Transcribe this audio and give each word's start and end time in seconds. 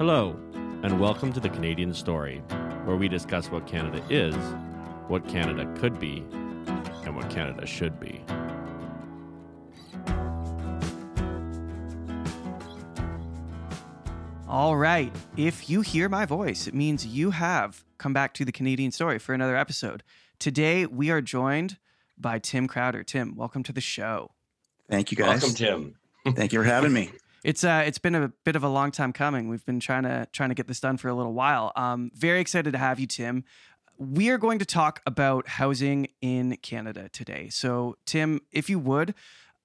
Hello, 0.00 0.34
and 0.82 0.98
welcome 0.98 1.30
to 1.30 1.40
the 1.40 1.50
Canadian 1.50 1.92
Story, 1.92 2.38
where 2.86 2.96
we 2.96 3.06
discuss 3.06 3.50
what 3.50 3.66
Canada 3.66 4.02
is, 4.08 4.34
what 5.08 5.28
Canada 5.28 5.70
could 5.78 6.00
be, 6.00 6.24
and 7.04 7.14
what 7.14 7.28
Canada 7.28 7.66
should 7.66 8.00
be. 8.00 8.24
All 14.48 14.78
right. 14.78 15.14
If 15.36 15.68
you 15.68 15.82
hear 15.82 16.08
my 16.08 16.24
voice, 16.24 16.66
it 16.66 16.72
means 16.72 17.06
you 17.06 17.32
have 17.32 17.84
come 17.98 18.14
back 18.14 18.32
to 18.32 18.46
the 18.46 18.52
Canadian 18.52 18.92
Story 18.92 19.18
for 19.18 19.34
another 19.34 19.54
episode. 19.54 20.02
Today, 20.38 20.86
we 20.86 21.10
are 21.10 21.20
joined 21.20 21.76
by 22.16 22.38
Tim 22.38 22.68
Crowder. 22.68 23.02
Tim, 23.02 23.36
welcome 23.36 23.62
to 23.64 23.72
the 23.74 23.82
show. 23.82 24.30
Thank 24.88 25.10
you, 25.10 25.18
guys. 25.18 25.42
Welcome, 25.42 25.54
Tim. 25.54 25.94
Thank 26.34 26.54
you 26.54 26.60
for 26.60 26.64
having 26.64 26.94
me. 26.94 27.10
It's 27.42 27.64
uh, 27.64 27.82
it's 27.86 27.98
been 27.98 28.14
a 28.14 28.28
bit 28.44 28.56
of 28.56 28.64
a 28.64 28.68
long 28.68 28.90
time 28.90 29.12
coming. 29.12 29.48
We've 29.48 29.64
been 29.64 29.80
trying 29.80 30.02
to 30.02 30.26
trying 30.32 30.50
to 30.50 30.54
get 30.54 30.68
this 30.68 30.80
done 30.80 30.96
for 30.96 31.08
a 31.08 31.14
little 31.14 31.32
while. 31.32 31.72
Um, 31.76 32.10
very 32.14 32.40
excited 32.40 32.72
to 32.72 32.78
have 32.78 33.00
you, 33.00 33.06
Tim. 33.06 33.44
We 33.96 34.30
are 34.30 34.38
going 34.38 34.58
to 34.58 34.64
talk 34.64 35.00
about 35.06 35.46
housing 35.46 36.08
in 36.20 36.56
Canada 36.62 37.08
today. 37.10 37.48
So, 37.50 37.96
Tim, 38.06 38.40
if 38.50 38.70
you 38.70 38.78
would 38.78 39.14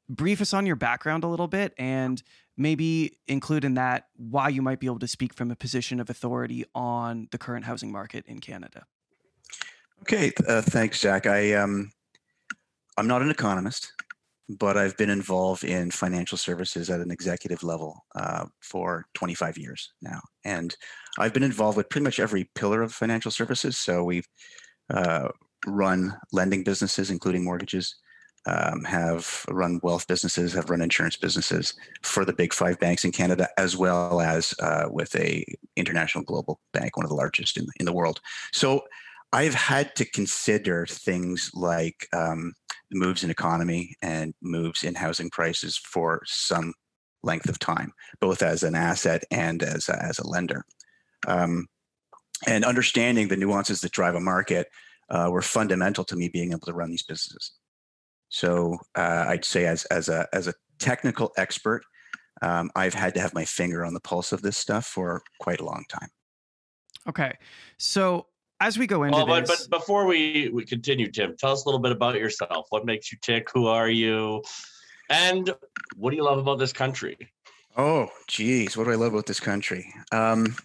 brief 0.09 0.41
us 0.41 0.53
on 0.53 0.65
your 0.65 0.75
background 0.75 1.23
a 1.23 1.27
little 1.27 1.47
bit 1.47 1.73
and 1.77 2.21
maybe 2.57 3.17
include 3.27 3.65
in 3.65 3.73
that 3.75 4.07
why 4.15 4.49
you 4.49 4.61
might 4.61 4.79
be 4.79 4.87
able 4.87 4.99
to 4.99 5.07
speak 5.07 5.33
from 5.33 5.51
a 5.51 5.55
position 5.55 5.99
of 5.99 6.09
authority 6.09 6.65
on 6.73 7.27
the 7.31 7.37
current 7.37 7.65
housing 7.65 7.91
market 7.91 8.25
in 8.27 8.39
Canada. 8.39 8.85
Okay, 10.01 10.31
uh, 10.47 10.61
thanks, 10.61 10.99
Jack. 10.99 11.25
I 11.25 11.53
um, 11.53 11.91
I'm 12.97 13.07
not 13.07 13.21
an 13.21 13.29
economist 13.29 13.91
but 14.47 14.77
I've 14.77 14.95
been 14.97 15.09
involved 15.09 15.63
in 15.63 15.89
financial 15.91 16.37
services 16.37 16.89
at 16.89 16.99
an 16.99 17.11
executive 17.11 17.63
level 17.63 18.05
uh, 18.15 18.45
for 18.61 19.05
25 19.15 19.57
years 19.57 19.91
now. 20.01 20.21
And 20.43 20.75
I've 21.17 21.33
been 21.33 21.43
involved 21.43 21.77
with 21.77 21.89
pretty 21.89 22.03
much 22.03 22.19
every 22.19 22.49
pillar 22.55 22.81
of 22.81 22.93
financial 22.93 23.31
services. 23.31 23.77
So 23.77 24.03
we've 24.03 24.27
uh, 24.93 25.29
run 25.65 26.15
lending 26.31 26.63
businesses, 26.63 27.09
including 27.09 27.43
mortgages, 27.43 27.95
um, 28.47 28.83
have 28.83 29.43
run 29.49 29.79
wealth 29.81 30.07
businesses, 30.07 30.53
have 30.53 30.69
run 30.69 30.81
insurance 30.81 31.15
businesses 31.15 31.73
for 32.03 32.25
the 32.25 32.33
big 32.33 32.53
five 32.53 32.79
banks 32.79 33.03
in 33.03 33.11
Canada, 33.11 33.47
as 33.57 33.75
well 33.75 34.21
as 34.21 34.53
uh, 34.61 34.85
with 34.89 35.15
a 35.15 35.43
international 35.75 36.23
global 36.23 36.59
bank, 36.71 36.95
one 36.95 37.05
of 37.05 37.09
the 37.09 37.15
largest 37.15 37.57
in, 37.57 37.65
in 37.79 37.85
the 37.85 37.93
world. 37.93 38.21
So 38.53 38.83
I've 39.33 39.55
had 39.55 39.95
to 39.95 40.05
consider 40.05 40.85
things 40.85 41.49
like 41.55 42.07
um, 42.13 42.53
moves 42.91 43.23
in 43.23 43.29
economy 43.29 43.95
and 44.01 44.33
moves 44.41 44.83
in 44.83 44.95
housing 44.95 45.29
prices 45.29 45.77
for 45.77 46.21
some 46.25 46.73
length 47.23 47.49
of 47.49 47.59
time, 47.59 47.91
both 48.19 48.41
as 48.41 48.63
an 48.63 48.75
asset 48.75 49.23
and 49.31 49.63
as 49.63 49.89
a, 49.89 50.01
as 50.03 50.19
a 50.19 50.27
lender. 50.27 50.63
Um, 51.27 51.67
and 52.47 52.63
understanding 52.63 53.27
the 53.27 53.37
nuances 53.37 53.81
that 53.81 53.91
drive 53.91 54.15
a 54.15 54.19
market 54.19 54.67
uh, 55.09 55.29
were 55.31 55.41
fundamental 55.41 56.03
to 56.05 56.15
me 56.15 56.29
being 56.29 56.51
able 56.51 56.61
to 56.61 56.73
run 56.73 56.89
these 56.89 57.03
businesses. 57.03 57.53
So 58.29 58.77
uh, 58.95 59.25
I'd 59.27 59.45
say, 59.45 59.65
as 59.65 59.85
as 59.85 60.09
a 60.09 60.27
as 60.33 60.47
a 60.47 60.53
technical 60.79 61.31
expert, 61.37 61.83
um, 62.41 62.69
I've 62.75 62.93
had 62.93 63.13
to 63.15 63.21
have 63.21 63.33
my 63.33 63.45
finger 63.45 63.85
on 63.85 63.93
the 63.93 63.99
pulse 63.99 64.31
of 64.31 64.41
this 64.41 64.57
stuff 64.57 64.85
for 64.85 65.21
quite 65.39 65.61
a 65.61 65.65
long 65.65 65.85
time. 65.89 66.09
Okay, 67.07 67.33
so 67.77 68.27
as 68.59 68.77
we 68.77 68.87
go 68.87 69.03
into 69.03 69.17
well, 69.17 69.25
but, 69.25 69.47
this, 69.47 69.67
but 69.67 69.79
before 69.79 70.05
we, 70.05 70.49
we 70.53 70.65
continue, 70.65 71.11
Tim, 71.11 71.35
tell 71.37 71.51
us 71.51 71.65
a 71.65 71.67
little 71.67 71.79
bit 71.79 71.91
about 71.91 72.15
yourself. 72.15 72.67
What 72.69 72.85
makes 72.85 73.11
you 73.11 73.17
tick? 73.21 73.49
Who 73.53 73.67
are 73.67 73.89
you? 73.89 74.43
And 75.09 75.53
what 75.95 76.11
do 76.11 76.15
you 76.15 76.23
love 76.23 76.39
about 76.39 76.59
this 76.59 76.73
country? 76.73 77.17
Oh, 77.77 78.07
geez, 78.27 78.77
what 78.77 78.85
do 78.85 78.91
I 78.91 78.95
love 78.95 79.13
about 79.13 79.25
this 79.25 79.39
country? 79.39 79.93
Um, 80.11 80.55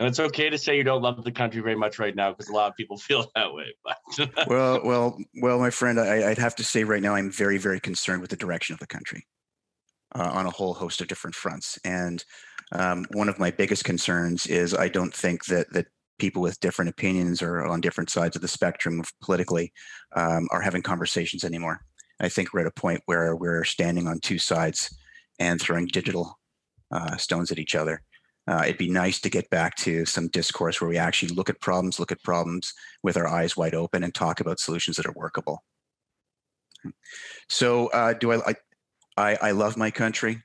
and 0.00 0.08
it's 0.08 0.18
okay 0.18 0.50
to 0.50 0.58
say 0.58 0.76
you 0.76 0.82
don't 0.82 1.02
love 1.02 1.22
the 1.22 1.30
country 1.30 1.60
very 1.62 1.76
much 1.76 2.00
right 2.00 2.16
now 2.16 2.30
because 2.30 2.48
a 2.48 2.52
lot 2.52 2.68
of 2.68 2.76
people 2.76 2.96
feel 2.98 3.30
that 3.34 3.54
way. 3.54 3.74
But 3.84 4.30
well, 4.48 4.80
well, 4.84 5.18
well, 5.40 5.58
my 5.58 5.70
friend, 5.70 6.00
I, 6.00 6.28
would 6.28 6.38
have 6.38 6.56
to 6.56 6.64
say 6.64 6.84
right 6.84 7.02
now 7.02 7.14
I'm 7.14 7.30
very, 7.30 7.58
very 7.58 7.80
concerned 7.80 8.20
with 8.20 8.30
the 8.30 8.36
direction 8.36 8.74
of 8.74 8.80
the 8.80 8.86
country 8.86 9.26
uh, 10.14 10.30
on 10.32 10.46
a 10.46 10.50
whole 10.50 10.74
host 10.74 11.00
of 11.00 11.06
different 11.06 11.36
fronts. 11.36 11.78
And 11.84 12.24
um, 12.72 13.06
one 13.12 13.28
of 13.28 13.38
my 13.38 13.50
biggest 13.50 13.84
concerns 13.84 14.46
is 14.46 14.74
I 14.74 14.88
don't 14.88 15.14
think 15.14 15.44
that 15.46 15.72
that 15.72 15.86
people 16.18 16.42
with 16.42 16.60
different 16.60 16.90
opinions 16.90 17.42
or 17.42 17.64
on 17.64 17.80
different 17.80 18.10
sides 18.10 18.36
of 18.36 18.42
the 18.42 18.48
spectrum 18.48 19.02
politically 19.22 19.72
um, 20.14 20.48
are 20.50 20.60
having 20.60 20.82
conversations 20.82 21.44
anymore. 21.44 21.80
I 22.20 22.28
think 22.28 22.52
we're 22.52 22.60
at 22.60 22.66
a 22.66 22.80
point 22.80 23.02
where 23.06 23.34
we're 23.34 23.64
standing 23.64 24.06
on 24.06 24.20
two 24.20 24.38
sides 24.38 24.96
and 25.38 25.60
throwing 25.60 25.86
digital 25.86 26.38
uh, 26.90 27.16
stones 27.16 27.50
at 27.50 27.58
each 27.58 27.74
other. 27.74 28.02
Uh, 28.46 28.62
it'd 28.64 28.78
be 28.78 28.90
nice 28.90 29.20
to 29.20 29.30
get 29.30 29.48
back 29.50 29.74
to 29.76 30.04
some 30.04 30.28
discourse 30.28 30.80
where 30.80 30.88
we 30.88 30.98
actually 30.98 31.34
look 31.34 31.48
at 31.48 31.60
problems, 31.60 31.98
look 31.98 32.12
at 32.12 32.22
problems 32.22 32.72
with 33.02 33.16
our 33.16 33.26
eyes 33.26 33.56
wide 33.56 33.74
open, 33.74 34.04
and 34.04 34.14
talk 34.14 34.40
about 34.40 34.60
solutions 34.60 34.96
that 34.96 35.06
are 35.06 35.14
workable. 35.16 35.64
So, 37.48 37.86
uh, 37.88 38.12
do 38.12 38.32
I, 38.32 38.50
I, 38.50 38.54
I? 39.16 39.38
I 39.40 39.50
love 39.52 39.78
my 39.78 39.90
country. 39.90 40.42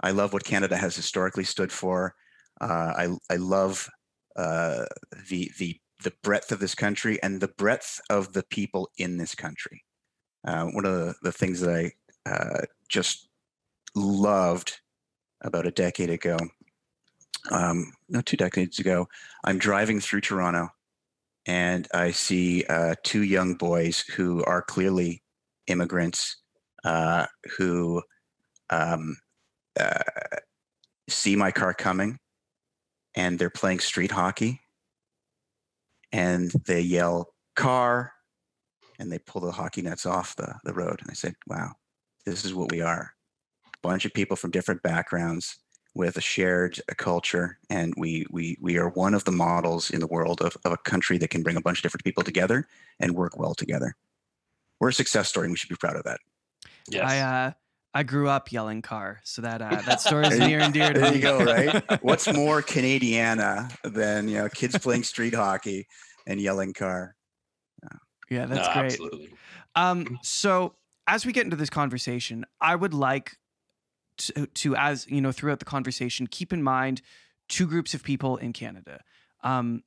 I 0.00 0.12
love 0.12 0.32
what 0.32 0.44
Canada 0.44 0.76
has 0.76 0.96
historically 0.96 1.44
stood 1.44 1.70
for. 1.70 2.14
Uh, 2.60 2.92
I 2.96 3.08
I 3.30 3.36
love 3.36 3.88
uh, 4.36 4.86
the 5.28 5.50
the 5.58 5.78
the 6.02 6.12
breadth 6.22 6.50
of 6.52 6.58
this 6.58 6.74
country 6.74 7.22
and 7.22 7.40
the 7.40 7.48
breadth 7.48 8.00
of 8.10 8.32
the 8.32 8.42
people 8.42 8.90
in 8.98 9.16
this 9.16 9.34
country. 9.34 9.84
Uh, 10.44 10.64
one 10.66 10.84
of 10.84 10.92
the, 10.92 11.14
the 11.22 11.32
things 11.32 11.60
that 11.60 11.70
I 11.70 12.30
uh, 12.30 12.62
just 12.88 13.28
loved 13.94 14.80
about 15.42 15.66
a 15.66 15.70
decade 15.70 16.10
ago, 16.10 16.36
um, 17.50 17.92
no, 18.08 18.20
two 18.20 18.36
decades 18.36 18.78
ago, 18.78 19.08
I'm 19.44 19.58
driving 19.58 20.00
through 20.00 20.22
Toronto 20.22 20.70
and 21.46 21.88
I 21.94 22.10
see 22.12 22.64
uh, 22.64 22.94
two 23.02 23.22
young 23.22 23.54
boys 23.54 24.00
who 24.00 24.44
are 24.44 24.62
clearly 24.62 25.22
immigrants 25.66 26.36
uh, 26.84 27.26
who 27.56 28.02
um, 28.70 29.16
uh, 29.78 30.02
see 31.08 31.36
my 31.36 31.50
car 31.50 31.74
coming 31.74 32.18
and 33.14 33.38
they're 33.38 33.50
playing 33.50 33.80
street 33.80 34.10
hockey. 34.10 34.60
And 36.12 36.50
they 36.66 36.80
yell 36.80 37.34
car 37.56 38.12
and 38.98 39.10
they 39.10 39.18
pull 39.18 39.40
the 39.40 39.52
hockey 39.52 39.80
nets 39.82 40.04
off 40.04 40.36
the, 40.36 40.54
the 40.64 40.74
road. 40.74 41.00
And 41.00 41.10
i 41.10 41.14
said 41.14 41.34
wow 41.46 41.72
this 42.24 42.44
is 42.44 42.54
what 42.54 42.70
we 42.70 42.80
are. 42.80 43.14
A 43.66 43.78
bunch 43.82 44.04
of 44.04 44.14
people 44.14 44.36
from 44.36 44.50
different 44.50 44.82
backgrounds 44.82 45.58
with 45.94 46.16
a 46.16 46.20
shared 46.20 46.80
a 46.88 46.94
culture 46.94 47.58
and 47.68 47.92
we, 47.98 48.24
we 48.30 48.56
we 48.62 48.78
are 48.78 48.88
one 48.90 49.12
of 49.12 49.24
the 49.24 49.32
models 49.32 49.90
in 49.90 50.00
the 50.00 50.06
world 50.06 50.40
of, 50.40 50.56
of 50.64 50.72
a 50.72 50.78
country 50.78 51.18
that 51.18 51.28
can 51.28 51.42
bring 51.42 51.56
a 51.56 51.60
bunch 51.60 51.78
of 51.78 51.82
different 51.82 52.04
people 52.04 52.22
together 52.22 52.66
and 52.98 53.14
work 53.14 53.38
well 53.38 53.54
together. 53.54 53.94
We're 54.80 54.88
a 54.88 54.94
success 54.94 55.28
story 55.28 55.46
and 55.46 55.52
we 55.52 55.58
should 55.58 55.68
be 55.68 55.76
proud 55.76 55.96
of 55.96 56.04
that. 56.04 56.20
Yes. 56.88 57.10
I, 57.10 57.18
uh, 57.18 57.52
I 57.94 58.02
grew 58.04 58.28
up 58.28 58.50
yelling 58.50 58.82
car, 58.82 59.20
so 59.22 59.42
that 59.42 59.60
uh, 59.60 59.82
that 59.86 60.00
story 60.00 60.26
is 60.26 60.38
near 60.38 60.60
and 60.60 60.72
dear 60.72 60.92
to 60.92 60.98
there 60.98 61.12
me. 61.12 61.18
There 61.18 61.38
you 61.38 61.44
go, 61.44 61.80
right? 61.80 62.02
What's 62.02 62.32
more 62.32 62.62
Canadiana 62.62 63.70
than 63.82 64.28
you 64.28 64.38
know 64.38 64.48
kids 64.48 64.78
playing 64.78 65.02
street 65.02 65.34
hockey 65.34 65.86
and 66.26 66.40
yelling 66.40 66.72
car? 66.72 67.16
Yeah, 68.32 68.46
that's 68.46 68.66
no, 68.66 68.72
great. 68.72 68.92
Absolutely. 68.92 69.28
Um, 69.74 70.18
so 70.22 70.74
as 71.06 71.26
we 71.26 71.32
get 71.32 71.44
into 71.44 71.56
this 71.56 71.70
conversation, 71.70 72.46
I 72.60 72.74
would 72.74 72.94
like 72.94 73.36
to, 74.18 74.46
to, 74.46 74.76
as 74.76 75.06
you 75.08 75.20
know, 75.20 75.32
throughout 75.32 75.58
the 75.58 75.64
conversation, 75.64 76.26
keep 76.26 76.52
in 76.52 76.62
mind 76.62 77.02
two 77.48 77.66
groups 77.66 77.92
of 77.92 78.02
people 78.02 78.38
in 78.38 78.52
Canada. 78.52 79.02
Um, 79.42 79.82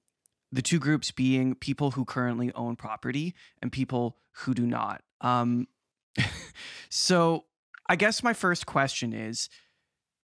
the 0.52 0.62
two 0.62 0.80
groups 0.80 1.12
being 1.12 1.56
people 1.56 1.92
who 1.92 2.06
currently 2.06 2.52
own 2.54 2.76
property 2.76 3.34
and 3.62 3.72
people 3.72 4.18
who 4.32 4.54
do 4.54 4.66
not. 4.66 5.02
Um, 5.22 5.68
so 6.90 7.46
I 7.88 7.96
guess 7.96 8.23
my 8.23 8.34
first 8.34 8.66
question 8.66 9.13
is 9.13 9.50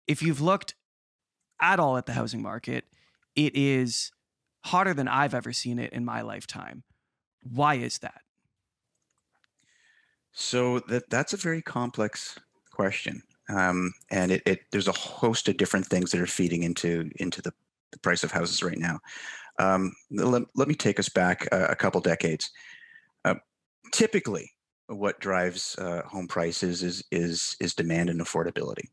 if 0.07 0.21
you've 0.21 0.41
looked 0.41 0.75
at 1.61 1.79
all 1.79 1.97
at 1.97 2.05
the 2.05 2.13
housing 2.13 2.41
market, 2.41 2.85
it 3.35 3.55
is 3.55 4.11
hotter 4.65 4.93
than 4.93 5.07
I've 5.07 5.33
ever 5.33 5.53
seen 5.53 5.79
it 5.79 5.93
in 5.93 6.05
my 6.05 6.21
lifetime. 6.21 6.83
Why 7.43 7.75
is 7.75 7.99
that? 7.99 8.21
So 10.31 10.79
that 10.87 11.09
that's 11.09 11.33
a 11.33 11.37
very 11.37 11.61
complex 11.61 12.39
question, 12.71 13.21
um, 13.49 13.93
and 14.09 14.31
it, 14.31 14.41
it, 14.45 14.59
there's 14.71 14.87
a 14.87 14.93
host 14.93 15.49
of 15.49 15.57
different 15.57 15.85
things 15.87 16.11
that 16.11 16.21
are 16.21 16.27
feeding 16.27 16.63
into 16.63 17.09
into 17.17 17.41
the, 17.41 17.51
the 17.91 17.99
price 17.99 18.23
of 18.23 18.31
houses 18.31 18.63
right 18.63 18.77
now. 18.77 18.99
Um, 19.59 19.91
let, 20.09 20.43
let 20.55 20.67
me 20.69 20.73
take 20.73 20.99
us 20.99 21.09
back 21.09 21.47
a, 21.51 21.65
a 21.65 21.75
couple 21.75 21.99
decades. 21.99 22.49
Uh, 23.25 23.35
typically, 23.91 24.51
what 24.95 25.19
drives 25.19 25.75
uh, 25.77 26.01
home 26.03 26.27
prices 26.27 26.83
is 26.83 27.03
is 27.11 27.55
is 27.59 27.73
demand 27.73 28.09
and 28.09 28.21
affordability, 28.21 28.89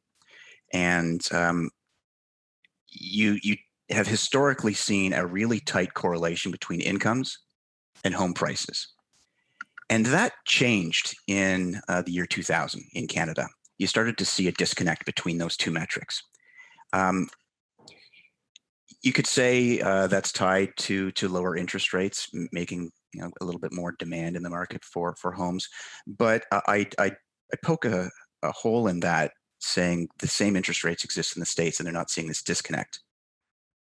and 0.73 1.27
um, 1.33 1.71
you 2.89 3.39
you 3.43 3.57
have 3.91 4.07
historically 4.07 4.75
seen 4.75 5.13
a 5.13 5.27
really 5.27 5.61
tight 5.61 5.95
correlation 5.95 6.53
between 6.53 6.81
incomes 6.81 7.39
and 8.05 8.15
home 8.15 8.35
prices, 8.35 8.89
and 9.91 10.07
that 10.07 10.33
changed 10.45 11.17
in 11.27 11.81
uh, 11.89 12.03
the 12.03 12.13
year 12.13 12.27
2000 12.27 12.83
in 12.95 13.07
Canada. 13.07 13.49
You 13.79 13.87
started 13.87 14.19
to 14.19 14.25
see 14.25 14.49
a 14.49 14.53
disconnect 14.53 15.05
between 15.07 15.39
those 15.39 15.57
two 15.57 15.71
metrics. 15.71 16.23
Um, 16.93 17.29
you 19.03 19.13
could 19.13 19.27
say 19.27 19.81
uh, 19.81 20.07
that's 20.09 20.33
tied 20.33 20.77
to 20.79 21.11
to 21.13 21.29
lower 21.29 21.57
interest 21.57 21.93
rates, 21.93 22.29
making 22.53 22.91
you 23.13 23.21
know 23.21 23.31
a 23.41 23.45
little 23.45 23.61
bit 23.61 23.73
more 23.73 23.95
demand 23.99 24.37
in 24.37 24.43
the 24.43 24.51
market 24.51 24.85
for 24.85 25.15
for 25.17 25.33
homes. 25.33 25.69
But 26.07 26.45
I 26.53 26.87
I, 26.99 27.11
I 27.53 27.57
poke 27.63 27.85
a, 27.85 28.11
a 28.43 28.53
hole 28.53 28.89
in 28.89 29.01
that, 29.01 29.33
saying 29.59 30.09
the 30.19 30.29
same 30.29 30.57
interest 30.57 30.85
rates 30.85 31.05
exist 31.05 31.37
in 31.37 31.41
the 31.41 31.47
states, 31.47 31.79
and 31.79 31.87
they're 31.87 31.93
not 31.93 32.11
seeing 32.11 32.29
this 32.29 32.43
disconnect 32.43 33.01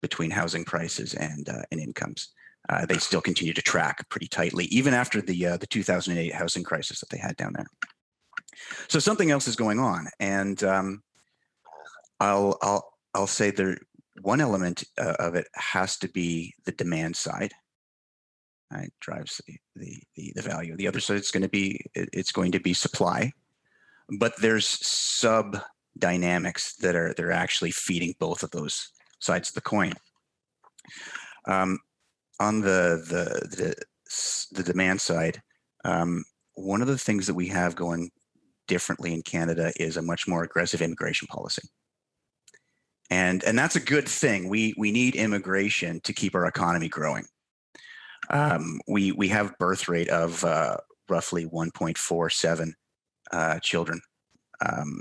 between 0.01 0.31
housing 0.31 0.65
prices 0.65 1.15
and 1.15 1.49
uh, 1.49 1.63
and 1.71 1.81
incomes. 1.81 2.29
Uh, 2.69 2.85
they 2.85 2.99
still 2.99 3.21
continue 3.21 3.55
to 3.55 3.63
track 3.63 4.07
pretty 4.11 4.27
tightly, 4.27 4.67
even 4.67 4.93
after 4.93 5.23
the 5.23 5.47
uh, 5.47 5.57
the 5.57 5.67
2008 5.67 6.35
housing 6.35 6.63
crisis 6.63 7.01
that 7.01 7.09
they 7.11 7.19
had 7.19 7.37
down 7.37 7.53
there. 7.55 7.67
So 8.89 8.99
something 8.99 9.31
else 9.31 9.49
is 9.49 9.57
going 9.57 9.79
on, 9.79 10.09
and 10.21 10.63
um, 10.65 11.03
I'll 12.21 12.59
I'll 12.63 12.93
I'll 13.15 13.27
say 13.27 13.51
there 13.51 13.79
one 14.23 14.41
element 14.41 14.85
uh, 14.99 15.15
of 15.19 15.35
it 15.35 15.47
has 15.55 15.97
to 15.99 16.09
be 16.09 16.55
the 16.65 16.73
demand 16.73 17.17
side. 17.17 17.53
Right, 18.70 18.93
drives 19.00 19.41
the, 19.47 19.56
the 19.76 20.03
the 20.15 20.32
the 20.37 20.43
value. 20.43 20.76
The 20.76 20.88
other 20.88 21.00
side 21.00 21.17
it's 21.17 21.31
going 21.31 21.43
to 21.43 21.49
be 21.49 21.81
it's 21.94 22.32
going 22.32 22.53
to 22.53 22.61
be 22.61 22.75
supply, 22.75 23.32
but 24.19 24.35
there's 24.41 24.67
sub 24.67 25.59
dynamics 25.99 26.76
that 26.76 26.94
are 26.94 27.15
they're 27.17 27.32
actually 27.32 27.70
feeding 27.70 28.15
both 28.19 28.43
of 28.43 28.50
those 28.50 28.93
sides 29.20 29.49
of 29.49 29.55
the 29.55 29.62
coin. 29.62 29.93
Um, 31.47 31.79
on 32.38 32.61
the 32.61 33.03
the 33.09 33.56
the, 33.56 33.75
the 34.53 34.62
demand 34.62 35.00
side, 35.00 35.41
um, 35.85 36.25
one 36.55 36.82
of 36.82 36.88
the 36.88 36.99
things 36.99 37.26
that 37.26 37.35
we 37.35 37.49
have 37.49 37.75
going 37.75 38.11
differently 38.67 39.15
in 39.15 39.23
Canada 39.23 39.73
is 39.76 39.97
a 39.97 40.03
much 40.03 40.29
more 40.29 40.44
aggressive 40.44 40.82
immigration 40.82 41.26
policy. 41.29 41.62
And, 43.11 43.43
and 43.44 43.59
that's 43.59 43.76
a 43.76 43.81
good 43.81 44.06
thing. 44.06 44.49
We, 44.49 44.75
we 44.76 44.93
need 44.93 45.15
immigration 45.15 46.00
to 46.00 46.12
keep 46.12 46.35
our 46.35 46.47
economy 46.47 46.88
growing. 46.88 47.25
Um, 48.31 48.81
we, 48.87 49.13
we 49.13 49.29
have 49.29 49.59
birth 49.59 49.89
rate 49.89 50.09
of 50.09 50.45
uh, 50.45 50.77
roughly 51.09 51.47
1.47 51.47 52.73
uh, 53.33 53.59
children 53.61 54.01
um, 54.65 55.01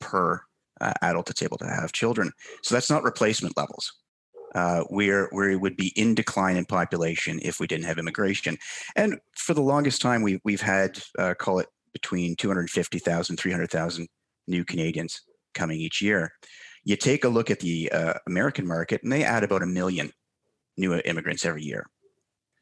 per 0.00 0.40
uh, 0.80 0.92
adult 1.02 1.26
that's 1.26 1.42
able 1.42 1.58
to 1.58 1.66
have 1.66 1.92
children. 1.92 2.32
So 2.62 2.74
that's 2.74 2.90
not 2.90 3.02
replacement 3.02 3.56
levels. 3.56 3.92
Uh, 4.54 4.82
we're 4.90 5.28
we 5.32 5.54
would 5.54 5.76
be 5.76 5.92
in 5.96 6.14
decline 6.14 6.56
in 6.56 6.64
population 6.64 7.38
if 7.42 7.60
we 7.60 7.68
didn't 7.68 7.84
have 7.84 7.98
immigration. 7.98 8.56
And 8.96 9.18
for 9.36 9.54
the 9.54 9.62
longest 9.62 10.02
time, 10.02 10.22
we 10.22 10.40
we've 10.44 10.60
had 10.60 11.00
uh, 11.18 11.34
call 11.34 11.60
it 11.60 11.68
between 11.92 12.36
250,000, 12.36 13.36
300,000 13.36 14.08
new 14.46 14.64
Canadians 14.64 15.22
coming 15.54 15.80
each 15.80 16.02
year. 16.02 16.32
You 16.84 16.96
take 16.96 17.24
a 17.24 17.28
look 17.28 17.50
at 17.50 17.60
the 17.60 17.90
uh, 17.92 18.14
American 18.26 18.66
market, 18.66 19.02
and 19.02 19.12
they 19.12 19.22
add 19.22 19.44
about 19.44 19.62
a 19.62 19.66
million 19.66 20.10
new 20.76 20.94
immigrants 21.04 21.44
every 21.44 21.62
year. 21.62 21.86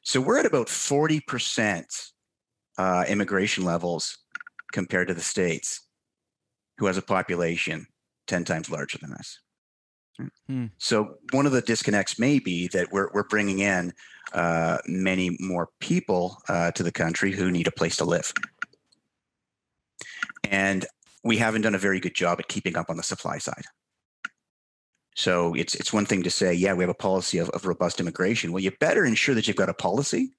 So 0.02 0.20
we're 0.20 0.38
at 0.38 0.46
about 0.46 0.68
40% 0.68 1.84
uh, 2.78 3.04
immigration 3.08 3.64
levels 3.64 4.16
compared 4.72 5.08
to 5.08 5.14
the 5.14 5.20
States, 5.20 5.88
who 6.78 6.86
has 6.86 6.96
a 6.96 7.02
population 7.02 7.86
10 8.26 8.44
times 8.44 8.70
larger 8.70 8.98
than 8.98 9.12
us. 9.12 9.38
Hmm. 10.46 10.66
So 10.78 11.14
one 11.32 11.46
of 11.46 11.52
the 11.52 11.62
disconnects 11.62 12.18
may 12.18 12.38
be 12.38 12.68
that 12.68 12.90
we're, 12.90 13.10
we're 13.12 13.28
bringing 13.28 13.60
in 13.60 13.92
uh, 14.32 14.78
many 14.86 15.36
more 15.40 15.68
people 15.80 16.38
uh, 16.48 16.72
to 16.72 16.82
the 16.82 16.92
country 16.92 17.32
who 17.32 17.50
need 17.50 17.66
a 17.66 17.72
place 17.72 17.96
to 17.96 18.04
live. 18.04 18.32
And 20.50 20.86
we 21.22 21.36
haven't 21.36 21.62
done 21.62 21.74
a 21.74 21.78
very 21.78 22.00
good 22.00 22.14
job 22.14 22.40
at 22.40 22.48
keeping 22.48 22.76
up 22.76 22.90
on 22.90 22.96
the 22.96 23.02
supply 23.02 23.38
side. 23.38 23.64
So 25.18 25.52
it's 25.54 25.74
it's 25.74 25.92
one 25.92 26.06
thing 26.06 26.22
to 26.22 26.30
say, 26.30 26.54
yeah, 26.54 26.74
we 26.74 26.84
have 26.84 26.90
a 26.90 26.94
policy 26.94 27.38
of, 27.38 27.48
of 27.50 27.66
robust 27.66 27.98
immigration. 27.98 28.52
Well, 28.52 28.62
you 28.62 28.70
better 28.78 29.04
ensure 29.04 29.34
that 29.34 29.48
you've 29.48 29.56
got 29.56 29.68
a 29.68 29.74
policy 29.74 30.30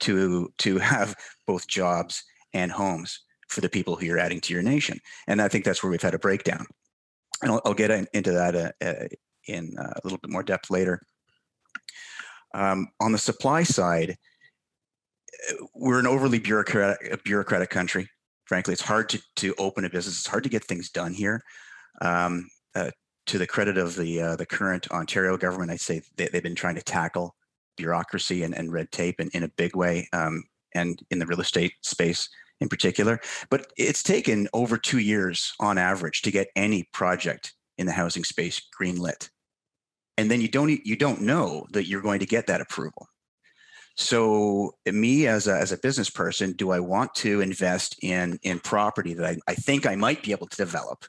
to 0.00 0.52
to 0.58 0.78
have 0.78 1.16
both 1.46 1.66
jobs 1.66 2.22
and 2.52 2.70
homes 2.70 3.18
for 3.48 3.62
the 3.62 3.70
people 3.70 3.96
who 3.96 4.04
you're 4.04 4.18
adding 4.18 4.42
to 4.42 4.52
your 4.52 4.62
nation. 4.62 5.00
And 5.26 5.40
I 5.40 5.48
think 5.48 5.64
that's 5.64 5.82
where 5.82 5.90
we've 5.90 6.02
had 6.02 6.12
a 6.12 6.18
breakdown. 6.18 6.66
And 7.40 7.50
I'll, 7.50 7.62
I'll 7.64 7.74
get 7.74 7.90
into 8.12 8.32
that 8.32 8.54
uh, 8.54 8.72
uh, 8.84 9.08
in 9.46 9.74
uh, 9.78 9.94
a 9.96 10.00
little 10.04 10.18
bit 10.18 10.30
more 10.30 10.42
depth 10.42 10.68
later. 10.68 11.00
Um, 12.52 12.88
on 13.00 13.12
the 13.12 13.18
supply 13.18 13.62
side, 13.62 14.18
uh, 15.50 15.64
we're 15.74 15.98
an 15.98 16.06
overly 16.06 16.40
bureaucratic, 16.40 17.24
bureaucratic 17.24 17.70
country 17.70 18.08
frankly. 18.44 18.72
It's 18.72 18.82
hard 18.82 19.08
to, 19.10 19.22
to 19.36 19.54
open 19.58 19.84
a 19.84 19.88
business. 19.88 20.18
It's 20.18 20.26
hard 20.26 20.42
to 20.42 20.50
get 20.50 20.64
things 20.64 20.90
done 20.90 21.14
here. 21.14 21.40
Um, 22.02 22.48
uh, 22.74 22.90
to 23.30 23.38
the 23.38 23.46
credit 23.46 23.78
of 23.78 23.94
the 23.94 24.20
uh, 24.20 24.34
the 24.34 24.44
current 24.44 24.90
Ontario 24.90 25.36
government, 25.36 25.70
I'd 25.70 25.80
say 25.80 26.02
they, 26.16 26.28
have 26.32 26.42
been 26.42 26.56
trying 26.56 26.74
to 26.74 26.82
tackle 26.82 27.36
bureaucracy 27.76 28.42
and, 28.42 28.56
and 28.56 28.72
red 28.72 28.90
tape 28.90 29.20
in, 29.20 29.30
in 29.32 29.44
a 29.44 29.48
big 29.48 29.76
way, 29.76 30.08
um, 30.12 30.42
and 30.74 31.00
in 31.12 31.20
the 31.20 31.26
real 31.26 31.40
estate 31.40 31.74
space 31.80 32.28
in 32.60 32.68
particular. 32.68 33.20
But 33.48 33.68
it's 33.76 34.02
taken 34.02 34.48
over 34.52 34.76
two 34.76 34.98
years 34.98 35.52
on 35.60 35.78
average 35.78 36.22
to 36.22 36.32
get 36.32 36.48
any 36.56 36.88
project 36.92 37.54
in 37.78 37.86
the 37.86 37.92
housing 37.92 38.24
space 38.24 38.60
greenlit, 38.78 39.30
and 40.18 40.28
then 40.28 40.40
you 40.40 40.48
don't 40.48 40.84
you 40.84 40.96
don't 40.96 41.20
know 41.20 41.68
that 41.70 41.86
you're 41.86 42.02
going 42.02 42.18
to 42.20 42.26
get 42.26 42.48
that 42.48 42.60
approval. 42.60 43.06
So 43.94 44.72
me 44.86 45.28
as 45.28 45.46
a, 45.46 45.54
as 45.54 45.70
a 45.70 45.78
business 45.78 46.10
person, 46.10 46.54
do 46.54 46.72
I 46.72 46.80
want 46.80 47.14
to 47.16 47.42
invest 47.42 47.94
in 48.02 48.40
in 48.42 48.58
property 48.58 49.14
that 49.14 49.24
I, 49.24 49.36
I 49.46 49.54
think 49.54 49.86
I 49.86 49.94
might 49.94 50.24
be 50.24 50.32
able 50.32 50.48
to 50.48 50.56
develop? 50.56 51.04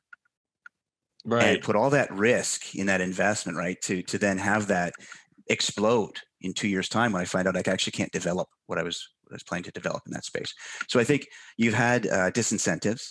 Right. 1.25 1.44
And 1.44 1.62
put 1.62 1.75
all 1.75 1.89
that 1.91 2.12
risk 2.12 2.75
in 2.75 2.88
that 2.88 3.01
investment, 3.01 3.57
right? 3.57 3.77
To 3.83 4.01
to 4.03 4.18
then 4.18 4.38
have 4.38 4.68
that 4.68 4.94
explode 5.47 6.19
in 6.41 6.53
two 6.53 6.68
years' 6.68 6.89
time 6.89 7.12
when 7.12 7.21
I 7.21 7.25
find 7.25 7.47
out 7.47 7.56
I 7.56 7.63
actually 7.71 7.91
can't 7.91 8.12
develop 8.12 8.47
what 8.68 8.79
I 8.79 8.83
was 8.83 9.07
what 9.23 9.33
I 9.33 9.35
was 9.35 9.44
planning 9.44 9.65
to 9.65 9.71
develop 9.71 10.03
in 10.07 10.13
that 10.13 10.25
space. 10.25 10.53
So 10.88 11.00
I 11.00 11.03
think 11.03 11.27
you've 11.57 11.73
had 11.73 12.07
uh, 12.07 12.31
disincentives 12.31 13.03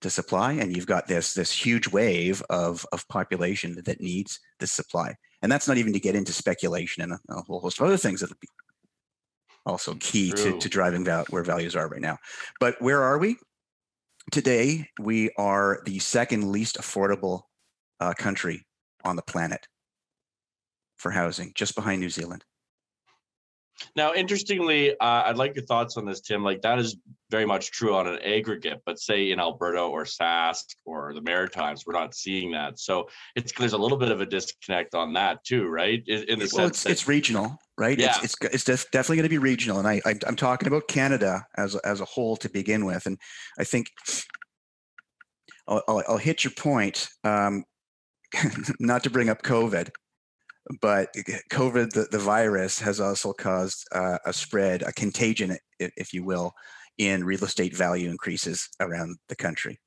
to 0.00 0.10
supply, 0.10 0.52
and 0.52 0.76
you've 0.76 0.86
got 0.86 1.06
this 1.06 1.34
this 1.34 1.52
huge 1.52 1.88
wave 1.88 2.42
of 2.50 2.84
of 2.92 3.06
population 3.08 3.76
that 3.84 4.00
needs 4.00 4.40
this 4.58 4.72
supply, 4.72 5.14
and 5.42 5.50
that's 5.50 5.68
not 5.68 5.78
even 5.78 5.92
to 5.92 6.00
get 6.00 6.16
into 6.16 6.32
speculation 6.32 7.02
and 7.02 7.12
a, 7.12 7.18
a 7.30 7.42
whole 7.42 7.60
host 7.60 7.80
of 7.80 7.86
other 7.86 7.96
things 7.96 8.20
that 8.20 8.40
be 8.40 8.48
also 9.66 9.94
key 9.94 10.30
to, 10.32 10.58
to 10.58 10.68
driving 10.68 11.04
val- 11.04 11.24
where 11.30 11.42
values 11.42 11.74
are 11.74 11.88
right 11.88 12.00
now. 12.00 12.18
But 12.60 12.80
where 12.82 13.02
are 13.02 13.18
we? 13.18 13.36
Today, 14.30 14.88
we 14.98 15.30
are 15.36 15.80
the 15.84 15.98
second 15.98 16.50
least 16.50 16.76
affordable 16.76 17.42
uh, 18.00 18.14
country 18.14 18.64
on 19.04 19.16
the 19.16 19.22
planet 19.22 19.68
for 20.96 21.10
housing, 21.10 21.52
just 21.54 21.74
behind 21.74 22.00
New 22.00 22.10
Zealand. 22.10 22.44
Now, 23.96 24.14
interestingly, 24.14 24.92
uh, 24.92 25.22
I'd 25.26 25.36
like 25.36 25.54
your 25.54 25.64
thoughts 25.64 25.96
on 25.96 26.06
this, 26.06 26.20
Tim. 26.20 26.42
Like 26.42 26.62
that 26.62 26.78
is 26.78 26.96
very 27.34 27.46
much 27.46 27.72
true 27.72 27.96
on 27.96 28.06
an 28.06 28.20
aggregate, 28.22 28.80
but 28.86 28.96
say 29.00 29.32
in 29.32 29.40
Alberta 29.40 29.80
or 29.80 30.04
Sask 30.04 30.66
or 30.84 31.12
the 31.14 31.20
Maritimes, 31.20 31.84
we're 31.84 31.92
not 31.92 32.14
seeing 32.14 32.52
that. 32.52 32.78
So 32.78 33.08
it's 33.34 33.52
there's 33.58 33.72
a 33.72 33.78
little 33.78 33.98
bit 33.98 34.12
of 34.12 34.20
a 34.20 34.26
disconnect 34.26 34.94
on 34.94 35.12
that 35.14 35.42
too, 35.42 35.66
right? 35.66 36.00
In, 36.06 36.22
in 36.28 36.38
the 36.38 36.48
well, 36.54 36.66
sense 36.66 36.70
it's, 36.70 36.82
that, 36.84 36.90
it's 36.92 37.08
regional, 37.08 37.58
right? 37.76 37.98
Yeah. 37.98 38.14
It's 38.22 38.36
it's, 38.40 38.54
it's 38.54 38.64
def- 38.64 38.90
definitely 38.92 39.16
going 39.16 39.24
to 39.24 39.30
be 39.30 39.38
regional, 39.38 39.80
and 39.80 39.88
I, 39.88 40.00
I 40.06 40.14
am 40.28 40.36
talking 40.36 40.68
about 40.68 40.86
Canada 40.86 41.44
as 41.56 41.74
as 41.74 42.00
a 42.00 42.04
whole 42.04 42.36
to 42.36 42.48
begin 42.48 42.84
with, 42.84 43.04
and 43.06 43.18
I 43.58 43.64
think 43.64 43.88
I'll, 45.66 45.82
I'll, 45.88 46.02
I'll 46.10 46.18
hit 46.18 46.44
your 46.44 46.52
point. 46.52 47.08
Um, 47.24 47.64
not 48.78 49.02
to 49.02 49.10
bring 49.10 49.28
up 49.28 49.42
COVID, 49.42 49.90
but 50.80 51.12
COVID, 51.50 51.90
the, 51.90 52.06
the 52.12 52.18
virus, 52.18 52.78
has 52.78 53.00
also 53.00 53.32
caused 53.32 53.86
uh, 53.92 54.18
a 54.24 54.32
spread, 54.32 54.82
a 54.82 54.92
contagion, 54.92 55.56
if 55.78 56.12
you 56.12 56.24
will, 56.24 56.54
in 56.98 57.24
real 57.24 57.44
estate 57.44 57.76
value 57.76 58.08
increases 58.08 58.68
around 58.80 59.16
the 59.28 59.36
country 59.36 59.80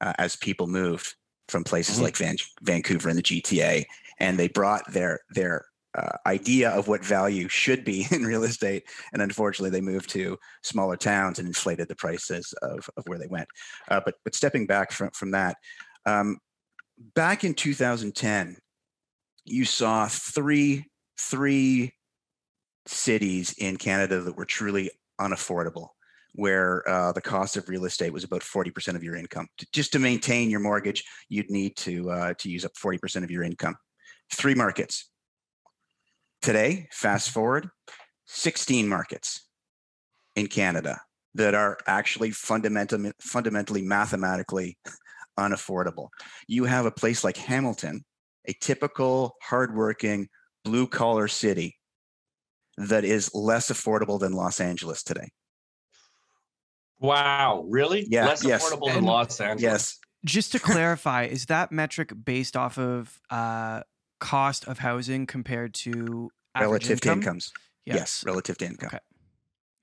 uh, 0.00 0.12
as 0.18 0.36
people 0.36 0.66
moved 0.66 1.14
from 1.48 1.64
places 1.64 1.96
mm-hmm. 1.96 2.04
like 2.04 2.16
Van- 2.16 2.36
Vancouver 2.62 3.08
and 3.08 3.18
the 3.18 3.22
GTA, 3.22 3.84
and 4.18 4.38
they 4.38 4.48
brought 4.48 4.90
their 4.92 5.20
their 5.30 5.66
uh, 5.96 6.16
idea 6.26 6.70
of 6.70 6.88
what 6.88 7.04
value 7.04 7.48
should 7.48 7.84
be 7.84 8.06
in 8.10 8.24
real 8.24 8.44
estate, 8.44 8.84
and 9.12 9.22
unfortunately, 9.22 9.70
they 9.70 9.80
moved 9.80 10.10
to 10.10 10.38
smaller 10.62 10.96
towns 10.96 11.38
and 11.38 11.48
inflated 11.48 11.88
the 11.88 11.96
prices 11.96 12.52
of, 12.62 12.88
of 12.96 13.04
where 13.06 13.18
they 13.18 13.28
went. 13.28 13.48
Uh, 13.88 14.00
but 14.04 14.14
but 14.24 14.34
stepping 14.34 14.66
back 14.66 14.92
from 14.92 15.10
from 15.10 15.30
that, 15.30 15.56
um, 16.04 16.38
back 17.14 17.44
in 17.44 17.54
2010, 17.54 18.56
you 19.44 19.64
saw 19.64 20.06
three 20.06 20.84
three 21.18 21.92
cities 22.86 23.54
in 23.58 23.76
Canada 23.76 24.20
that 24.20 24.36
were 24.36 24.44
truly 24.44 24.90
unaffordable, 25.20 25.88
where 26.36 26.88
uh, 26.88 27.12
the 27.12 27.20
cost 27.20 27.56
of 27.56 27.68
real 27.68 27.86
estate 27.86 28.12
was 28.12 28.24
about 28.24 28.42
40% 28.42 28.94
of 28.94 29.02
your 29.02 29.16
income. 29.16 29.48
Just 29.72 29.92
to 29.92 29.98
maintain 29.98 30.50
your 30.50 30.60
mortgage, 30.60 31.02
you'd 31.28 31.50
need 31.50 31.76
to 31.78 32.10
uh, 32.10 32.34
to 32.38 32.50
use 32.50 32.64
up 32.64 32.72
40% 32.74 33.24
of 33.24 33.30
your 33.30 33.42
income. 33.42 33.76
Three 34.32 34.54
markets. 34.54 35.10
Today, 36.42 36.88
fast 36.92 37.30
forward, 37.30 37.70
16 38.26 38.88
markets 38.88 39.48
in 40.36 40.46
Canada 40.46 41.00
that 41.34 41.54
are 41.54 41.78
actually 41.86 42.30
fundamentally 42.30 43.12
fundamentally 43.20 43.82
mathematically 43.82 44.78
unaffordable. 45.38 46.08
You 46.46 46.64
have 46.64 46.86
a 46.86 46.90
place 46.90 47.24
like 47.24 47.36
Hamilton 47.36 48.04
a 48.46 48.52
typical 48.52 49.36
hardworking 49.42 50.28
blue 50.64 50.86
collar 50.86 51.28
city 51.28 51.76
that 52.76 53.04
is 53.04 53.34
less 53.34 53.70
affordable 53.70 54.20
than 54.20 54.32
Los 54.32 54.60
Angeles 54.60 55.02
today. 55.02 55.30
Wow, 56.98 57.64
really? 57.68 58.06
Yeah, 58.08 58.26
less 58.26 58.44
yes. 58.44 58.64
affordable 58.64 58.92
than 58.92 59.04
Los 59.04 59.40
Angeles. 59.40 59.62
Yes. 59.62 59.98
Just 60.24 60.52
to 60.52 60.58
clarify, 60.58 61.24
is 61.24 61.46
that 61.46 61.70
metric 61.70 62.12
based 62.24 62.56
off 62.56 62.78
of 62.78 63.20
uh, 63.30 63.82
cost 64.18 64.66
of 64.66 64.78
housing 64.78 65.26
compared 65.26 65.74
to 65.74 66.30
average 66.54 66.70
relative 66.70 67.00
to 67.02 67.08
income? 67.08 67.18
incomes. 67.20 67.52
Yes. 67.84 68.24
relative 68.26 68.58
to 68.58 68.66
income. 68.66 68.88
Okay. 68.88 68.98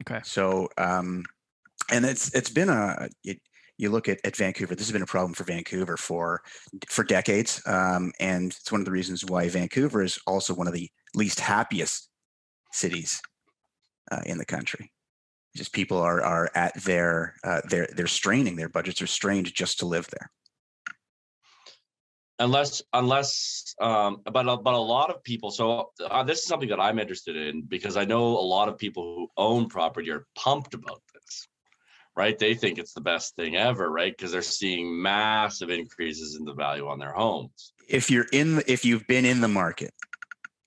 Okay. 0.02 0.22
So, 0.26 0.68
um, 0.78 1.24
and 1.90 2.06
it's 2.06 2.34
it's 2.34 2.50
been 2.50 2.70
a 2.70 3.08
it, 3.24 3.40
you 3.78 3.90
look 3.90 4.10
at, 4.10 4.20
at 4.24 4.36
Vancouver. 4.36 4.76
This 4.76 4.88
has 4.88 4.92
been 4.92 5.02
a 5.02 5.08
problem 5.08 5.34
for 5.34 5.44
Vancouver 5.44 5.98
for 5.98 6.42
for 6.90 7.04
decades, 7.04 7.62
um, 7.66 8.12
and 8.20 8.52
it's 8.52 8.72
one 8.72 8.82
of 8.82 8.86
the 8.86 8.92
reasons 8.92 9.24
why 9.26 9.48
Vancouver 9.50 10.04
is 10.04 10.20
also 10.28 10.54
one 10.54 10.68
of 10.68 10.74
the 10.74 10.90
least 11.16 11.40
happiest 11.40 12.10
cities 12.72 13.22
uh, 14.12 14.22
in 14.26 14.38
the 14.38 14.46
country. 14.46 14.92
Just 15.56 15.74
people 15.74 15.98
are 16.00 16.22
are 16.22 16.50
at 16.56 16.74
their 16.84 17.36
uh, 17.44 17.62
they're 17.70 17.88
they're 17.94 18.08
straining. 18.08 18.56
Their 18.56 18.70
budgets 18.70 19.02
are 19.02 19.08
strained 19.08 19.54
just 19.54 19.80
to 19.80 19.86
live 19.86 20.08
there. 20.12 20.30
unless 22.40 22.82
unless 22.94 23.76
um 23.80 24.22
but 24.32 24.48
a- 24.48 24.58
but 24.58 24.74
a 24.74 24.78
lot 24.78 25.10
of 25.10 25.24
people 25.24 25.52
so 25.52 25.92
uh, 26.04 26.24
this 26.24 26.40
is 26.40 26.46
something 26.46 26.70
that 26.70 26.80
i'm 26.80 26.98
interested 27.00 27.36
in 27.36 27.62
because 27.62 27.96
i 27.96 28.04
know 28.04 28.24
a 28.38 28.48
lot 28.58 28.68
of 28.68 28.78
people 28.78 29.04
who 29.16 29.28
own 29.38 29.68
property 29.70 30.10
are 30.10 30.26
pumped 30.36 30.74
about 30.74 31.02
this 31.14 31.48
right 32.16 32.40
they 32.40 32.56
think 32.56 32.80
it's 32.80 32.94
the 32.94 33.02
best 33.02 33.36
thing 33.36 33.56
ever 33.56 33.90
right 33.90 34.14
because 34.18 34.32
they're 34.32 34.42
seeing 34.42 35.00
massive 35.02 35.70
increases 35.70 36.36
in 36.40 36.44
the 36.44 36.54
value 36.54 36.88
on 36.88 36.98
their 36.98 37.14
homes 37.14 37.74
if 37.88 38.10
you're 38.10 38.28
in 38.34 38.64
if 38.68 38.84
you've 38.84 39.06
been 39.08 39.26
in 39.26 39.40
the 39.40 39.48
market 39.48 39.94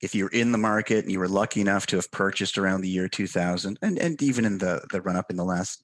if 0.02 0.14
you're 0.14 0.28
in 0.28 0.52
the 0.52 0.58
market 0.58 1.04
and 1.04 1.12
you 1.12 1.18
were 1.18 1.28
lucky 1.28 1.60
enough 1.60 1.86
to 1.86 1.96
have 1.96 2.10
purchased 2.10 2.58
around 2.58 2.82
the 2.82 2.88
year 2.88 3.08
2000 3.08 3.78
and, 3.82 3.98
and 3.98 4.22
even 4.22 4.44
in 4.44 4.58
the, 4.58 4.84
the 4.92 5.00
run 5.00 5.16
up 5.16 5.30
in 5.30 5.36
the 5.36 5.44
last 5.44 5.82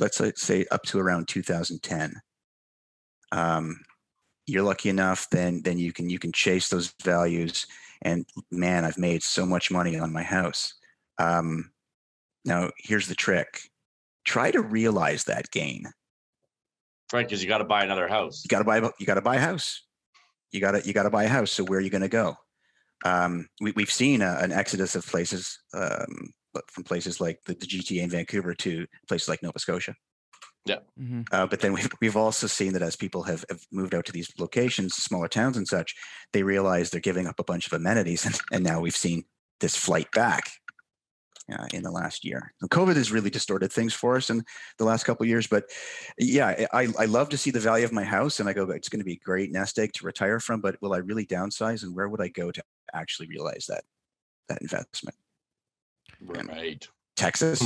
let's 0.00 0.16
say- 0.16 0.32
say 0.36 0.64
up 0.70 0.82
to 0.84 0.98
around 0.98 1.28
2010 1.28 2.14
um, 3.32 3.80
you're 4.46 4.62
lucky 4.62 4.88
enough 4.88 5.28
then 5.30 5.60
then 5.62 5.78
you 5.78 5.92
can 5.92 6.08
you 6.08 6.18
can 6.18 6.32
chase 6.32 6.68
those 6.68 6.94
values 7.02 7.66
and 8.02 8.26
man 8.50 8.84
i've 8.84 8.98
made 8.98 9.22
so 9.22 9.44
much 9.44 9.70
money 9.70 9.98
on 9.98 10.12
my 10.12 10.22
house. 10.22 10.74
Um, 11.18 11.72
now 12.44 12.70
here's 12.78 13.08
the 13.08 13.14
trick. 13.14 13.60
Try 14.24 14.50
to 14.52 14.62
realize 14.62 15.24
that 15.24 15.50
gain. 15.50 15.86
Right 17.12 17.26
because 17.26 17.42
you 17.42 17.48
got 17.48 17.58
to 17.58 17.64
buy 17.64 17.82
another 17.82 18.06
house. 18.06 18.42
You 18.44 18.48
got 18.48 18.58
to 18.58 18.64
buy 18.64 18.78
you 18.98 19.06
got 19.06 19.14
to 19.14 19.20
buy 19.20 19.36
a 19.36 19.40
house. 19.40 19.82
You 20.52 20.60
got 20.60 20.72
to 20.72 20.86
you 20.86 20.92
got 20.92 21.02
to 21.02 21.10
buy 21.10 21.24
a 21.24 21.28
house 21.28 21.50
so 21.50 21.64
where 21.64 21.78
are 21.78 21.82
you 21.82 21.90
going 21.90 22.02
to 22.02 22.08
go 22.08 22.36
um, 23.04 23.46
we, 23.60 23.72
we've 23.72 23.92
seen 23.92 24.22
a, 24.22 24.38
an 24.40 24.52
exodus 24.52 24.94
of 24.94 25.06
places 25.06 25.58
um, 25.74 26.32
but 26.54 26.70
from 26.70 26.84
places 26.84 27.20
like 27.20 27.38
the, 27.46 27.54
the 27.54 27.66
gta 27.66 28.02
in 28.02 28.10
vancouver 28.10 28.54
to 28.54 28.86
places 29.08 29.28
like 29.28 29.42
nova 29.42 29.58
scotia. 29.58 29.94
Mhm. 31.00 31.26
uh, 31.32 31.46
but 31.46 31.60
then 31.60 31.72
we've, 31.72 31.88
we've 32.00 32.16
also 32.16 32.46
seen 32.46 32.72
that 32.74 32.82
as 32.82 32.96
people 32.96 33.22
have, 33.22 33.44
have 33.48 33.60
moved 33.72 33.94
out 33.94 34.04
to 34.06 34.12
these 34.12 34.30
locations 34.38 34.94
smaller 34.94 35.28
towns 35.28 35.56
and 35.56 35.66
such 35.66 35.94
they 36.32 36.42
realize 36.42 36.90
they're 36.90 37.00
giving 37.00 37.26
up 37.26 37.38
a 37.38 37.44
bunch 37.44 37.66
of 37.66 37.72
amenities 37.72 38.24
and, 38.26 38.40
and 38.52 38.64
now 38.64 38.80
we've 38.80 38.96
seen 38.96 39.24
this 39.60 39.76
flight 39.76 40.10
back 40.12 40.50
uh, 41.52 41.66
in 41.72 41.82
the 41.82 41.90
last 41.90 42.24
year. 42.24 42.52
And 42.60 42.70
COVID 42.70 42.96
has 42.96 43.10
really 43.12 43.30
distorted 43.30 43.72
things 43.72 43.94
for 43.94 44.16
us 44.16 44.30
in 44.30 44.44
the 44.78 44.84
last 44.84 45.04
couple 45.04 45.24
of 45.24 45.28
years. 45.28 45.46
But 45.46 45.64
yeah, 46.18 46.66
I, 46.72 46.88
I 46.98 47.04
love 47.06 47.28
to 47.30 47.38
see 47.38 47.50
the 47.50 47.60
value 47.60 47.84
of 47.84 47.92
my 47.92 48.04
house, 48.04 48.40
and 48.40 48.48
I 48.48 48.52
go, 48.52 48.68
it's 48.70 48.88
going 48.88 49.00
to 49.00 49.04
be 49.04 49.14
a 49.14 49.24
great 49.24 49.52
nest 49.52 49.78
egg 49.78 49.92
to 49.94 50.04
retire 50.06 50.40
from. 50.40 50.60
But 50.60 50.80
will 50.82 50.94
I 50.94 50.98
really 50.98 51.26
downsize, 51.26 51.82
and 51.82 51.94
where 51.94 52.08
would 52.08 52.20
I 52.20 52.28
go 52.28 52.50
to 52.50 52.62
actually 52.94 53.28
realize 53.28 53.66
that 53.68 53.84
that 54.48 54.60
investment? 54.62 55.16
right 56.20 56.86
Texas, 57.16 57.62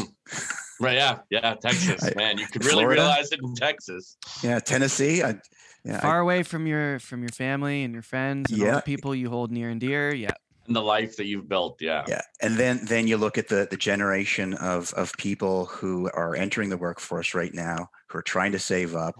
right 0.80 0.94
yeah 0.96 1.18
yeah 1.30 1.54
texas 1.54 2.02
I- 2.04 2.12
man 2.16 2.38
you 2.38 2.46
could 2.46 2.64
really 2.64 2.82
Florida? 2.84 3.00
realize 3.02 3.32
it 3.32 3.40
in 3.42 3.54
texas 3.54 4.16
yeah, 4.42 4.58
Tennessee. 4.58 5.22
I, 5.22 5.38
yeah, 5.84 5.96
I- 5.96 6.00
Far 6.00 6.20
away 6.20 6.42
from 6.42 6.66
your 6.66 6.98
from 6.98 7.20
your 7.22 7.30
family 7.30 7.82
and 7.84 7.92
your 7.92 8.02
friends 8.02 8.50
and 8.50 8.60
all 8.60 8.66
Yeah. 8.68 8.74
the 8.76 8.82
people 8.82 9.14
you 9.14 9.28
hold 9.30 9.50
near 9.52 9.68
and 9.70 9.80
dear. 9.80 10.14
Yeah. 10.14 10.32
And 10.66 10.76
the 10.76 10.82
life 10.82 11.16
that 11.16 11.26
you've 11.26 11.48
built 11.48 11.78
yeah. 11.80 12.04
Yeah 12.08 12.22
and 12.40 12.56
then 12.56 12.84
then 12.84 13.06
you 13.06 13.16
look 13.16 13.38
at 13.38 13.48
the 13.48 13.66
the 13.70 13.76
generation 13.76 14.54
of 14.54 14.92
of 14.94 15.12
people 15.18 15.66
who 15.66 16.10
are 16.14 16.34
entering 16.34 16.70
the 16.70 16.76
workforce 16.76 17.34
right 17.34 17.54
now 17.54 17.88
who 18.08 18.18
are 18.18 18.22
trying 18.22 18.52
to 18.52 18.58
save 18.58 18.94
up 18.94 19.14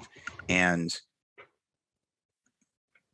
and 0.49 1.01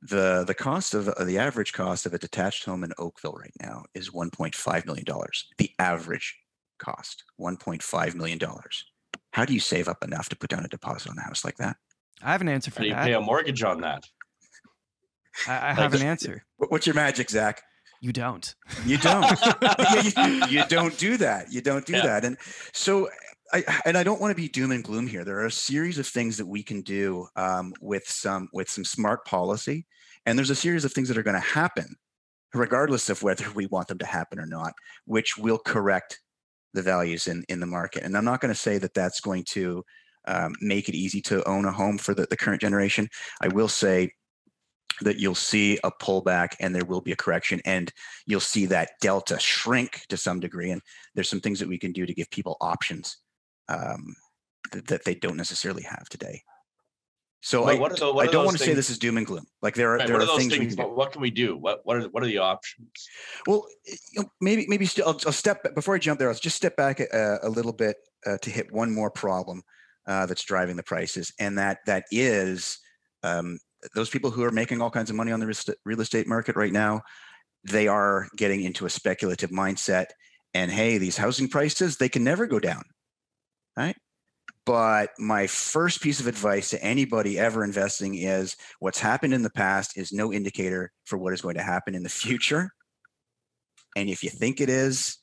the 0.02 0.44
the 0.46 0.54
cost 0.54 0.94
of 0.94 1.08
uh, 1.08 1.24
the 1.24 1.38
average 1.38 1.72
cost 1.72 2.06
of 2.06 2.14
a 2.14 2.18
detached 2.18 2.64
home 2.64 2.84
in 2.84 2.92
oakville 2.98 3.36
right 3.40 3.54
now 3.60 3.84
is 3.94 4.10
1.5 4.10 4.86
million 4.86 5.04
dollars 5.04 5.48
the 5.58 5.70
average 5.78 6.36
cost 6.78 7.24
1.5 7.40 8.14
million 8.14 8.38
dollars. 8.38 8.84
How 9.32 9.44
do 9.44 9.52
you 9.52 9.60
save 9.60 9.88
up 9.88 10.02
enough 10.02 10.28
to 10.30 10.36
put 10.36 10.50
down 10.50 10.64
a 10.64 10.68
deposit 10.68 11.10
on 11.10 11.18
a 11.18 11.22
house 11.22 11.44
like 11.44 11.56
that? 11.56 11.76
I 12.22 12.32
have 12.32 12.40
an 12.40 12.48
answer 12.48 12.70
how 12.70 12.76
for 12.76 12.82
do 12.82 12.88
you 12.88 12.94
that. 12.94 13.04
pay 13.04 13.12
a 13.12 13.20
mortgage 13.20 13.62
on 13.62 13.82
that? 13.82 14.04
I, 15.46 15.58
I 15.58 15.68
Like 15.68 15.78
have 15.78 15.94
an 15.94 16.02
answer. 16.06 16.44
What's 16.56 16.86
your 16.86 16.94
magic 16.94 17.30
zach 17.30 17.62
You 18.00 18.12
don't. 18.12 18.54
you 18.84 18.96
don't 18.98 19.30
you, 19.92 20.32
you 20.48 20.62
don't 20.68 20.96
do 20.98 21.16
that. 21.16 21.52
You 21.52 21.60
don't 21.60 21.84
do 21.84 21.94
Yeah. 21.94 22.02
that. 22.02 22.24
And 22.24 22.36
so, 22.72 23.08
I 23.52 23.64
and 23.86 23.96
I 23.96 24.02
don't 24.02 24.20
want 24.20 24.30
to 24.30 24.40
be 24.40 24.48
doom 24.48 24.72
and 24.72 24.84
gloom 24.84 25.06
here. 25.06 25.24
There 25.24 25.38
are 25.38 25.46
a 25.46 25.50
series 25.50 25.98
of 25.98 26.06
things 26.06 26.36
that 26.36 26.46
we 26.46 26.62
can 26.62 26.82
do 26.82 27.26
um, 27.36 27.72
with 27.80 28.06
some 28.06 28.48
with 28.52 28.68
some 28.68 28.84
smart 28.84 29.24
policy, 29.24 29.86
and 30.26 30.38
there's 30.38 30.50
a 30.50 30.54
series 30.54 30.84
of 30.84 30.92
things 30.92 31.08
that 31.08 31.16
are 31.16 31.22
going 31.22 31.34
to 31.34 31.40
happen, 31.40 31.96
regardless 32.54 33.08
of 33.08 33.22
whether 33.22 33.50
we 33.52 33.66
want 33.66 33.88
them 33.88 33.98
to 33.98 34.06
happen 34.06 34.38
or 34.38 34.46
not, 34.46 34.74
which 35.06 35.38
will 35.38 35.58
correct 35.58 36.20
the 36.74 36.82
values 36.82 37.26
in 37.26 37.42
in 37.48 37.58
the 37.60 37.66
market. 37.66 38.02
And 38.02 38.16
I'm 38.16 38.24
not 38.24 38.40
going 38.40 38.52
to 38.52 38.60
say 38.60 38.76
that 38.78 38.94
that's 38.94 39.20
going 39.20 39.44
to 39.50 39.82
um, 40.26 40.54
make 40.60 40.88
it 40.90 40.94
easy 40.94 41.22
to 41.22 41.46
own 41.48 41.64
a 41.64 41.72
home 41.72 41.96
for 41.96 42.12
the, 42.14 42.26
the 42.28 42.36
current 42.36 42.60
generation. 42.60 43.08
I 43.40 43.48
will 43.48 43.68
say 43.68 44.10
that 45.02 45.18
you'll 45.18 45.34
see 45.34 45.78
a 45.84 45.90
pullback 45.90 46.56
and 46.60 46.74
there 46.74 46.84
will 46.84 47.00
be 47.00 47.12
a 47.12 47.16
correction 47.16 47.60
and 47.64 47.92
you'll 48.26 48.40
see 48.40 48.66
that 48.66 48.90
delta 49.00 49.38
shrink 49.38 50.06
to 50.08 50.16
some 50.16 50.40
degree 50.40 50.70
and 50.70 50.82
there's 51.14 51.30
some 51.30 51.40
things 51.40 51.58
that 51.60 51.68
we 51.68 51.78
can 51.78 51.92
do 51.92 52.04
to 52.06 52.14
give 52.14 52.30
people 52.30 52.56
options 52.60 53.18
um, 53.68 54.14
that, 54.72 54.86
that 54.88 55.04
they 55.04 55.14
don't 55.14 55.36
necessarily 55.36 55.82
have 55.82 56.08
today 56.08 56.42
so 57.40 57.62
What- 57.62 57.92
I, 57.92 57.94
the- 57.96 58.12
I 58.14 58.26
don't 58.26 58.44
want 58.44 58.58
to 58.58 58.64
say 58.64 58.74
this 58.74 58.90
is 58.90 58.98
doom 58.98 59.16
and 59.18 59.26
gloom 59.26 59.46
like 59.62 59.74
there 59.74 59.94
are 59.94 59.98
Right, 59.98 60.06
there 60.08 60.16
are, 60.16 60.22
are 60.22 60.36
things, 60.36 60.52
we 60.52 60.58
things 60.58 60.74
can 60.74 60.84
do. 60.84 60.88
what, 60.88 60.96
what 60.96 61.12
can 61.12 61.20
we 61.20 61.30
do 61.30 61.56
what 61.56 61.80
what 61.84 61.96
are 61.98 62.02
what 62.08 62.22
are 62.24 62.26
the 62.26 62.38
options 62.38 62.90
Well, 63.46 63.66
you 63.86 64.22
know, 64.22 64.30
maybe 64.40 64.66
maybe 64.68 64.86
still 64.86 65.06
I'll, 65.06 65.20
I'll 65.26 65.32
step 65.32 65.62
back- 65.62 65.74
before 65.76 65.94
I 65.94 65.98
jump 65.98 66.18
there. 66.18 66.28
I'll 66.28 66.34
just 66.34 66.56
step 66.56 66.76
back 66.76 66.98
a, 67.00 67.38
a 67.42 67.48
little 67.48 67.72
bit 67.72 67.96
uh, 68.26 68.38
to 68.38 68.50
hit 68.50 68.72
one 68.72 68.92
more 68.92 69.10
problem 69.10 69.62
uh, 70.08 70.26
that's 70.26 70.42
driving 70.42 70.74
the 70.76 70.82
prices, 70.82 71.32
and 71.38 71.56
that 71.58 71.78
that 71.86 72.04
is 72.10 72.78
um, 73.22 73.58
those 73.94 74.10
people 74.10 74.30
who 74.30 74.44
are 74.44 74.50
making 74.50 74.80
all 74.80 74.90
kinds 74.90 75.10
of 75.10 75.16
money 75.16 75.32
on 75.32 75.40
the 75.40 75.76
real 75.84 76.00
estate- 76.00 76.26
market 76.26 76.56
right 76.56 76.72
now. 76.72 77.02
They 77.64 77.88
are 77.88 78.28
getting 78.36 78.62
into 78.62 78.86
a 78.86 78.90
speculative 78.90 79.50
mindset, 79.50 80.06
and 80.54 80.70
hey, 80.70 80.98
these 80.98 81.16
housing 81.16 81.48
prices 81.48 81.96
they 81.96 82.08
can 82.08 82.24
never 82.24 82.46
go 82.46 82.58
down, 82.58 82.82
right? 83.76 83.96
But 84.64 85.10
my 85.18 85.46
first 85.46 86.02
piece 86.02 86.20
of 86.20 86.26
advice 86.26 86.70
to 86.70 86.82
anybody 86.82 87.38
ever 87.38 87.64
investing 87.64 88.16
is 88.16 88.54
what's 88.80 88.98
happened 88.98 89.32
in 89.32 89.42
the 89.42 89.50
past 89.50 89.96
is 89.96 90.12
no 90.12 90.32
indicator 90.32 90.92
for 91.04 91.16
what 91.16 91.32
is 91.32 91.40
going 91.40 91.54
to 91.54 91.62
happen 91.62 91.94
in 91.94 92.02
the 92.02 92.10
future. 92.10 92.70
And 93.96 94.10
if 94.10 94.22
you 94.22 94.28
think 94.28 94.60
it 94.60 94.68
is, 94.68 95.18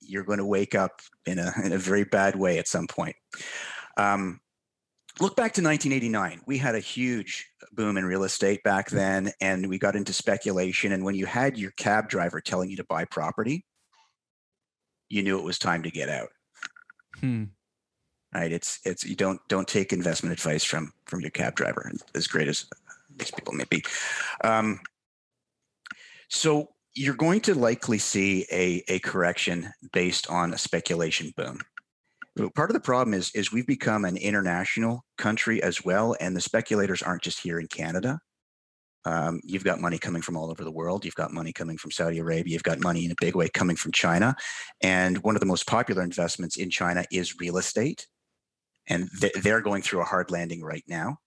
you're 0.00 0.24
going 0.24 0.38
to 0.38 0.44
wake 0.44 0.74
up 0.74 1.00
in 1.24 1.38
a, 1.38 1.52
in 1.64 1.72
a 1.72 1.78
very 1.78 2.04
bad 2.04 2.36
way 2.36 2.58
at 2.58 2.68
some 2.68 2.86
point. 2.86 3.16
Um, 3.96 4.40
look 5.18 5.34
back 5.34 5.54
to 5.54 5.62
1989. 5.62 6.42
We 6.46 6.58
had 6.58 6.74
a 6.74 6.80
huge 6.80 7.48
boom 7.72 7.96
in 7.96 8.04
real 8.04 8.24
estate 8.24 8.62
back 8.62 8.90
then, 8.90 9.32
and 9.40 9.68
we 9.68 9.78
got 9.78 9.96
into 9.96 10.12
speculation. 10.12 10.92
And 10.92 11.04
when 11.04 11.14
you 11.14 11.26
had 11.26 11.58
your 11.58 11.70
cab 11.72 12.08
driver 12.08 12.40
telling 12.40 12.70
you 12.70 12.76
to 12.76 12.84
buy 12.84 13.04
property, 13.04 13.64
you 15.08 15.22
knew 15.22 15.38
it 15.38 15.44
was 15.44 15.58
time 15.58 15.82
to 15.82 15.90
get 15.90 16.08
out. 16.08 16.28
Hmm. 17.20 17.44
Right? 18.34 18.52
It's 18.52 18.80
it's 18.84 19.04
you 19.04 19.16
don't 19.16 19.40
don't 19.48 19.68
take 19.68 19.92
investment 19.92 20.32
advice 20.32 20.64
from 20.64 20.92
from 21.06 21.20
your 21.20 21.30
cab 21.30 21.54
driver, 21.54 21.90
as 22.14 22.26
great 22.26 22.48
as 22.48 22.66
these 23.16 23.30
people 23.30 23.52
may 23.52 23.64
be. 23.68 23.84
Um, 24.42 24.80
so 26.28 26.68
you're 26.94 27.14
going 27.14 27.40
to 27.40 27.54
likely 27.54 27.98
see 27.98 28.46
a, 28.50 28.82
a 28.88 28.98
correction 29.00 29.72
based 29.92 30.30
on 30.30 30.52
a 30.52 30.58
speculation 30.58 31.32
boom. 31.36 31.60
Part 32.54 32.70
of 32.70 32.74
the 32.74 32.80
problem 32.80 33.12
is 33.12 33.30
is 33.34 33.52
we've 33.52 33.66
become 33.66 34.04
an 34.04 34.16
international 34.16 35.04
country 35.18 35.62
as 35.62 35.84
well, 35.84 36.16
and 36.18 36.34
the 36.34 36.40
speculators 36.40 37.02
aren't 37.02 37.22
just 37.22 37.40
here 37.40 37.60
in 37.60 37.66
Canada. 37.66 38.18
Um, 39.04 39.40
you've 39.44 39.64
got 39.64 39.80
money 39.80 39.98
coming 39.98 40.22
from 40.22 40.36
all 40.36 40.50
over 40.50 40.64
the 40.64 40.70
world. 40.70 41.04
You've 41.04 41.14
got 41.14 41.32
money 41.32 41.52
coming 41.52 41.76
from 41.76 41.90
Saudi 41.90 42.18
Arabia. 42.18 42.52
You've 42.52 42.62
got 42.62 42.80
money 42.80 43.04
in 43.04 43.10
a 43.10 43.16
big 43.20 43.34
way 43.34 43.48
coming 43.48 43.76
from 43.76 43.92
China, 43.92 44.34
and 44.82 45.18
one 45.18 45.36
of 45.36 45.40
the 45.40 45.46
most 45.46 45.66
popular 45.66 46.02
investments 46.02 46.56
in 46.56 46.70
China 46.70 47.04
is 47.12 47.38
real 47.38 47.58
estate, 47.58 48.06
and 48.88 49.10
th- 49.20 49.34
they're 49.42 49.60
going 49.60 49.82
through 49.82 50.00
a 50.00 50.04
hard 50.04 50.30
landing 50.30 50.62
right 50.62 50.84
now, 50.88 51.18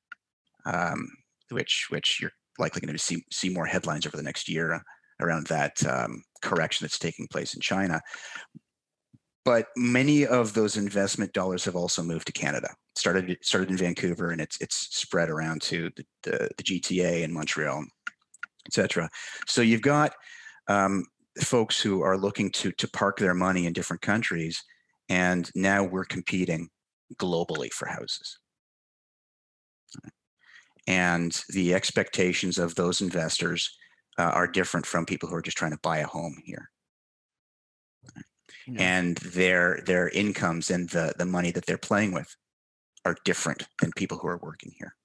um, 0.65 1.07
which 1.51 1.85
which 1.89 2.19
you're 2.19 2.31
likely 2.57 2.81
going 2.81 2.93
to 2.93 3.03
see 3.03 3.24
see 3.31 3.50
more 3.50 3.67
headlines 3.67 4.07
over 4.07 4.17
the 4.17 4.24
next 4.24 4.50
year 4.50 4.81
around 5.19 5.47
that 5.47 5.85
um, 5.85 6.24
correction 6.41 6.83
that's 6.83 7.00
taking 7.00 7.27
place 7.27 7.53
in 7.53 7.62
China. 7.62 8.01
But 9.46 9.68
many 9.78 10.25
of 10.25 10.54
those 10.54 10.75
investment 10.75 11.32
dollars 11.32 11.64
have 11.66 11.75
also 11.75 12.02
moved 12.02 12.25
to 12.28 12.34
Canada. 12.34 12.70
started 12.96 13.38
started 13.42 13.70
in 13.70 13.78
Vancouver 13.78 14.32
and 14.32 14.42
it's 14.42 14.60
it's 14.60 14.75
spread 14.98 15.30
around 15.30 15.62
to 15.64 15.92
the, 15.96 16.06
the, 16.24 16.50
the 16.58 16.64
GTA 16.64 17.24
and 17.24 17.34
Montreal, 17.34 17.86
etc. 18.68 19.10
So 19.48 19.62
you've 19.62 19.84
got 19.84 20.14
um, 20.68 21.06
folks 21.40 21.80
who 21.80 22.02
are 22.02 22.18
looking 22.18 22.50
to 22.52 22.72
to 22.72 22.88
park 22.88 23.20
their 23.20 23.36
money 23.36 23.68
in 23.68 23.74
different 23.74 24.02
countries, 24.02 24.64
and 25.10 25.50
now 25.54 25.84
we're 25.84 26.06
competing 26.06 26.70
globally 27.18 27.72
for 27.72 27.88
houses. 27.88 28.40
And 30.88 31.40
the 31.50 31.74
expectations 31.74 32.58
of 32.58 32.75
those 32.75 33.02
investors 33.02 33.75
uh, 34.18 34.24
are 34.24 34.48
different 34.48 34.86
from 34.86 35.06
people 35.06 35.30
who 35.30 35.36
are 35.36 35.42
just 35.42 35.58
trying 35.58 35.72
to 35.72 35.80
buy 35.82 36.00
a 36.00 36.08
home 36.08 36.38
here. 36.46 36.70
Yeah. 38.67 38.81
And 38.81 39.17
their 39.17 39.81
their 39.86 40.10
incomes 40.10 40.72
and 40.72 40.89
the 40.89 41.13
the 41.17 41.25
money 41.25 41.51
that 41.51 41.65
they're 41.65 41.77
playing 41.77 42.13
with 42.13 42.36
are 43.05 43.15
different 43.24 43.67
than 43.79 43.91
people 43.95 44.17
who 44.17 44.27
are 44.27 44.39
working 44.41 44.74
here. 44.77 44.95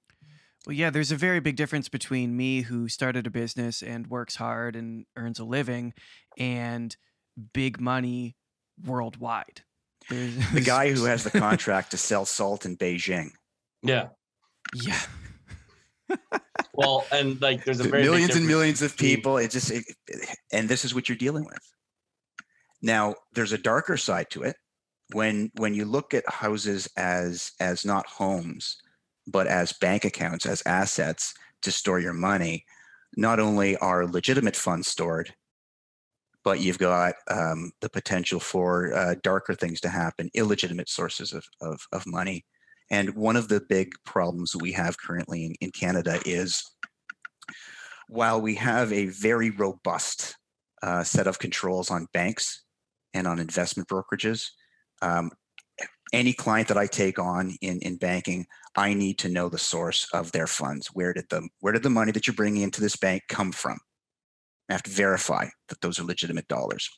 Well, 0.65 0.75
yeah, 0.75 0.89
there's 0.89 1.11
a 1.11 1.15
very 1.15 1.39
big 1.39 1.55
difference 1.55 1.89
between 1.89 2.37
me 2.37 2.61
who 2.61 2.87
started 2.87 3.25
a 3.25 3.31
business 3.31 3.81
and 3.81 4.07
works 4.07 4.35
hard 4.35 4.75
and 4.75 5.05
earns 5.15 5.39
a 5.39 5.43
living 5.43 5.93
and 6.37 6.95
big 7.53 7.79
money 7.79 8.35
worldwide. 8.83 9.61
There's, 10.09 10.35
the 10.51 10.61
guy 10.65 10.91
who 10.91 11.05
has 11.05 11.23
the 11.23 11.31
contract 11.39 11.91
to 11.91 11.97
sell 11.97 12.25
salt 12.25 12.65
in 12.65 12.77
Beijing. 12.77 13.31
Yeah. 13.81 14.09
Yeah. 14.75 14.99
well, 16.73 17.05
and 17.11 17.41
like 17.41 17.65
there's 17.65 17.79
a 17.79 17.87
millions 17.89 18.35
and 18.35 18.47
millions 18.47 18.83
of 18.83 18.95
people. 18.97 19.37
It 19.37 19.49
just 19.49 19.71
it, 19.71 19.83
and 20.51 20.69
this 20.69 20.85
is 20.85 20.93
what 20.93 21.09
you're 21.09 21.17
dealing 21.17 21.45
with. 21.45 21.70
Now, 22.81 23.15
there's 23.33 23.51
a 23.51 23.57
darker 23.57 23.97
side 23.97 24.29
to 24.31 24.43
it. 24.43 24.55
When 25.13 25.51
when 25.57 25.73
you 25.73 25.85
look 25.85 26.13
at 26.13 26.27
houses 26.27 26.87
as 26.97 27.51
as 27.59 27.85
not 27.85 28.07
homes, 28.07 28.77
but 29.27 29.47
as 29.47 29.73
bank 29.73 30.05
accounts, 30.05 30.45
as 30.45 30.63
assets 30.65 31.33
to 31.63 31.71
store 31.71 31.99
your 31.99 32.13
money, 32.13 32.65
not 33.17 33.39
only 33.39 33.75
are 33.77 34.07
legitimate 34.07 34.55
funds 34.55 34.87
stored, 34.87 35.33
but 36.43 36.61
you've 36.61 36.79
got 36.79 37.15
um, 37.29 37.71
the 37.81 37.89
potential 37.89 38.39
for 38.39 38.93
uh, 38.93 39.15
darker 39.21 39.53
things 39.53 39.81
to 39.81 39.89
happen, 39.89 40.29
illegitimate 40.33 40.89
sources 40.89 41.33
of, 41.33 41.45
of, 41.61 41.81
of 41.91 42.07
money 42.07 42.45
and 42.91 43.15
one 43.15 43.37
of 43.37 43.47
the 43.47 43.61
big 43.61 43.93
problems 44.05 44.53
we 44.55 44.73
have 44.73 44.99
currently 44.99 45.45
in, 45.45 45.55
in 45.61 45.71
Canada 45.71 46.19
is 46.25 46.69
while 48.09 48.39
we 48.39 48.55
have 48.55 48.91
a 48.91 49.05
very 49.07 49.49
robust 49.49 50.35
uh, 50.83 51.03
set 51.03 51.25
of 51.25 51.39
controls 51.39 51.89
on 51.89 52.07
banks 52.13 52.63
and 53.13 53.27
on 53.27 53.39
investment 53.39 53.89
brokerages, 53.89 54.47
um, 55.01 55.31
any 56.13 56.33
client 56.33 56.67
that 56.67 56.77
I 56.77 56.87
take 56.87 57.19
on 57.19 57.55
in, 57.61 57.79
in 57.81 57.97
banking, 57.97 58.45
I 58.75 58.93
need 58.93 59.17
to 59.19 59.29
know 59.29 59.49
the 59.49 59.57
source 59.57 60.07
of 60.13 60.31
their 60.31 60.47
funds. 60.47 60.87
Where 60.93 61.13
did 61.13 61.25
the 61.29 61.47
where 61.59 61.73
did 61.73 61.83
the 61.83 61.89
money 61.89 62.11
that 62.11 62.27
you're 62.27 62.35
bringing 62.35 62.63
into 62.63 62.81
this 62.81 62.95
bank 62.95 63.23
come 63.29 63.51
from? 63.51 63.79
I 64.69 64.73
have 64.73 64.83
to 64.83 64.91
verify 64.91 65.47
that 65.69 65.81
those 65.81 65.99
are 65.99 66.03
legitimate 66.03 66.47
dollars. 66.47 66.89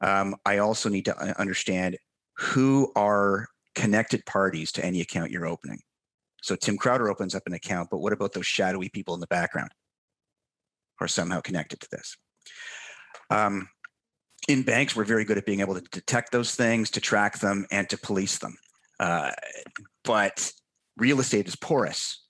Um, 0.00 0.36
I 0.46 0.58
also 0.58 0.88
need 0.88 1.04
to 1.06 1.16
uh, 1.16 1.34
understand 1.38 1.98
who 2.36 2.92
are 2.96 3.46
connected 3.74 4.24
parties 4.26 4.72
to 4.72 4.84
any 4.84 5.00
account 5.00 5.30
you're 5.30 5.46
opening. 5.46 5.80
So 6.42 6.56
Tim 6.56 6.76
Crowder 6.76 7.10
opens 7.10 7.34
up 7.34 7.42
an 7.46 7.52
account, 7.52 7.88
but 7.90 7.98
what 7.98 8.12
about 8.12 8.32
those 8.32 8.46
shadowy 8.46 8.88
people 8.88 9.14
in 9.14 9.20
the 9.20 9.26
background 9.26 9.70
who 10.98 11.04
are 11.04 11.08
somehow 11.08 11.40
connected 11.40 11.80
to 11.80 11.88
this? 11.90 12.16
Um, 13.28 13.68
in 14.48 14.62
banks, 14.62 14.96
we're 14.96 15.04
very 15.04 15.24
good 15.24 15.38
at 15.38 15.46
being 15.46 15.60
able 15.60 15.74
to 15.74 15.82
detect 15.92 16.32
those 16.32 16.54
things, 16.54 16.90
to 16.90 17.00
track 17.00 17.38
them, 17.38 17.66
and 17.70 17.88
to 17.90 17.98
police 17.98 18.38
them. 18.38 18.56
Uh, 18.98 19.32
but 20.04 20.52
real 20.96 21.20
estate 21.20 21.48
is 21.48 21.56
porous. 21.56 22.24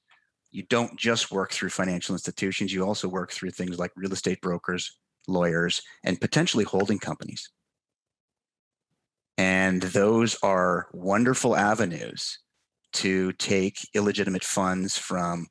You 0.52 0.64
don't 0.64 0.98
just 0.98 1.30
work 1.30 1.52
through 1.52 1.70
financial 1.70 2.14
institutions, 2.14 2.72
you 2.72 2.84
also 2.84 3.08
work 3.08 3.32
through 3.32 3.50
things 3.50 3.78
like 3.78 3.92
real 3.96 4.12
estate 4.12 4.40
brokers, 4.40 4.98
lawyers, 5.28 5.80
and 6.04 6.20
potentially 6.20 6.64
holding 6.64 6.98
companies. 6.98 7.50
And 9.38 9.80
those 9.82 10.36
are 10.42 10.88
wonderful 10.92 11.56
avenues 11.56 12.38
to 12.94 13.32
take 13.34 13.78
illegitimate 13.94 14.44
funds 14.44 14.98
from 14.98 15.46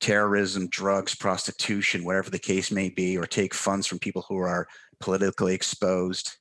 terrorism, 0.00 0.68
drugs, 0.68 1.14
prostitution, 1.14 2.04
whatever 2.04 2.30
the 2.30 2.38
case 2.38 2.70
may 2.70 2.88
be, 2.88 3.18
or 3.18 3.26
take 3.26 3.52
funds 3.52 3.86
from 3.86 3.98
people 3.98 4.24
who 4.28 4.38
are 4.38 4.66
politically 5.00 5.54
exposed 5.54 6.36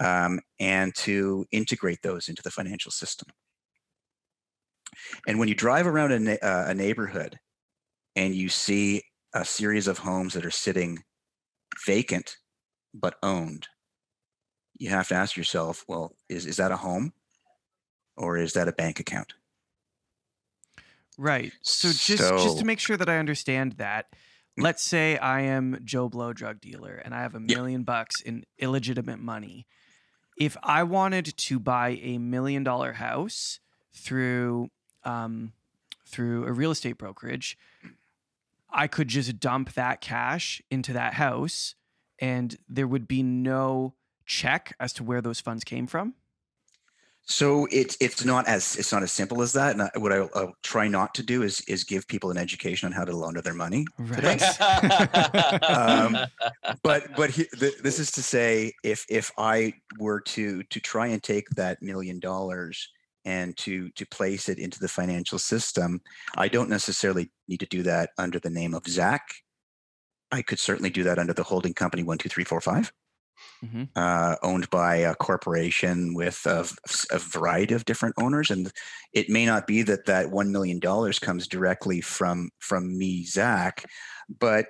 um, 0.00 0.40
and 0.58 0.94
to 0.94 1.46
integrate 1.52 2.00
those 2.02 2.28
into 2.28 2.42
the 2.42 2.50
financial 2.50 2.90
system. 2.90 3.28
And 5.26 5.38
when 5.38 5.48
you 5.48 5.54
drive 5.54 5.86
around 5.86 6.12
a, 6.12 6.44
uh, 6.44 6.70
a 6.70 6.74
neighborhood 6.74 7.38
and 8.16 8.34
you 8.34 8.48
see 8.48 9.02
a 9.34 9.44
series 9.44 9.86
of 9.86 9.98
homes 9.98 10.34
that 10.34 10.44
are 10.44 10.50
sitting 10.50 10.98
vacant 11.86 12.36
but 12.92 13.14
owned, 13.22 13.68
you 14.78 14.90
have 14.90 15.08
to 15.08 15.14
ask 15.14 15.36
yourself, 15.36 15.84
well, 15.86 16.16
is, 16.28 16.46
is 16.46 16.56
that 16.56 16.72
a 16.72 16.76
home 16.76 17.12
or 18.16 18.36
is 18.36 18.54
that 18.54 18.68
a 18.68 18.72
bank 18.72 18.98
account? 18.98 19.34
Right. 21.18 21.52
So 21.60 21.88
just 21.88 22.28
so, 22.28 22.38
just 22.38 22.58
to 22.58 22.64
make 22.64 22.80
sure 22.80 22.96
that 22.96 23.08
I 23.08 23.18
understand 23.18 23.72
that. 23.72 24.06
Let's 24.60 24.82
say 24.82 25.16
I 25.18 25.42
am 25.42 25.78
Joe 25.84 26.08
Blow 26.08 26.32
drug 26.32 26.60
dealer 26.60 26.94
and 26.94 27.14
I 27.14 27.22
have 27.22 27.34
a 27.34 27.40
million 27.40 27.80
yeah. 27.80 27.84
bucks 27.84 28.20
in 28.20 28.44
illegitimate 28.58 29.18
money. 29.18 29.66
If 30.36 30.56
I 30.62 30.82
wanted 30.84 31.36
to 31.36 31.58
buy 31.58 31.98
a 32.02 32.18
million 32.18 32.64
dollar 32.64 32.94
house 32.94 33.60
through 33.94 34.70
um, 35.04 35.52
through 36.06 36.46
a 36.46 36.52
real 36.52 36.70
estate 36.70 36.98
brokerage, 36.98 37.56
I 38.70 38.86
could 38.86 39.08
just 39.08 39.40
dump 39.40 39.72
that 39.74 40.00
cash 40.00 40.62
into 40.70 40.92
that 40.92 41.14
house 41.14 41.74
and 42.18 42.56
there 42.68 42.86
would 42.86 43.08
be 43.08 43.22
no 43.22 43.94
check 44.26 44.74
as 44.78 44.92
to 44.94 45.04
where 45.04 45.20
those 45.20 45.40
funds 45.40 45.64
came 45.64 45.86
from? 45.86 46.14
So 47.26 47.68
it's 47.70 47.96
it's 48.00 48.24
not 48.24 48.48
as 48.48 48.76
it's 48.76 48.92
not 48.92 49.04
as 49.04 49.12
simple 49.12 49.40
as 49.40 49.52
that. 49.52 49.72
And 49.72 49.82
I, 49.82 49.90
what 49.96 50.12
I'll, 50.12 50.30
I'll, 50.34 50.54
try 50.62 50.88
not 50.88 51.14
to 51.14 51.22
do 51.22 51.42
is 51.42 51.60
is 51.68 51.84
give 51.84 52.08
people 52.08 52.32
an 52.32 52.36
education 52.36 52.86
on 52.86 52.92
how 52.92 53.04
to 53.04 53.16
launder 53.16 53.40
their 53.40 53.54
money. 53.54 53.86
Right. 53.98 54.42
um, 55.62 56.18
but 56.82 57.14
but 57.16 57.30
he, 57.30 57.44
th- 57.44 57.78
this 57.78 58.00
is 58.00 58.10
to 58.12 58.22
say, 58.22 58.72
if 58.82 59.06
if 59.08 59.30
I 59.38 59.74
were 59.98 60.20
to 60.20 60.64
to 60.64 60.80
try 60.80 61.06
and 61.06 61.22
take 61.22 61.48
that 61.50 61.80
million 61.80 62.18
dollars 62.18 62.88
and 63.24 63.56
to 63.58 63.90
to 63.90 64.06
place 64.06 64.48
it 64.48 64.58
into 64.58 64.80
the 64.80 64.88
financial 64.88 65.38
system, 65.38 66.00
I 66.36 66.48
don't 66.48 66.68
necessarily 66.68 67.30
need 67.46 67.60
to 67.60 67.66
do 67.66 67.84
that 67.84 68.10
under 68.18 68.40
the 68.40 68.50
name 68.50 68.74
of 68.74 68.88
Zach. 68.88 69.22
I 70.32 70.42
could 70.42 70.58
certainly 70.58 70.90
do 70.90 71.04
that 71.04 71.18
under 71.18 71.32
the 71.32 71.44
holding 71.44 71.74
company 71.74 72.02
one 72.02 72.18
two 72.18 72.28
three 72.28 72.44
four 72.44 72.60
five 72.60 72.92
mm-hmm. 73.64 73.84
uh, 73.96 74.36
owned 74.42 74.68
by 74.70 74.96
a 74.96 75.14
corporation 75.14 76.14
with 76.14 76.44
a, 76.46 76.66
a, 77.10 77.18
variety 77.18 77.74
of 77.74 77.84
different 77.84 78.14
owners, 78.18 78.50
and 78.50 78.70
it 79.12 79.28
may 79.28 79.46
not 79.46 79.66
be 79.66 79.82
that 79.82 80.06
that 80.06 80.30
one 80.30 80.52
million 80.52 80.78
dollars 80.78 81.18
comes 81.18 81.46
directly 81.46 82.00
from 82.00 82.50
from 82.58 82.96
me, 82.96 83.24
Zach, 83.24 83.84
but 84.38 84.66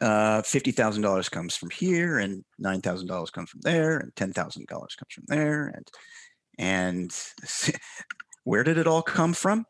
uh, 0.00 0.42
fifty 0.42 0.70
thousand 0.70 1.02
dollars 1.02 1.28
comes 1.28 1.56
from 1.56 1.70
here, 1.70 2.18
and 2.18 2.44
nine 2.58 2.80
thousand 2.80 3.08
dollars 3.08 3.30
comes 3.30 3.50
from 3.50 3.60
there, 3.62 3.98
and 3.98 4.14
ten 4.16 4.32
thousand 4.32 4.66
dollars 4.66 4.94
comes 4.94 5.12
from 5.12 5.24
there, 5.26 5.66
and 5.74 5.88
and 6.58 7.16
where 8.44 8.64
did 8.64 8.78
it 8.78 8.86
all 8.86 9.02
come 9.02 9.32
from? 9.32 9.64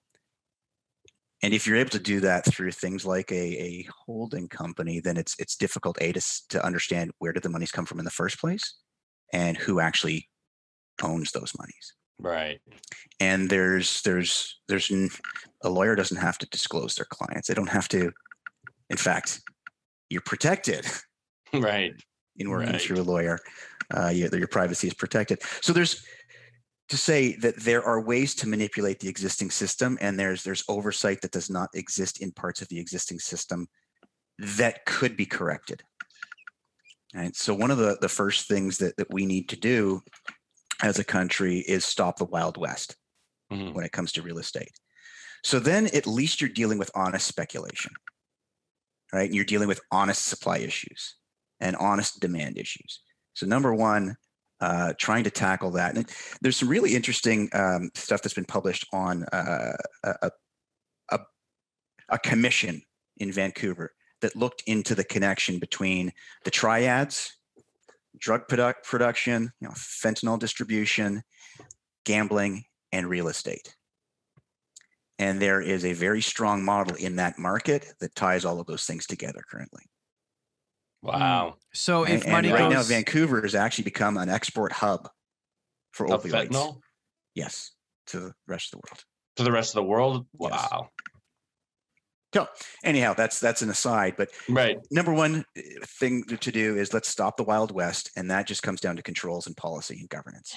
And 1.42 1.55
if 1.55 1.66
you're 1.66 1.77
able 1.77 1.90
to 1.90 1.98
do 1.98 2.20
that 2.20 2.44
through 2.44 2.72
things 2.72 3.05
like 3.05 3.31
a, 3.31 3.35
a 3.35 3.88
holding 4.07 4.48
company 4.48 5.01
then 5.01 5.16
it's 5.16 5.35
it's 5.38 5.57
difficult 5.57 5.96
a 6.01 6.12
to, 6.12 6.20
to 6.48 6.64
understand 6.64 7.11
where 7.18 7.33
did 7.33 7.42
the 7.42 7.48
monies 7.48 7.70
come 7.70 7.87
from 7.87 7.98
in 7.98 8.05
the 8.05 8.11
first 8.11 8.38
place 8.40 8.79
and 9.33 9.57
who 9.57 9.81
actually 9.81 10.29
owns 11.03 11.33
those 11.33 11.53
monies. 11.59 11.94
Right. 12.20 12.61
And 13.20 13.48
there's 13.48 14.03
there's 14.03 14.61
there's 14.68 14.90
a 15.62 15.68
lawyer 15.68 15.94
doesn't 15.94 16.16
have 16.16 16.38
to 16.38 16.46
disclose 16.46 16.94
their 16.94 17.07
clients. 17.09 17.48
They 17.48 17.55
don't 17.55 17.68
have 17.68 17.88
to 17.88 18.12
in 18.90 18.96
fact 18.96 19.40
you're 20.09 20.22
protected. 20.22 20.87
Right. 21.55 21.94
In 22.37 22.51
working 22.51 22.72
right. 22.72 22.81
through 22.81 23.01
a 23.01 23.03
lawyer 23.03 23.38
uh, 23.90 24.09
your, 24.09 24.29
your 24.37 24.48
privacy 24.48 24.87
is 24.87 24.92
protected. 24.92 25.40
So 25.62 25.72
there's 25.72 26.05
to 26.88 26.96
say 26.96 27.37
that 27.37 27.57
there 27.57 27.85
are 27.85 28.01
ways 28.01 28.35
to 28.37 28.48
manipulate 28.48 29.01
the 29.01 29.09
existing 29.09 29.51
system 29.51 29.98
and 30.01 30.18
there's 30.18 30.42
there's 30.42 30.64
oversight 30.68 31.20
that 31.20 31.33
does 31.33 31.51
not 31.51 31.68
exist 31.74 32.20
in 32.22 32.33
parts 32.33 32.62
of 32.62 32.68
the 32.68 32.79
existing 32.79 33.18
system 33.18 33.66
that 34.38 34.85
could 34.87 35.16
be 35.16 35.27
corrected 35.27 35.83
right 37.14 37.37
so 37.37 37.55
one 37.55 37.70
of 37.70 37.79
the 37.79 37.96
the 38.01 38.09
first 38.09 38.48
things 38.48 38.79
that, 38.79 38.96
that 38.96 39.12
we 39.12 39.27
need 39.27 39.48
to 39.48 39.57
do 39.57 40.01
as 40.83 40.98
a 40.98 41.05
country 41.05 41.59
is 41.66 41.85
stop 41.85 42.18
the 42.18 42.24
wild 42.24 42.57
west 42.57 42.96
mm-hmm. 43.53 43.72
when 43.74 43.85
it 43.85 43.92
comes 43.92 44.12
to 44.12 44.22
real 44.22 44.38
estate 44.38 44.72
so 45.44 45.59
then 45.59 45.87
at 45.94 46.07
least 46.07 46.40
you're 46.40 46.51
dealing 46.51 46.79
with 46.79 46.90
honest 46.94 47.27
speculation 47.27 47.92
right? 49.12 49.27
And 49.27 49.35
you're 49.35 49.44
dealing 49.44 49.68
with 49.68 49.81
honest 49.90 50.27
supply 50.27 50.59
issues 50.59 51.16
and 51.61 51.77
honest 51.77 52.20
demand 52.20 52.59
issues. 52.59 53.01
So 53.35 53.46
number 53.46 53.74
one, 53.74 54.16
uh, 54.61 54.92
trying 54.99 55.25
to 55.25 55.31
tackle 55.31 55.71
that. 55.73 55.97
And 55.97 56.11
there's 56.40 56.57
some 56.57 56.68
really 56.68 56.94
interesting 56.94 57.49
um, 57.53 57.90
stuff 57.94 58.23
that's 58.23 58.35
been 58.35 58.44
published 58.44 58.87
on 58.92 59.25
uh, 59.33 59.77
a, 60.05 60.31
a, 61.11 61.18
a 62.09 62.18
commission 62.18 62.83
in 63.18 63.33
Vancouver 63.33 63.92
that 64.21 64.37
looked 64.37 64.62
into 64.66 64.94
the 64.94 65.05
connection 65.05 65.59
between 65.59 66.12
the 66.44 66.51
triads, 66.51 67.37
drug 68.18 68.49
product 68.49 68.85
production, 68.85 69.53
you 69.61 69.68
know, 69.68 69.75
fentanyl 69.75 70.38
distribution, 70.38 71.23
gambling, 72.05 72.64
and 72.92 73.09
real 73.09 73.29
estate. 73.29 73.77
And 75.21 75.42
there 75.42 75.61
is 75.61 75.85
a 75.85 75.92
very 75.92 76.21
strong 76.21 76.64
model 76.64 76.97
in 76.97 77.16
that 77.16 77.38
market 77.38 77.92
that 78.01 78.14
ties 78.14 78.44
all 78.44 78.61
of 78.61 78.66
those 78.66 78.85
things 78.85 79.07
together 79.07 79.42
currently. 79.51 79.83
Wow. 81.03 81.57
So 81.73 82.05
if 82.05 82.25
and, 82.25 82.33
money 82.33 82.49
and 82.49 82.59
right 82.59 82.71
goes... 82.71 82.89
now, 82.89 82.95
Vancouver 82.95 83.43
has 83.43 83.55
actually 83.55 83.85
become 83.85 84.17
an 84.17 84.29
export 84.29 84.73
hub 84.73 85.09
for 85.93 86.13
of 86.13 86.23
opioids. 86.23 86.49
fentanyl 86.49 86.81
Yes, 87.35 87.73
to 88.09 88.21
the 88.21 88.35
rest 88.47 88.75
of 88.75 88.81
the 88.81 88.89
world. 88.89 89.05
to 89.37 89.45
the 89.45 89.53
rest 89.53 89.71
of 89.71 89.77
the 89.77 89.89
world. 89.89 90.27
Yes. 90.41 90.51
Wow. 90.51 90.89
So 92.35 92.47
anyhow, 92.85 93.15
that's 93.15 93.39
that's 93.39 93.63
an 93.63 93.71
aside. 93.71 94.15
But 94.17 94.31
Right. 94.49 94.77
number 94.91 95.15
one 95.15 95.45
uh, 95.57 95.61
thing 95.99 96.25
to 96.25 96.53
do 96.53 96.77
is 96.77 96.93
let's 96.93 97.09
stop 97.09 97.37
the 97.37 97.45
Wild 97.45 97.71
West, 97.71 98.11
and 98.17 98.31
that 98.31 98.47
just 98.47 98.63
comes 98.63 98.81
down 98.81 98.97
to 98.97 99.03
controls 99.03 99.47
and 99.47 99.57
policy 99.57 99.99
and 100.01 100.09
governance. 100.09 100.55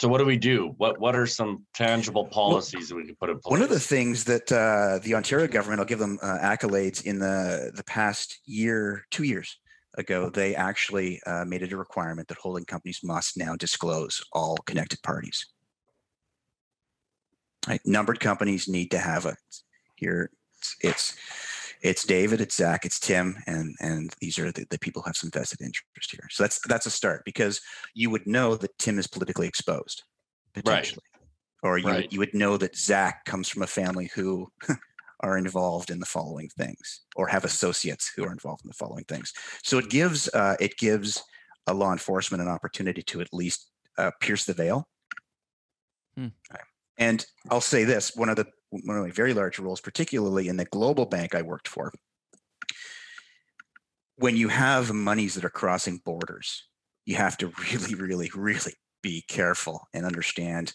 So 0.00 0.08
what 0.08 0.18
do 0.18 0.24
we 0.24 0.36
do? 0.36 0.74
What 0.76 0.98
What 0.98 1.14
are 1.14 1.26
some 1.26 1.64
tangible 1.72 2.26
policies 2.26 2.88
that 2.88 2.96
we 2.96 3.06
can 3.06 3.14
put 3.14 3.30
in 3.30 3.38
place? 3.38 3.50
One 3.50 3.62
of 3.62 3.70
the 3.70 3.80
things 3.80 4.24
that 4.24 4.50
uh, 4.50 4.98
the 5.02 5.14
Ontario 5.14 5.46
government, 5.46 5.80
I'll 5.80 5.86
give 5.86 6.00
them 6.00 6.18
uh, 6.20 6.38
accolades 6.42 7.04
in 7.04 7.20
the 7.20 7.70
the 7.74 7.84
past 7.84 8.40
year, 8.44 9.04
two 9.10 9.22
years 9.22 9.56
ago, 9.94 10.30
they 10.30 10.54
actually 10.54 11.22
uh, 11.24 11.44
made 11.44 11.62
it 11.62 11.72
a 11.72 11.76
requirement 11.76 12.28
that 12.28 12.38
holding 12.38 12.64
companies 12.64 13.00
must 13.02 13.36
now 13.36 13.56
disclose 13.56 14.22
all 14.32 14.56
connected 14.66 15.02
parties. 15.02 15.46
Right, 17.68 17.80
numbered 17.86 18.20
companies 18.20 18.68
need 18.68 18.90
to 18.90 18.98
have 18.98 19.24
a 19.24 19.36
here. 19.96 20.30
It's 20.58 20.76
it's, 20.80 21.16
it's 21.80 22.04
David, 22.04 22.40
it's 22.40 22.56
Zach, 22.56 22.84
it's 22.84 23.00
Tim, 23.00 23.36
and 23.46 23.74
and 23.80 24.14
these 24.20 24.38
are 24.38 24.52
the, 24.52 24.66
the 24.70 24.78
people 24.78 25.02
who 25.02 25.08
have 25.08 25.16
some 25.16 25.30
vested 25.30 25.62
interest 25.62 26.10
here. 26.10 26.28
So 26.30 26.42
that's 26.44 26.60
that's 26.68 26.86
a 26.86 26.90
start 26.90 27.22
because 27.24 27.60
you 27.94 28.10
would 28.10 28.26
know 28.26 28.56
that 28.56 28.78
Tim 28.78 28.98
is 28.98 29.06
politically 29.06 29.48
exposed 29.48 30.02
potentially 30.52 31.02
or 31.64 31.78
you, 31.78 31.88
Right. 31.88 32.12
you 32.12 32.18
would 32.18 32.34
know 32.34 32.56
that 32.58 32.76
Zach 32.76 33.24
comes 33.24 33.48
from 33.48 33.62
a 33.62 33.66
family 33.66 34.10
who 34.14 34.52
are 35.24 35.38
involved 35.38 35.90
in 35.90 35.98
the 35.98 36.06
following 36.06 36.48
things 36.50 37.00
or 37.16 37.26
have 37.26 37.44
associates 37.44 38.12
who 38.14 38.24
are 38.24 38.32
involved 38.32 38.62
in 38.62 38.68
the 38.68 38.74
following 38.74 39.04
things. 39.04 39.32
So 39.62 39.78
it 39.78 39.88
gives 39.88 40.28
uh, 40.28 40.56
it 40.60 40.76
gives 40.76 41.22
a 41.66 41.72
law 41.72 41.92
enforcement 41.92 42.42
an 42.42 42.48
opportunity 42.48 43.02
to 43.02 43.22
at 43.22 43.32
least 43.32 43.70
uh, 43.96 44.10
pierce 44.20 44.44
the 44.44 44.52
veil. 44.52 44.86
Hmm. 46.14 46.28
Right. 46.52 46.60
And 46.98 47.24
I'll 47.50 47.62
say 47.62 47.84
this: 47.84 48.14
one 48.14 48.28
of 48.28 48.36
the 48.36 48.46
one 48.68 48.96
of 48.98 49.02
my 49.02 49.10
very 49.10 49.32
large 49.32 49.58
roles, 49.58 49.80
particularly 49.80 50.48
in 50.48 50.58
the 50.58 50.66
global 50.66 51.06
bank 51.06 51.34
I 51.34 51.42
worked 51.42 51.68
for, 51.68 51.90
when 54.16 54.36
you 54.36 54.48
have 54.48 54.92
monies 54.92 55.34
that 55.34 55.44
are 55.44 55.50
crossing 55.50 56.02
borders, 56.04 56.68
you 57.06 57.16
have 57.16 57.38
to 57.38 57.52
really, 57.72 57.94
really, 57.94 58.30
really 58.34 58.74
be 59.02 59.24
careful 59.28 59.88
and 59.94 60.04
understand 60.04 60.74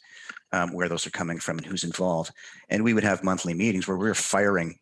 um, 0.51 0.73
where 0.73 0.89
those 0.89 1.05
are 1.05 1.12
coming 1.12 1.39
from 1.39 1.57
and 1.57 1.65
who's 1.65 1.83
involved. 1.83 2.31
And 2.69 2.83
we 2.83 2.93
would 2.93 3.03
have 3.03 3.23
monthly 3.23 3.53
meetings 3.53 3.88
where 3.88 3.97
we're 3.97 4.13
firing, 4.15 4.77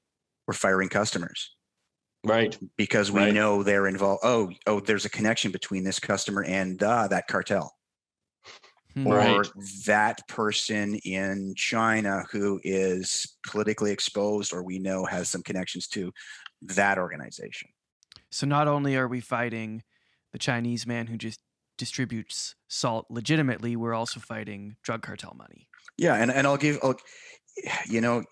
we're 0.48 0.54
firing 0.54 0.90
customers 0.90 1.56
Right. 2.24 2.58
because 2.78 3.12
we 3.12 3.22
Right. 3.22 3.34
know 3.34 3.64
they're 3.64 3.88
involved. 3.88 4.22
Oh, 4.24 4.52
oh, 4.66 4.80
there's 4.80 5.06
a 5.06 5.10
connection 5.10 5.52
between 5.52 5.84
this 5.84 6.00
customer 6.00 6.44
and 6.44 6.82
uh, 6.82 7.08
that 7.10 7.28
cartel, 7.28 7.74
Hmm. 8.94 9.08
or 9.08 9.46
that 9.86 10.28
person 10.28 10.96
in 11.04 11.54
China 11.56 12.24
who 12.32 12.60
is 12.64 13.38
politically 13.46 13.92
exposed, 13.92 14.54
or 14.54 14.64
we 14.64 14.80
know 14.80 15.06
has 15.06 15.30
some 15.30 15.44
connections 15.44 15.88
to 15.90 16.12
that 16.62 16.98
organization. 16.98 17.70
So 18.32 18.48
not 18.48 18.68
only 18.68 18.96
are 18.96 19.08
we 19.08 19.22
fighting 19.22 19.84
the 20.34 20.40
Chinese 20.40 20.86
man 20.88 21.08
who 21.08 21.18
just 21.18 21.40
distributes 21.78 22.56
salt 22.68 23.06
legitimately, 23.10 23.76
we're 23.76 23.94
also 23.94 24.20
fighting 24.20 24.76
drug 24.84 25.02
cartel 25.02 25.36
money. 25.38 25.68
Yeah, 25.98 26.16
and, 26.16 26.32
and 26.32 26.46
I'll 26.46 26.58
give, 26.58 26.80
I'll, 26.84 26.96
you 27.88 28.02
know, 28.02 28.24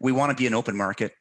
we 0.00 0.12
want 0.12 0.30
to 0.30 0.36
be 0.36 0.46
an 0.46 0.54
open 0.54 0.76
market. 0.76 1.12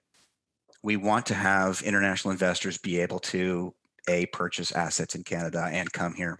We 0.83 0.97
want 0.97 1.27
to 1.27 1.33
have 1.33 1.81
international 1.81 2.31
investors 2.31 2.77
be 2.77 2.99
able 2.99 3.19
to 3.19 3.73
a 4.09 4.25
purchase 4.27 4.71
assets 4.71 5.15
in 5.15 5.23
Canada 5.23 5.69
and 5.71 5.91
come 5.91 6.13
here. 6.13 6.37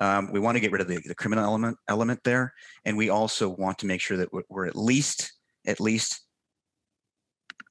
Um, 0.00 0.30
we 0.32 0.40
want 0.40 0.56
to 0.56 0.60
get 0.60 0.72
rid 0.72 0.82
of 0.82 0.88
the, 0.88 1.00
the 1.06 1.14
criminal 1.14 1.44
element 1.44 1.78
element 1.88 2.20
there, 2.24 2.52
and 2.84 2.96
we 2.96 3.08
also 3.08 3.48
want 3.48 3.78
to 3.78 3.86
make 3.86 4.00
sure 4.00 4.16
that 4.18 4.32
we're, 4.32 4.42
we're 4.48 4.66
at 4.66 4.76
least 4.76 5.32
at 5.66 5.80
least 5.80 6.20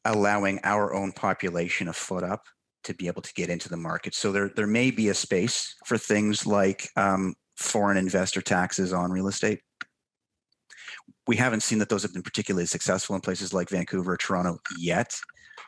allowing 0.06 0.60
our 0.63 0.93
own 0.93 1.12
population 1.12 1.88
a 1.88 1.93
foot 1.93 2.23
up 2.23 2.45
to 2.86 2.93
be 2.93 3.08
able 3.08 3.21
to 3.21 3.34
get 3.34 3.50
into 3.50 3.69
the 3.69 3.78
market. 3.78 4.15
So 4.15 4.32
there 4.32 4.50
there 4.56 4.67
may 4.67 4.91
be 4.91 5.10
a 5.10 5.13
space 5.13 5.76
for 5.86 5.98
things 5.98 6.45
like 6.45 6.89
um, 6.95 7.36
foreign 7.58 7.98
investor 7.98 8.41
taxes 8.41 8.93
on 8.93 9.12
real 9.12 9.28
estate. 9.28 9.62
We 11.28 11.36
haven't 11.36 11.63
seen 11.63 11.80
that 11.80 11.89
those 11.89 12.04
have 12.04 12.13
been 12.13 12.21
particularly 12.21 12.67
successful 12.67 13.15
in 13.15 13.21
places 13.21 13.54
like 13.54 13.69
Vancouver 13.69 14.13
or 14.13 14.17
Toronto 14.17 14.60
yet. 14.78 15.13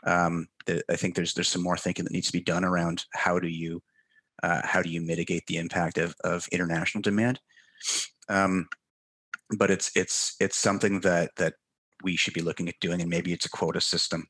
Um, 0.05 0.47
I 0.67 0.95
think 0.95 1.15
there's 1.15 1.33
there's 1.33 1.49
some 1.49 1.63
more 1.63 1.77
thinking 1.77 2.05
that 2.05 2.13
needs 2.13 2.27
to 2.27 2.33
be 2.33 2.43
done 2.43 2.63
around 2.63 3.05
how 3.13 3.39
do 3.39 3.47
you 3.47 3.81
uh, 4.43 4.61
how 4.63 4.81
do 4.81 4.89
you 4.89 5.01
mitigate 5.01 5.45
the 5.47 5.57
impact 5.57 5.97
of, 5.97 6.15
of 6.23 6.47
international 6.51 7.01
demand. 7.01 7.39
Um, 8.29 8.67
but 9.57 9.71
it's 9.71 9.91
it's 9.95 10.35
it's 10.39 10.57
something 10.57 10.99
that 11.01 11.31
that 11.37 11.55
we 12.03 12.15
should 12.15 12.33
be 12.33 12.41
looking 12.41 12.69
at 12.69 12.79
doing, 12.79 13.01
and 13.01 13.09
maybe 13.09 13.33
it's 13.33 13.45
a 13.45 13.49
quota 13.49 13.81
system. 13.81 14.27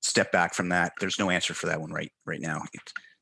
Step 0.00 0.32
back 0.32 0.54
from 0.54 0.70
that. 0.70 0.92
There's 1.00 1.18
no 1.18 1.30
answer 1.30 1.54
for 1.54 1.66
that 1.66 1.80
one 1.80 1.92
right 1.92 2.12
right 2.24 2.40
now. 2.40 2.62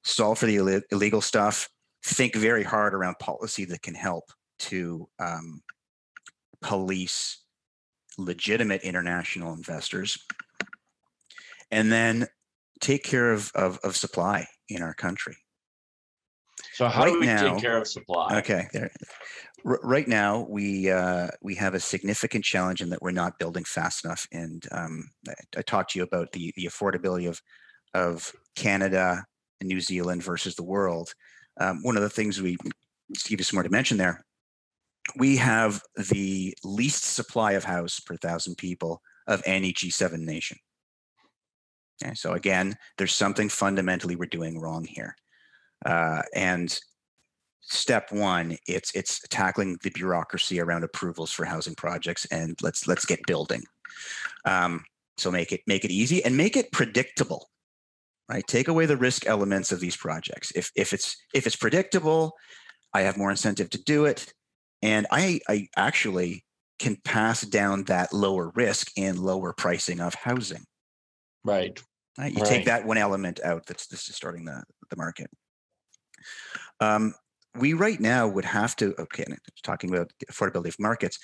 solve 0.04 0.38
for 0.38 0.46
the 0.46 0.56
Ill- 0.56 0.82
illegal 0.90 1.20
stuff. 1.20 1.68
Think 2.04 2.34
very 2.34 2.62
hard 2.62 2.94
around 2.94 3.18
policy 3.18 3.64
that 3.66 3.82
can 3.82 3.94
help 3.94 4.24
to 4.60 5.08
um, 5.18 5.62
police 6.62 7.42
legitimate 8.16 8.82
international 8.82 9.54
investors, 9.54 10.18
and 11.70 11.90
then 11.90 12.26
take 12.80 13.04
care 13.04 13.32
of, 13.32 13.50
of, 13.54 13.78
of 13.84 13.96
supply 13.96 14.46
in 14.68 14.82
our 14.82 14.94
country. 14.94 15.36
So 16.78 16.86
how 16.86 17.06
Right 17.06 17.12
do 17.12 17.18
we 17.18 17.26
now- 17.26 17.54
take 17.54 17.60
care 17.60 17.76
of 17.76 17.88
supply? 17.88 18.38
Okay, 18.38 18.68
there. 18.72 18.88
R- 19.66 19.80
right 19.82 20.06
now, 20.06 20.46
we 20.48 20.88
uh, 20.88 21.26
we 21.42 21.56
have 21.56 21.74
a 21.74 21.80
significant 21.80 22.44
challenge 22.44 22.80
in 22.80 22.90
that 22.90 23.02
we're 23.02 23.10
not 23.10 23.36
building 23.40 23.64
fast 23.64 24.04
enough. 24.04 24.28
And 24.30 24.64
um, 24.70 25.10
I, 25.28 25.34
I 25.56 25.62
talked 25.62 25.90
to 25.90 25.98
you 25.98 26.04
about 26.04 26.30
the 26.30 26.52
the 26.54 26.66
affordability 26.66 27.28
of 27.28 27.42
of 27.94 28.32
Canada 28.54 29.24
and 29.60 29.68
New 29.68 29.80
Zealand 29.80 30.22
versus 30.22 30.54
the 30.54 30.62
world. 30.62 31.12
Um, 31.58 31.82
one 31.82 31.96
of 31.96 32.02
the 32.04 32.08
things 32.10 32.40
we 32.40 32.56
to 32.56 33.28
give 33.28 33.40
you 33.40 33.44
some 33.44 33.56
more 33.56 33.64
dimension 33.64 33.98
there, 33.98 34.24
we 35.16 35.36
have 35.36 35.82
the 36.12 36.56
least 36.62 37.02
supply 37.02 37.52
of 37.54 37.64
house 37.64 37.98
per 37.98 38.14
thousand 38.18 38.54
people 38.56 39.02
of 39.26 39.42
any 39.46 39.72
G7 39.72 40.20
nation. 40.20 40.58
Okay, 42.00 42.14
so 42.14 42.34
again, 42.34 42.76
there's 42.98 43.16
something 43.16 43.48
fundamentally 43.48 44.14
we're 44.14 44.26
doing 44.26 44.60
wrong 44.60 44.84
here. 44.84 45.16
Uh, 45.84 46.22
and 46.34 46.78
step 47.60 48.10
one, 48.12 48.56
it's 48.66 48.94
it's 48.94 49.20
tackling 49.28 49.78
the 49.82 49.90
bureaucracy 49.90 50.60
around 50.60 50.84
approvals 50.84 51.30
for 51.30 51.44
housing 51.44 51.74
projects, 51.74 52.26
and 52.26 52.56
let's 52.62 52.86
let's 52.86 53.04
get 53.04 53.20
building. 53.26 53.62
Um, 54.44 54.84
so 55.16 55.30
make 55.30 55.52
it 55.52 55.60
make 55.66 55.84
it 55.84 55.90
easy 55.90 56.24
and 56.24 56.36
make 56.36 56.56
it 56.56 56.72
predictable. 56.72 57.48
Right, 58.28 58.46
take 58.46 58.68
away 58.68 58.84
the 58.84 58.96
risk 58.96 59.26
elements 59.26 59.72
of 59.72 59.80
these 59.80 59.96
projects. 59.96 60.52
If 60.54 60.70
if 60.76 60.92
it's 60.92 61.16
if 61.32 61.46
it's 61.46 61.56
predictable, 61.56 62.34
I 62.92 63.02
have 63.02 63.16
more 63.16 63.30
incentive 63.30 63.70
to 63.70 63.82
do 63.82 64.04
it, 64.04 64.32
and 64.82 65.06
I 65.10 65.40
I 65.48 65.68
actually 65.76 66.44
can 66.78 66.96
pass 67.04 67.40
down 67.42 67.84
that 67.84 68.12
lower 68.12 68.52
risk 68.54 68.90
and 68.96 69.18
lower 69.18 69.52
pricing 69.52 70.00
of 70.00 70.14
housing. 70.14 70.64
Right. 71.44 71.80
Right? 72.18 72.32
You 72.32 72.42
Right. 72.42 72.48
take 72.48 72.64
that 72.66 72.84
one 72.84 72.98
element 72.98 73.40
out 73.42 73.66
that's 73.66 73.86
that's 73.86 74.06
distorting 74.06 74.44
the, 74.44 74.62
the 74.90 74.96
market. 74.96 75.30
Um, 76.80 77.14
we 77.54 77.72
right 77.72 77.98
now 77.98 78.28
would 78.28 78.44
have 78.44 78.76
to, 78.76 78.94
okay, 79.00 79.24
talking 79.62 79.90
about 79.90 80.12
the 80.20 80.26
affordability 80.26 80.68
of 80.68 80.78
markets. 80.78 81.18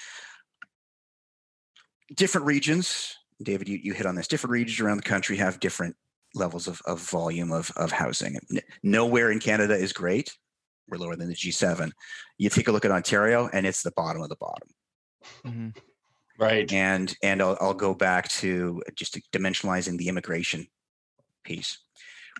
Different 2.14 2.46
regions, 2.46 3.14
David, 3.42 3.68
you, 3.68 3.78
you 3.82 3.92
hit 3.92 4.06
on 4.06 4.14
this, 4.14 4.28
different 4.28 4.52
regions 4.52 4.80
around 4.80 4.96
the 4.96 5.02
country 5.02 5.36
have 5.36 5.60
different 5.60 5.96
levels 6.34 6.66
of, 6.66 6.80
of 6.86 7.00
volume 7.00 7.52
of, 7.52 7.70
of 7.76 7.92
housing. 7.92 8.36
Nowhere 8.82 9.30
in 9.30 9.38
Canada 9.38 9.74
is 9.74 9.92
great. 9.92 10.36
We're 10.88 10.98
lower 10.98 11.16
than 11.16 11.28
the 11.28 11.34
G7. 11.34 11.92
You 12.38 12.50
take 12.50 12.68
a 12.68 12.72
look 12.72 12.84
at 12.84 12.90
Ontario 12.90 13.48
and 13.52 13.66
it's 13.66 13.82
the 13.82 13.92
bottom 13.92 14.22
of 14.22 14.28
the 14.28 14.36
bottom. 14.36 14.68
Mhm. 15.46 15.76
Right. 16.38 16.70
And 16.72 17.14
and 17.22 17.40
I'll, 17.40 17.56
I'll 17.60 17.74
go 17.74 17.94
back 17.94 18.28
to 18.40 18.82
just 18.94 19.18
dimensionalizing 19.32 19.96
the 19.98 20.08
immigration 20.08 20.66
piece. 21.44 21.78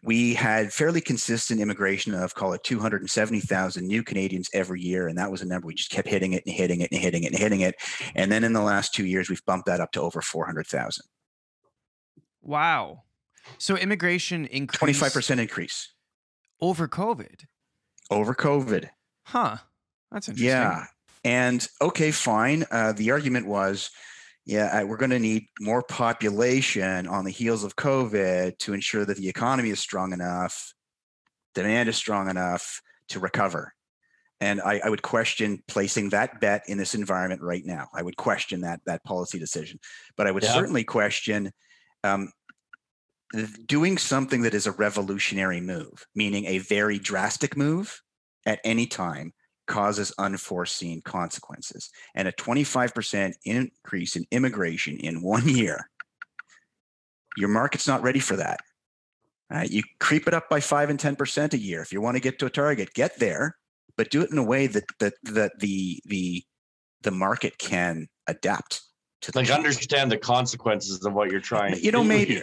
We 0.03 0.35
had 0.35 0.73
fairly 0.73 1.01
consistent 1.01 1.61
immigration 1.61 2.15
of 2.15 2.35
call 2.35 2.53
it 2.53 2.63
270,000 2.65 3.87
new 3.87 4.03
Canadians 4.03 4.51
every 4.53 4.81
year, 4.81 5.09
and 5.09 5.17
that 5.19 5.31
was 5.31 5.41
a 5.41 5.47
number 5.47 5.67
we 5.67 5.75
just 5.75 5.91
kept 5.91 6.09
hitting 6.09 6.33
it 6.33 6.43
and 6.47 6.55
hitting 6.55 6.81
it 6.81 6.91
and 6.93 7.01
hitting 7.01 7.23
it 7.23 7.33
and 7.33 7.39
hitting 7.39 7.61
it. 7.61 7.77
And 8.15 8.31
then 8.31 8.45
in 8.45 8.53
the 8.53 8.61
last 8.61 8.93
two 8.93 9.07
years, 9.07 9.31
we've 9.31 9.45
bumped 9.47 9.67
that 9.67 9.81
up 9.81 9.93
to 9.93 10.01
over 10.01 10.21
400,000. 10.21 11.05
Wow. 12.43 13.05
So 13.59 13.77
immigration 13.77 14.47
increased 14.47 15.01
25% 15.01 15.39
increase 15.39 15.93
over 16.61 16.89
COVID. 16.89 17.45
Over 18.11 18.35
COVID. 18.35 18.89
Huh. 19.25 19.57
That's 20.11 20.29
interesting. 20.29 20.49
Yeah. 20.49 20.85
And 21.25 21.67
okay, 21.81 22.11
fine. 22.11 22.65
Uh, 22.71 22.93
the 22.93 23.11
argument 23.11 23.47
was, 23.47 23.91
yeah, 24.47 24.83
we're 24.83 24.99
going 24.99 25.11
to 25.11 25.19
need 25.19 25.47
more 25.59 25.83
population 25.83 27.07
on 27.07 27.25
the 27.25 27.31
heels 27.31 27.65
of 27.65 27.77
COVID 27.77 28.59
to 28.59 28.75
ensure 28.75 29.05
that 29.05 29.17
the 29.17 29.29
economy 29.29 29.71
is 29.71 29.81
strong 29.81 30.13
enough, 30.13 30.75
demand 31.55 31.89
is 31.89 31.97
strong 31.97 32.29
enough 32.29 32.83
to 33.09 33.21
recover. 33.21 33.73
And 34.41 34.61
I, 34.61 34.81
I, 34.85 34.91
would 34.91 35.01
question 35.01 35.63
placing 35.69 36.11
that 36.11 36.41
bet 36.41 36.65
in 36.67 36.77
this 36.77 36.95
environment 36.95 37.41
right 37.41 37.65
now. 37.65 37.89
I 37.95 38.03
would 38.03 38.17
question 38.17 38.61
that 38.63 38.81
that 38.85 39.03
policy 39.05 39.39
decision, 39.39 39.79
but 40.17 40.27
I 40.27 40.33
would 40.33 40.43
yeah. 40.43 40.53
certainly 40.53 40.85
question 40.85 41.51
um, 42.03 42.31
doing 43.67 43.97
something 43.97 44.43
that 44.43 44.53
is 44.53 44.67
a 44.67 44.73
revolutionary 44.73 45.61
move, 45.61 46.05
meaning 46.15 46.45
a 46.47 46.59
very 46.59 46.99
drastic 46.99 47.57
move 47.57 48.03
at 48.45 48.61
any 48.65 48.87
time 48.87 49.33
causes 49.67 50.13
unforeseen 50.19 51.01
consequences. 51.03 51.91
And 52.15 52.29
a 52.29 52.33
25% 52.33 53.35
increase 53.45 54.17
in 54.17 54.27
immigration 54.31 54.97
in 54.99 55.23
one 55.23 55.49
year, 55.49 55.89
your 57.37 57.49
market's 57.49 57.89
not 57.89 58.03
ready 58.03 58.21
for 58.21 58.37
that. 58.37 58.61
Right? 59.51 59.71
You 59.71 59.83
creep 60.01 60.27
it 60.27 60.35
up 60.35 60.49
by 60.49 60.61
five 60.61 60.91
and 60.91 60.99
10% 60.99 61.53
a 61.53 61.59
year. 61.59 61.83
If 61.83 61.93
you 61.93 62.01
want 62.01 62.17
to 62.17 62.23
get 62.23 62.39
to 62.39 62.47
a 62.47 62.51
target, 62.51 62.95
get 62.95 63.19
there, 63.19 63.57
but 63.97 64.11
do 64.11 64.23
it 64.23 64.31
in 64.31 64.39
a 64.39 64.45
way 64.45 64.67
that, 64.67 64.85
that, 65.01 65.15
that 65.25 65.59
the, 65.59 66.01
the, 66.07 66.43
the 67.03 67.11
market 67.11 67.59
can 67.59 68.09
adapt 68.27 68.83
like 69.35 69.51
understand 69.51 70.11
the 70.11 70.19
consequences 70.19 71.05
of 71.05 71.13
what 71.13 71.31
you're 71.31 71.41
trying. 71.41 71.75
To 71.75 71.79
do. 71.79 71.85
You 71.85 71.93
know, 71.93 72.05
maybe, 72.05 72.43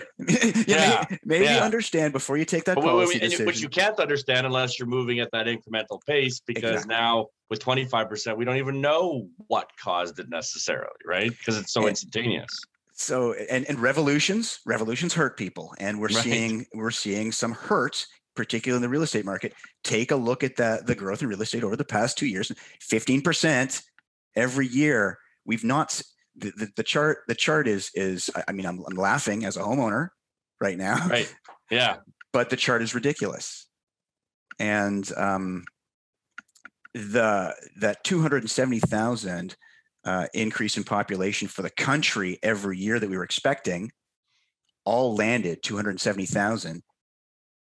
yeah, 0.67 1.04
maybe 1.24 1.46
yeah. 1.46 1.63
understand 1.63 2.13
before 2.13 2.38
you 2.38 2.46
take 2.46 2.65
that 2.65 2.76
but, 2.76 2.84
policy 2.84 3.15
wait, 3.15 3.15
wait, 3.15 3.22
decision. 3.22 3.46
Which 3.46 3.60
you 3.60 3.70
can't 3.70 4.00
understand 4.00 4.46
unless 4.46 4.80
you're 4.80 4.88
moving 4.88 5.20
at 5.20 5.32
that 5.32 5.48
incremental 5.48 6.00
pace, 6.06 6.39
because 6.39 6.84
exactly. 6.84 6.96
now 6.96 7.28
with 7.50 7.60
25 7.60 8.10
percent, 8.10 8.38
we 8.38 8.46
don't 8.46 8.58
even 8.58 8.82
know 8.82 9.28
what 9.48 9.70
caused 9.78 10.20
it 10.20 10.30
necessarily, 10.30 10.88
right? 11.06 11.30
Because 11.30 11.58
it's 11.58 11.74
so 11.74 11.82
and, 11.82 11.89
instantaneous. 11.89 12.50
So, 12.94 13.34
and 13.34 13.65
and 13.70 13.80
revolutions, 13.80 14.60
revolutions 14.65 15.13
hurt 15.13 15.38
people, 15.38 15.74
and 15.80 16.00
we're 16.00 16.08
right. 16.08 16.24
seeing 16.24 16.65
we're 16.74 16.91
seeing 16.91 17.32
some 17.32 17.54
hurt 17.54 18.06
particularly 18.36 18.78
in 18.78 18.82
the 18.82 18.89
real 18.89 19.04
estate 19.04 19.26
market. 19.26 19.54
Take 19.84 20.12
a 20.12 20.15
look 20.15 20.44
at 20.44 20.56
the, 20.56 20.82
the 20.86 20.96
growth 20.96 21.22
in 21.22 21.28
real 21.28 21.41
estate 21.41 21.63
over 21.63 21.76
the 21.76 21.84
past 21.84 22.17
two 22.17 22.28
years 22.28 22.52
15% 22.82 23.84
every 24.36 24.67
year. 24.67 25.17
We've 25.46 25.63
not 25.63 26.02
the, 26.36 26.52
the, 26.52 26.70
the 26.78 26.84
chart 26.84 27.20
the 27.28 27.36
chart 27.36 27.67
is 27.67 27.91
is 27.94 28.30
I 28.48 28.52
mean 28.52 28.65
I'm, 28.65 28.84
I'm 28.88 28.96
laughing 28.96 29.46
as 29.46 29.58
a 29.58 29.62
homeowner 29.62 30.10
right 30.60 30.78
now. 30.78 31.08
Right. 31.08 31.34
Yeah. 31.70 31.98
But 32.34 32.50
the 32.50 32.56
chart 32.56 32.82
is 32.82 32.96
ridiculous, 32.96 33.67
and 34.58 35.06
um, 35.17 35.65
the 36.94 37.54
that 37.82 38.06
two 38.06 38.22
hundred 38.22 38.44
and 38.44 38.50
seventy 38.50 38.80
thousand 38.80 39.58
uh, 40.06 40.28
increase 40.34 40.78
in 40.78 40.86
population 40.86 41.50
for 41.50 41.62
the 41.62 41.70
country 41.70 42.39
every 42.41 42.78
year 42.78 43.02
that 43.02 43.10
we 43.10 43.17
were 43.17 43.26
expecting, 43.26 43.91
all 44.86 45.13
landed 45.13 45.62
two 45.62 45.76
hundred 45.76 46.00
seventy 46.00 46.26
thousand 46.26 46.84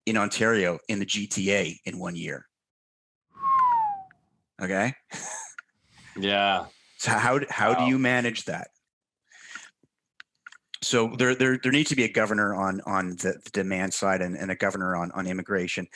in 0.07 0.17
Ontario 0.17 0.79
in 0.89 1.01
the 1.01 1.07
GTA 1.07 1.79
in 1.85 1.99
one 1.99 2.15
year. 2.15 2.47
Okay. 4.63 4.95
Yeah. 6.17 6.67
So 7.03 7.11
how 7.11 7.41
how 7.51 7.75
do 7.75 7.87
you 7.87 7.99
manage 7.99 8.45
that? 8.45 8.69
So 10.83 11.17
there, 11.19 11.35
there 11.35 11.59
there 11.61 11.73
needs 11.73 11.89
to 11.89 11.97
be 11.97 12.05
a 12.05 12.09
governor 12.09 12.55
on 12.55 12.81
on 12.87 13.17
the, 13.17 13.41
the 13.43 13.51
demand 13.53 13.93
side 13.93 14.23
and, 14.23 14.37
and 14.37 14.53
a 14.53 14.55
governor 14.55 14.95
on 14.95 15.11
on 15.11 15.27
immigration. 15.27 15.89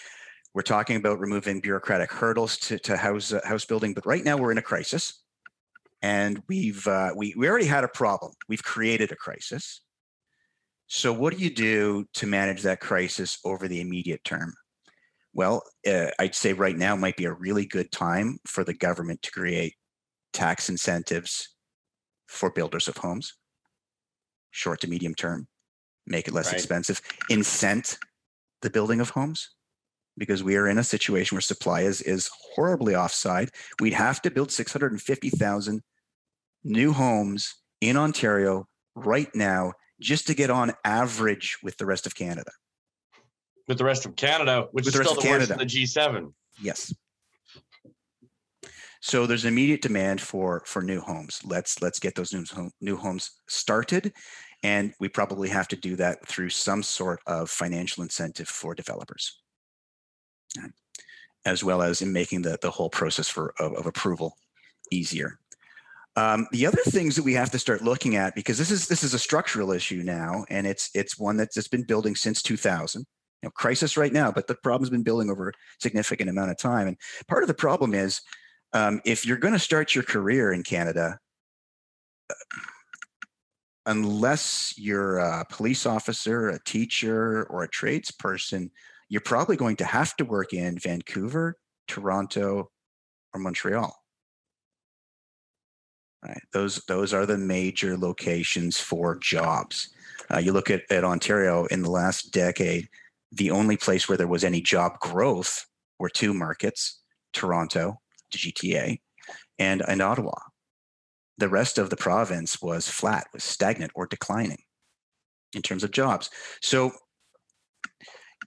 We're 0.53 0.62
talking 0.62 0.97
about 0.97 1.21
removing 1.21 1.61
bureaucratic 1.61 2.11
hurdles 2.11 2.57
to, 2.57 2.81
to 2.81 2.97
house 2.97 3.33
uh, 3.33 3.40
house 3.45 3.64
building, 3.64 3.95
but 3.95 4.05
right 4.05 4.25
now 4.25 4.37
we're 4.37 4.51
in 4.51 4.59
a 4.59 4.62
crisis, 4.62 5.23
and 6.03 6.42
we've 6.49 6.85
uh, 6.88 7.11
we 7.14 7.35
we 7.37 7.49
already 7.49 7.66
had 7.66 7.85
a 7.85 7.88
problem. 7.88 8.33
We've 8.49 8.64
created 8.64 9.12
a 9.12 9.16
crisis. 9.16 9.83
So 10.88 11.12
what 11.12 11.37
do 11.37 11.40
you 11.40 11.55
do 11.55 12.05
to 12.14 12.27
manage 12.27 12.62
that 12.62 12.81
crisis 12.81 13.38
over 13.45 13.69
the 13.69 13.81
immediate 13.81 14.25
term? 14.25 14.55
Well, 15.33 15.62
uh, 15.87 16.09
I'd 16.19 16.35
say 16.35 16.53
right 16.53 16.77
now 16.77 16.97
might 16.97 17.16
be 17.16 17.27
a 17.27 17.33
really 17.33 17.64
good 17.64 17.92
time 17.92 18.38
for 18.45 18.64
the 18.64 18.75
government 18.75 19.23
to 19.23 19.31
create 19.31 19.75
tax 20.37 20.68
incentives 20.68 21.57
for 22.29 22.51
builders 22.51 22.88
of 22.88 22.99
homes, 22.99 23.35
short 24.51 24.81
to 24.83 24.88
medium 24.88 25.14
term, 25.14 25.49
make 26.07 26.29
it 26.29 26.35
less 26.35 26.49
right. 26.49 26.57
expensive, 26.57 27.01
incent 27.31 27.96
the 28.61 28.68
building 28.68 29.01
of 29.01 29.11
homes 29.11 29.51
because 30.18 30.44
we 30.44 30.57
are 30.57 30.68
in 30.68 30.79
a 30.79 30.85
situation 30.85 31.37
where 31.37 31.42
supply 31.42 31.83
is 31.83 32.03
is 32.03 32.31
horribly 32.55 32.94
offside. 32.94 33.51
We'd 33.81 33.94
have 33.94 34.20
to 34.22 34.31
build 34.31 34.53
650,000 34.53 35.83
new 36.64 36.92
homes 36.92 37.55
in 37.81 37.96
Ontario 37.96 38.66
right 38.94 39.35
now 39.35 39.72
just 40.01 40.27
to 40.27 40.35
get 40.35 40.51
on 40.51 40.72
average 40.85 41.59
with 41.62 41.79
the 41.79 41.87
rest 41.87 42.07
of 42.07 42.14
Canada. 42.14 42.51
With 43.68 43.79
the 43.79 43.85
rest 43.85 44.05
of 44.05 44.16
Canada, 44.16 44.68
which 44.72 44.85
with 44.85 44.94
is 44.94 45.01
the 45.01 45.05
still 45.05 45.16
the 45.16 45.22
Canada. 45.22 45.38
worst 45.38 45.51
in 45.53 45.59
the 45.59 45.64
G7. 45.64 46.33
Yes. 46.61 46.94
So 49.07 49.25
there's 49.25 49.45
immediate 49.45 49.83
demand 49.83 50.21
for 50.21 50.64
for 50.66 50.83
new 50.83 51.01
homes. 51.01 51.40
Let's 51.45 51.81
let's 51.81 52.01
get 52.01 52.16
those 52.16 52.35
new 52.35 52.45
new 52.81 52.97
homes 52.97 53.31
started, 53.49 54.12
and 54.64 54.92
we 54.99 55.09
probably 55.09 55.49
have 55.49 55.69
to 55.69 55.77
do 55.77 55.95
that 55.95 56.27
through 56.27 56.49
some 56.49 56.83
sort 56.83 57.21
of 57.25 57.49
financial 57.49 58.03
incentive 58.03 58.49
for 58.49 58.75
developers, 58.75 59.40
as 61.45 61.62
well 61.62 61.83
as 61.83 62.03
in 62.03 62.12
making 62.12 62.42
the 62.42 62.59
the 62.61 62.71
whole 62.73 62.90
process 62.90 63.29
for 63.29 63.55
of, 63.61 63.75
of 63.75 63.87
approval 63.87 64.35
easier. 64.90 65.38
Um, 66.16 66.49
the 66.51 66.66
other 66.66 66.83
things 66.87 67.14
that 67.14 67.23
we 67.23 67.35
have 67.35 67.53
to 67.53 67.61
start 67.61 67.83
looking 67.83 68.16
at, 68.16 68.35
because 68.35 68.59
this 68.59 68.73
is 68.73 68.88
this 68.88 69.05
is 69.05 69.14
a 69.14 69.21
structural 69.21 69.71
issue 69.71 70.03
now, 70.03 70.45
and 70.51 70.66
it's 70.66 70.90
it's 70.95 71.16
one 71.16 71.37
that's 71.37 71.69
been 71.69 71.85
building 71.85 72.16
since 72.16 72.42
2000. 72.42 73.03
You 73.42 73.47
know, 73.47 73.51
crisis 73.53 73.97
right 73.97 74.12
now, 74.12 74.33
but 74.33 74.49
the 74.49 74.57
problem's 74.57 74.90
been 74.90 75.05
building 75.05 75.31
over 75.31 75.51
a 75.51 75.53
significant 75.79 76.29
amount 76.29 76.51
of 76.51 76.59
time. 76.59 76.88
And 76.88 76.97
part 77.29 77.45
of 77.45 77.49
the 77.49 77.55
problem 77.55 77.95
is 77.95 78.21
um, 78.77 79.01
if 79.07 79.25
you're 79.25 79.39
going 79.39 79.55
to 79.55 79.59
start 79.59 79.95
your 79.95 80.05
career 80.05 80.53
in 80.53 80.62
Canada, 80.62 81.19
unless 83.87 84.75
you're 84.77 85.17
a 85.17 85.47
police 85.49 85.87
officer, 85.87 86.51
a 86.51 86.62
teacher, 86.65 87.45
or 87.45 87.62
a 87.62 87.71
tradesperson, 87.71 88.69
you're 89.09 89.23
probably 89.23 89.57
going 89.57 89.77
to 89.77 89.85
have 89.85 90.15
to 90.17 90.27
work 90.27 90.53
in 90.53 90.79
Vancouver, 90.79 91.57
Toronto, 91.89 92.71
or 93.33 93.41
Montreal. 93.41 93.97
Right. 96.23 96.43
Those 96.53 96.85
those 96.87 97.15
are 97.15 97.25
the 97.25 97.39
major 97.39 97.97
locations 97.97 98.79
for 98.79 99.17
jobs. 99.17 99.91
Uh, 100.31 100.39
you 100.39 100.53
look 100.53 100.71
at, 100.71 100.83
at 100.91 101.05
Ontario 101.05 101.67
in 101.67 101.83
the 101.83 101.91
last 101.91 102.33
decade, 102.33 102.89
the 103.33 103.53
only 103.53 103.77
place 103.77 104.09
where 104.09 104.19
there 104.19 104.27
was 104.27 104.45
any 104.45 104.61
job 104.61 104.99
growth 104.99 105.65
were 105.99 106.11
two 106.11 106.35
markets, 106.35 107.01
Toronto 107.33 108.01
to 108.06 108.06
GTA 108.33 109.01
and, 109.59 109.83
and 109.87 110.03
Ottawa. 110.03 110.39
The 111.39 111.49
rest 111.49 111.79
of 111.79 111.91
the 111.91 111.97
province 111.97 112.62
was 112.62 112.89
flat, 112.89 113.27
was 113.33 113.45
stagnant 113.45 113.93
or 113.95 114.07
declining 114.07 114.62
in 115.55 115.62
terms 115.62 115.85
of 115.85 115.91
jobs. 115.91 116.31
So 116.62 116.93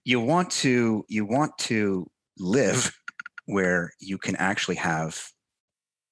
you 0.04 0.20
want 0.20 0.50
to 0.52 1.06
you 1.08 1.26
want 1.26 1.58
to 1.60 2.10
live 2.38 2.92
where 3.46 3.92
you 4.00 4.18
can 4.18 4.36
actually 4.38 4.76
have 4.76 5.22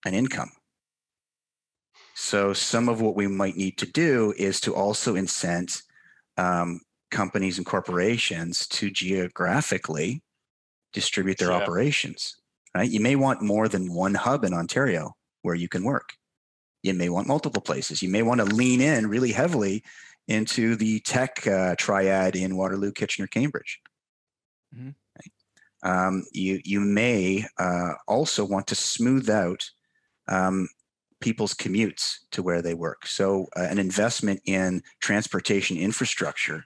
an 0.05 0.13
income. 0.13 0.51
So 2.15 2.53
some 2.53 2.89
of 2.89 2.99
what 2.99 3.15
we 3.15 3.27
might 3.27 3.55
need 3.55 3.77
to 3.77 3.85
do 3.85 4.33
is 4.37 4.59
to 4.61 4.73
also 4.73 5.15
incent 5.15 5.81
um, 6.37 6.81
companies 7.11 7.57
and 7.57 7.65
corporations 7.65 8.67
to 8.67 8.89
geographically 8.89 10.23
distribute 10.93 11.37
their 11.37 11.51
yeah. 11.51 11.57
operations 11.57 12.35
right? 12.77 12.91
You 12.91 12.99
may 12.99 13.15
want 13.15 13.41
more 13.41 13.67
than 13.67 13.91
one 13.91 14.13
hub 14.13 14.43
in 14.43 14.53
Ontario 14.53 15.15
where 15.41 15.55
you 15.55 15.67
can 15.67 15.83
work. 15.83 16.13
You 16.83 16.93
may 16.93 17.09
want 17.09 17.27
multiple 17.27 17.61
places. 17.61 18.03
You 18.03 18.09
may 18.09 18.21
want 18.21 18.39
to 18.39 18.45
lean 18.45 18.81
in 18.81 19.07
really 19.07 19.31
heavily 19.31 19.83
into 20.27 20.75
the 20.75 20.99
tech 20.99 21.45
uh, 21.47 21.75
triad 21.77 22.35
in 22.35 22.55
Waterloo, 22.55 22.91
Kitchener, 22.91 23.27
Cambridge. 23.27 23.79
Mm-hmm. 24.75 24.89
Right? 25.17 26.07
Um, 26.07 26.23
you 26.33 26.59
you 26.63 26.79
may 26.79 27.45
uh, 27.57 27.93
also 28.07 28.45
want 28.45 28.67
to 28.67 28.75
smooth 28.75 29.27
out 29.27 29.67
um, 30.27 30.67
people's 31.19 31.55
commutes 31.55 32.17
to 32.31 32.43
where 32.43 32.61
they 32.61 32.75
work. 32.75 33.07
So, 33.07 33.47
uh, 33.55 33.61
an 33.61 33.79
investment 33.79 34.41
in 34.45 34.83
transportation 35.01 35.77
infrastructure 35.77 36.63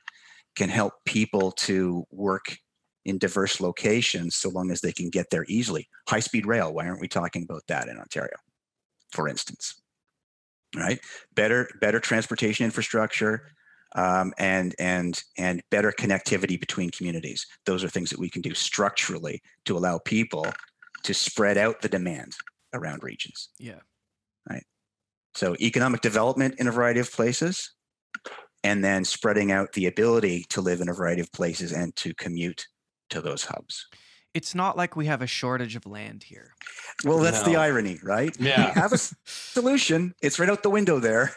can 0.58 0.68
help 0.68 0.94
people 1.06 1.54
to 1.54 2.04
work 2.12 2.58
in 3.06 3.18
diverse 3.18 3.60
locations 3.60 4.36
so 4.36 4.50
long 4.50 4.72
as 4.72 4.82
they 4.82 4.92
can 4.92 5.10
get 5.10 5.30
there 5.30 5.46
easily. 5.48 5.88
High 6.08 6.20
speed 6.20 6.46
rail, 6.46 6.74
why 6.74 6.88
aren't 6.88 7.02
we 7.02 7.08
talking 7.08 7.44
about 7.44 7.64
that 7.68 7.88
in 7.88 7.98
Ontario, 7.98 8.38
for 9.12 9.28
instance? 9.28 9.82
Right? 10.76 11.00
Better, 11.36 11.70
better 11.80 12.00
transportation 12.00 12.66
infrastructure. 12.66 13.52
Um, 13.94 14.34
and 14.38 14.74
and 14.80 15.22
and 15.38 15.62
better 15.70 15.92
connectivity 15.92 16.58
between 16.58 16.92
communities. 16.92 17.46
Those 17.66 17.84
are 17.84 17.90
things 17.90 18.10
that 18.10 18.20
we 18.20 18.30
can 18.30 18.42
do 18.42 18.54
structurally 18.54 19.42
to 19.66 19.78
allow 19.78 19.98
people 19.98 20.48
to 21.04 21.14
spread 21.14 21.58
out 21.58 21.82
the 21.82 21.90
demand 21.90 22.34
around 22.74 23.04
regions. 23.04 23.50
Yeah. 23.60 23.82
Right. 24.50 24.64
So 25.36 25.58
economic 25.60 26.00
development 26.00 26.56
in 26.58 26.70
a 26.70 26.72
variety 26.72 27.02
of 27.02 27.12
places, 27.12 27.74
and 28.64 28.82
then 28.82 29.04
spreading 29.04 29.52
out 29.52 29.74
the 29.74 29.88
ability 29.88 30.46
to 30.50 30.62
live 30.62 30.80
in 30.80 30.88
a 30.88 30.94
variety 30.94 31.22
of 31.22 31.32
places 31.34 31.74
and 31.74 31.94
to 31.98 32.14
commute 32.14 32.68
to 33.12 33.22
those 33.22 33.46
hubs. 33.46 33.88
It's 34.34 34.56
not 34.56 34.78
like 34.78 34.96
we 34.96 35.08
have 35.08 35.22
a 35.22 35.28
shortage 35.28 35.76
of 35.76 35.86
land 35.86 36.24
here. 36.24 36.54
Well, 37.04 37.20
that's 37.20 37.46
no. 37.46 37.52
the 37.52 37.56
irony, 37.58 38.00
right? 38.02 38.36
Yeah. 38.40 38.74
We 38.74 38.82
have 38.82 38.94
a 38.94 38.98
solution. 39.26 40.14
It's 40.22 40.40
right 40.40 40.50
out 40.50 40.64
the 40.64 40.70
window 40.70 41.00
there. 41.00 41.36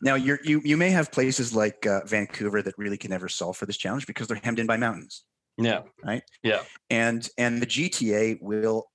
Now, 0.00 0.14
you 0.14 0.38
you 0.42 0.62
you 0.64 0.78
may 0.78 0.90
have 0.90 1.12
places 1.12 1.54
like 1.54 1.86
uh, 1.86 2.00
Vancouver 2.06 2.62
that 2.62 2.74
really 2.78 2.96
can 2.96 3.10
never 3.10 3.28
solve 3.28 3.58
for 3.58 3.66
this 3.66 3.76
challenge 3.76 4.06
because 4.06 4.26
they're 4.26 4.40
hemmed 4.42 4.58
in 4.58 4.66
by 4.66 4.78
mountains. 4.78 5.24
Yeah. 5.58 5.82
Right. 6.02 6.22
Yeah. 6.42 6.62
And 6.88 7.28
and 7.36 7.60
the 7.60 7.66
GTA 7.66 8.38
will 8.40 8.86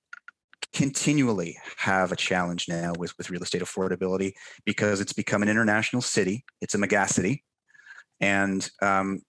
continually 0.74 1.56
have 1.76 2.12
a 2.12 2.16
challenge 2.16 2.68
now 2.68 2.92
with 2.98 3.16
with 3.16 3.30
real 3.30 3.42
estate 3.42 3.62
affordability 3.62 4.32
because 4.64 5.00
it's 5.00 5.12
become 5.12 5.42
an 5.42 5.48
international 5.48 6.02
city. 6.02 6.44
It's 6.60 6.74
a 6.74 6.78
megacity, 6.78 7.42
and 8.20 8.68
um, 8.82 9.20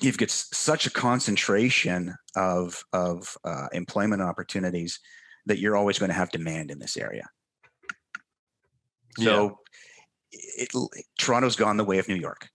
you've 0.00 0.18
got 0.18 0.30
such 0.30 0.86
a 0.86 0.90
concentration 0.90 2.14
of 2.36 2.84
of 2.92 3.36
uh, 3.44 3.68
employment 3.72 4.22
opportunities 4.22 5.00
that 5.46 5.58
you're 5.58 5.76
always 5.76 5.98
going 5.98 6.10
to 6.10 6.14
have 6.14 6.30
demand 6.30 6.70
in 6.70 6.78
this 6.78 6.96
area. 6.96 7.28
So, 9.18 9.58
yeah. 10.32 10.38
it, 10.58 10.68
it, 10.74 11.04
Toronto's 11.18 11.56
gone 11.56 11.76
the 11.76 11.84
way 11.84 11.98
of 11.98 12.08
New 12.08 12.14
York. 12.14 12.48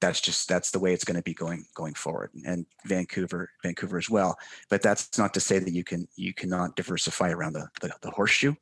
That's 0.00 0.20
just 0.20 0.48
that's 0.48 0.70
the 0.70 0.78
way 0.78 0.92
it's 0.92 1.04
going 1.04 1.16
to 1.16 1.22
be 1.22 1.32
going 1.32 1.64
going 1.74 1.94
forward, 1.94 2.30
and 2.44 2.66
Vancouver 2.84 3.48
Vancouver 3.62 3.96
as 3.96 4.10
well. 4.10 4.36
But 4.68 4.82
that's 4.82 5.16
not 5.16 5.32
to 5.34 5.40
say 5.40 5.58
that 5.58 5.72
you 5.72 5.84
can 5.84 6.06
you 6.16 6.34
cannot 6.34 6.76
diversify 6.76 7.30
around 7.30 7.54
the, 7.54 7.68
the, 7.80 7.92
the 8.02 8.10
horseshoe 8.10 8.54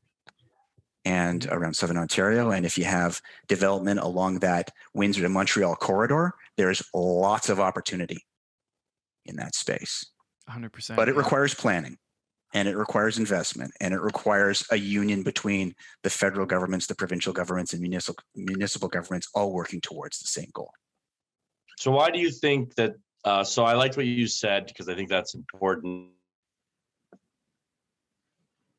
and 1.04 1.46
around 1.50 1.74
southern 1.74 1.98
Ontario. 1.98 2.50
And 2.50 2.64
if 2.64 2.78
you 2.78 2.84
have 2.84 3.20
development 3.48 4.00
along 4.00 4.40
that 4.40 4.70
Windsor 4.94 5.22
to 5.22 5.28
Montreal 5.28 5.76
corridor, 5.76 6.32
there's 6.56 6.82
lots 6.94 7.48
of 7.48 7.60
opportunity 7.60 8.24
in 9.26 9.36
that 9.36 9.54
space. 9.54 10.06
100%. 10.48 10.96
But 10.96 11.08
it 11.08 11.16
requires 11.16 11.54
planning 11.54 11.98
and 12.52 12.68
it 12.68 12.76
requires 12.76 13.18
investment 13.18 13.72
and 13.80 13.92
it 13.92 14.00
requires 14.00 14.64
a 14.70 14.76
union 14.76 15.22
between 15.22 15.74
the 16.02 16.10
federal 16.10 16.46
governments, 16.46 16.86
the 16.86 16.94
provincial 16.94 17.32
governments, 17.32 17.72
and 17.72 17.82
municipal, 17.82 18.22
municipal 18.34 18.88
governments 18.88 19.28
all 19.34 19.52
working 19.52 19.80
towards 19.80 20.20
the 20.20 20.28
same 20.28 20.48
goal. 20.52 20.70
So, 21.78 21.90
why 21.90 22.10
do 22.10 22.20
you 22.20 22.30
think 22.30 22.74
that? 22.76 22.94
Uh, 23.24 23.42
so, 23.42 23.64
I 23.64 23.72
liked 23.72 23.96
what 23.96 24.06
you 24.06 24.26
said 24.26 24.66
because 24.66 24.88
I 24.88 24.94
think 24.94 25.08
that's 25.08 25.34
important. 25.34 26.10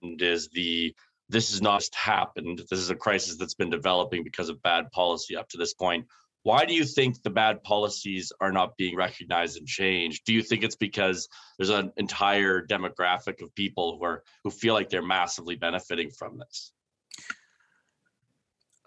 Is 0.01 0.49
the 0.49 0.95
this 1.29 1.51
has 1.51 1.61
not 1.61 1.79
just 1.79 1.95
happened. 1.95 2.61
This 2.69 2.79
is 2.79 2.89
a 2.89 2.95
crisis 2.95 3.37
that's 3.37 3.55
been 3.55 3.69
developing 3.69 4.23
because 4.23 4.49
of 4.49 4.61
bad 4.61 4.91
policy 4.91 5.35
up 5.35 5.49
to 5.49 5.57
this 5.57 5.73
point. 5.73 6.05
Why 6.43 6.65
do 6.65 6.75
you 6.75 6.85
think 6.85 7.23
the 7.23 7.31
bad 7.31 7.63
policies 7.63 8.31
are 8.39 8.51
not 8.51 8.77
being 8.77 8.95
recognized 8.95 9.57
and 9.57 9.67
changed? 9.67 10.25
Do 10.25 10.33
you 10.33 10.43
think 10.43 10.63
it's 10.63 10.75
because 10.75 11.27
there's 11.57 11.71
an 11.71 11.91
entire 11.97 12.63
demographic 12.63 13.41
of 13.41 13.53
people 13.55 13.97
who 13.97 14.05
are 14.05 14.23
who 14.43 14.51
feel 14.51 14.75
like 14.75 14.89
they're 14.89 15.01
massively 15.01 15.55
benefiting 15.55 16.11
from 16.11 16.37
this? 16.37 16.71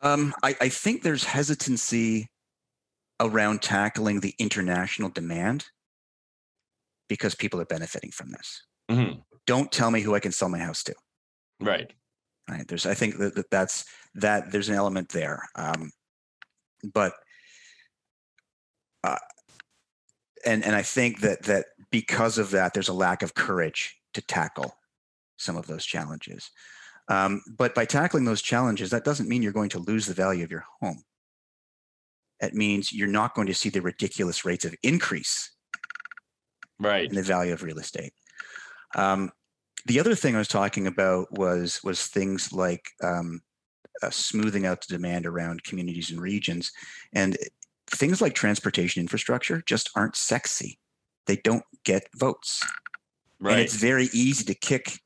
Um, 0.02 0.32
I, 0.44 0.56
I 0.60 0.68
think 0.68 1.02
there's 1.02 1.24
hesitancy 1.24 2.28
around 3.18 3.62
tackling 3.62 4.20
the 4.20 4.34
international 4.38 5.08
demand 5.08 5.66
because 7.08 7.34
people 7.34 7.60
are 7.60 7.64
benefiting 7.64 8.12
from 8.12 8.30
this. 8.30 8.62
Mm-hmm. 8.88 9.18
Don't 9.48 9.72
tell 9.72 9.90
me 9.90 10.02
who 10.02 10.14
I 10.14 10.20
can 10.20 10.30
sell 10.30 10.48
my 10.48 10.60
house 10.60 10.84
to. 10.84 10.94
Right 11.58 11.92
right? 12.48 12.66
There's 12.66 12.86
i 12.86 12.94
think 12.94 13.18
that, 13.18 13.34
that 13.34 13.50
that's 13.50 13.84
that 14.14 14.50
there's 14.50 14.68
an 14.68 14.74
element 14.74 15.10
there 15.10 15.48
um, 15.54 15.90
but 16.92 17.12
uh, 19.04 19.16
and 20.44 20.64
and 20.64 20.74
i 20.74 20.82
think 20.82 21.20
that 21.20 21.42
that 21.44 21.66
because 21.90 22.38
of 22.38 22.50
that 22.50 22.74
there's 22.74 22.88
a 22.88 22.92
lack 22.92 23.22
of 23.22 23.34
courage 23.34 23.96
to 24.14 24.22
tackle 24.22 24.74
some 25.38 25.56
of 25.56 25.66
those 25.66 25.86
challenges. 25.86 26.50
Um, 27.08 27.40
but 27.56 27.74
by 27.74 27.86
tackling 27.86 28.24
those 28.24 28.42
challenges 28.42 28.90
that 28.90 29.04
doesn't 29.04 29.28
mean 29.28 29.42
you're 29.42 29.52
going 29.52 29.70
to 29.70 29.78
lose 29.78 30.06
the 30.06 30.14
value 30.14 30.44
of 30.44 30.50
your 30.50 30.64
home. 30.80 31.02
It 32.40 32.54
means 32.54 32.92
you're 32.92 33.08
not 33.08 33.34
going 33.34 33.46
to 33.46 33.54
see 33.54 33.70
the 33.70 33.80
ridiculous 33.80 34.44
rates 34.44 34.64
of 34.64 34.74
increase 34.82 35.50
right. 36.78 37.08
in 37.08 37.16
the 37.16 37.22
value 37.22 37.52
of 37.52 37.62
real 37.62 37.78
estate. 37.78 38.12
Um, 38.94 39.32
the 39.86 40.00
other 40.00 40.14
thing 40.14 40.34
I 40.34 40.38
was 40.38 40.48
talking 40.48 40.86
about 40.86 41.30
was 41.32 41.80
was 41.84 42.06
things 42.06 42.52
like 42.52 42.90
um, 43.02 43.40
uh, 44.02 44.10
smoothing 44.10 44.66
out 44.66 44.86
the 44.86 44.94
demand 44.94 45.26
around 45.26 45.64
communities 45.64 46.10
and 46.10 46.20
regions, 46.20 46.72
and 47.12 47.36
things 47.86 48.20
like 48.20 48.34
transportation 48.34 49.00
infrastructure 49.00 49.62
just 49.66 49.90
aren't 49.94 50.16
sexy. 50.16 50.78
They 51.26 51.36
don't 51.36 51.64
get 51.84 52.08
votes, 52.16 52.64
right. 53.40 53.52
and 53.52 53.60
it's 53.60 53.74
very 53.74 54.08
easy 54.12 54.44
to 54.44 54.54
kick 54.54 55.00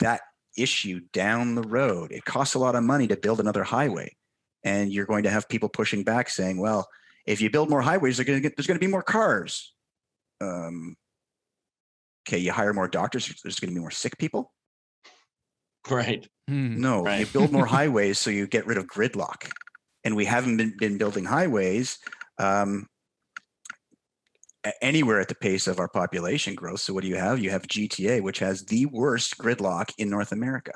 that 0.00 0.20
issue 0.56 1.00
down 1.12 1.54
the 1.54 1.62
road. 1.62 2.12
It 2.12 2.24
costs 2.24 2.54
a 2.54 2.58
lot 2.58 2.74
of 2.74 2.84
money 2.84 3.06
to 3.08 3.16
build 3.16 3.40
another 3.40 3.64
highway, 3.64 4.16
and 4.64 4.92
you're 4.92 5.06
going 5.06 5.24
to 5.24 5.30
have 5.30 5.48
people 5.48 5.68
pushing 5.68 6.04
back, 6.04 6.28
saying, 6.28 6.58
"Well, 6.58 6.88
if 7.26 7.40
you 7.40 7.50
build 7.50 7.70
more 7.70 7.82
highways, 7.82 8.20
going 8.20 8.42
get, 8.42 8.56
there's 8.56 8.66
going 8.66 8.78
to 8.78 8.86
be 8.86 8.90
more 8.90 9.02
cars." 9.02 9.74
Um, 10.40 10.96
okay, 12.26 12.38
you 12.38 12.52
hire 12.52 12.72
more 12.72 12.88
doctors, 12.88 13.32
there's 13.42 13.58
going 13.58 13.70
to 13.70 13.74
be 13.74 13.80
more 13.80 13.90
sick 13.90 14.16
people. 14.18 14.52
Right. 15.90 16.26
Hmm. 16.48 16.80
No, 16.80 17.02
right. 17.02 17.20
you 17.20 17.26
build 17.26 17.52
more 17.52 17.66
highways 17.78 18.18
so 18.18 18.30
you 18.30 18.46
get 18.46 18.66
rid 18.66 18.78
of 18.78 18.86
gridlock. 18.86 19.50
And 20.04 20.16
we 20.16 20.24
haven't 20.24 20.56
been, 20.56 20.74
been 20.78 20.98
building 20.98 21.24
highways 21.24 21.98
um, 22.38 22.86
anywhere 24.80 25.20
at 25.20 25.28
the 25.28 25.34
pace 25.34 25.66
of 25.66 25.78
our 25.78 25.88
population 25.88 26.54
growth. 26.54 26.80
So 26.80 26.92
what 26.92 27.02
do 27.02 27.08
you 27.08 27.16
have? 27.16 27.38
You 27.38 27.50
have 27.50 27.62
GTA, 27.62 28.20
which 28.20 28.40
has 28.40 28.64
the 28.64 28.86
worst 28.86 29.38
gridlock 29.38 29.92
in 29.98 30.10
North 30.10 30.32
America. 30.32 30.72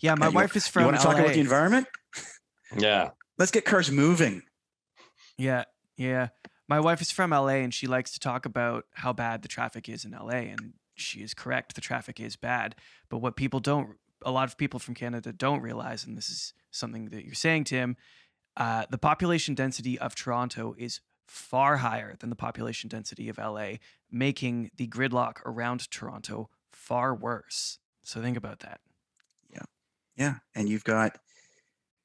Yeah, 0.00 0.14
my 0.14 0.28
wife 0.28 0.54
is 0.54 0.68
from. 0.68 0.82
You 0.82 0.86
want 0.88 1.00
to 1.00 1.06
LA. 1.06 1.12
talk 1.12 1.20
about 1.20 1.34
the 1.34 1.40
environment? 1.40 1.86
Yeah. 2.76 3.10
Let's 3.38 3.50
get 3.50 3.64
cars 3.64 3.90
moving. 3.90 4.42
Yeah, 5.36 5.64
yeah 5.96 6.28
my 6.68 6.80
wife 6.80 7.00
is 7.00 7.10
from 7.10 7.30
LA 7.30 7.60
and 7.60 7.74
she 7.74 7.86
likes 7.86 8.12
to 8.12 8.20
talk 8.20 8.46
about 8.46 8.86
how 8.92 9.12
bad 9.12 9.42
the 9.42 9.48
traffic 9.48 9.88
is 9.88 10.04
in 10.04 10.12
LA 10.12 10.48
and 10.50 10.74
she 10.94 11.20
is 11.20 11.34
correct 11.34 11.74
the 11.74 11.80
traffic 11.80 12.20
is 12.20 12.36
bad. 12.36 12.74
But 13.08 13.18
what 13.18 13.36
people 13.36 13.60
don't 13.60 13.96
a 14.24 14.30
lot 14.30 14.48
of 14.48 14.56
people 14.56 14.80
from 14.80 14.94
Canada 14.94 15.32
don't 15.32 15.60
realize 15.60 16.04
and 16.04 16.16
this 16.16 16.30
is 16.30 16.54
something 16.70 17.06
that 17.06 17.24
you're 17.24 17.34
saying 17.34 17.64
Tim 17.64 17.96
uh, 18.56 18.84
the 18.90 18.98
population 18.98 19.54
density 19.54 19.98
of 19.98 20.14
Toronto 20.14 20.74
is 20.78 21.00
far 21.26 21.78
higher 21.78 22.14
than 22.18 22.30
the 22.30 22.36
population 22.36 22.88
density 22.88 23.28
of 23.28 23.38
LA 23.38 23.74
making 24.10 24.70
the 24.76 24.86
gridlock 24.86 25.38
around 25.44 25.90
Toronto 25.90 26.48
far 26.72 27.14
worse. 27.14 27.78
So 28.02 28.20
think 28.20 28.36
about 28.36 28.60
that. 28.60 28.80
Yeah. 29.50 29.62
Yeah. 30.16 30.34
And 30.54 30.68
you've 30.68 30.84
got 30.84 31.18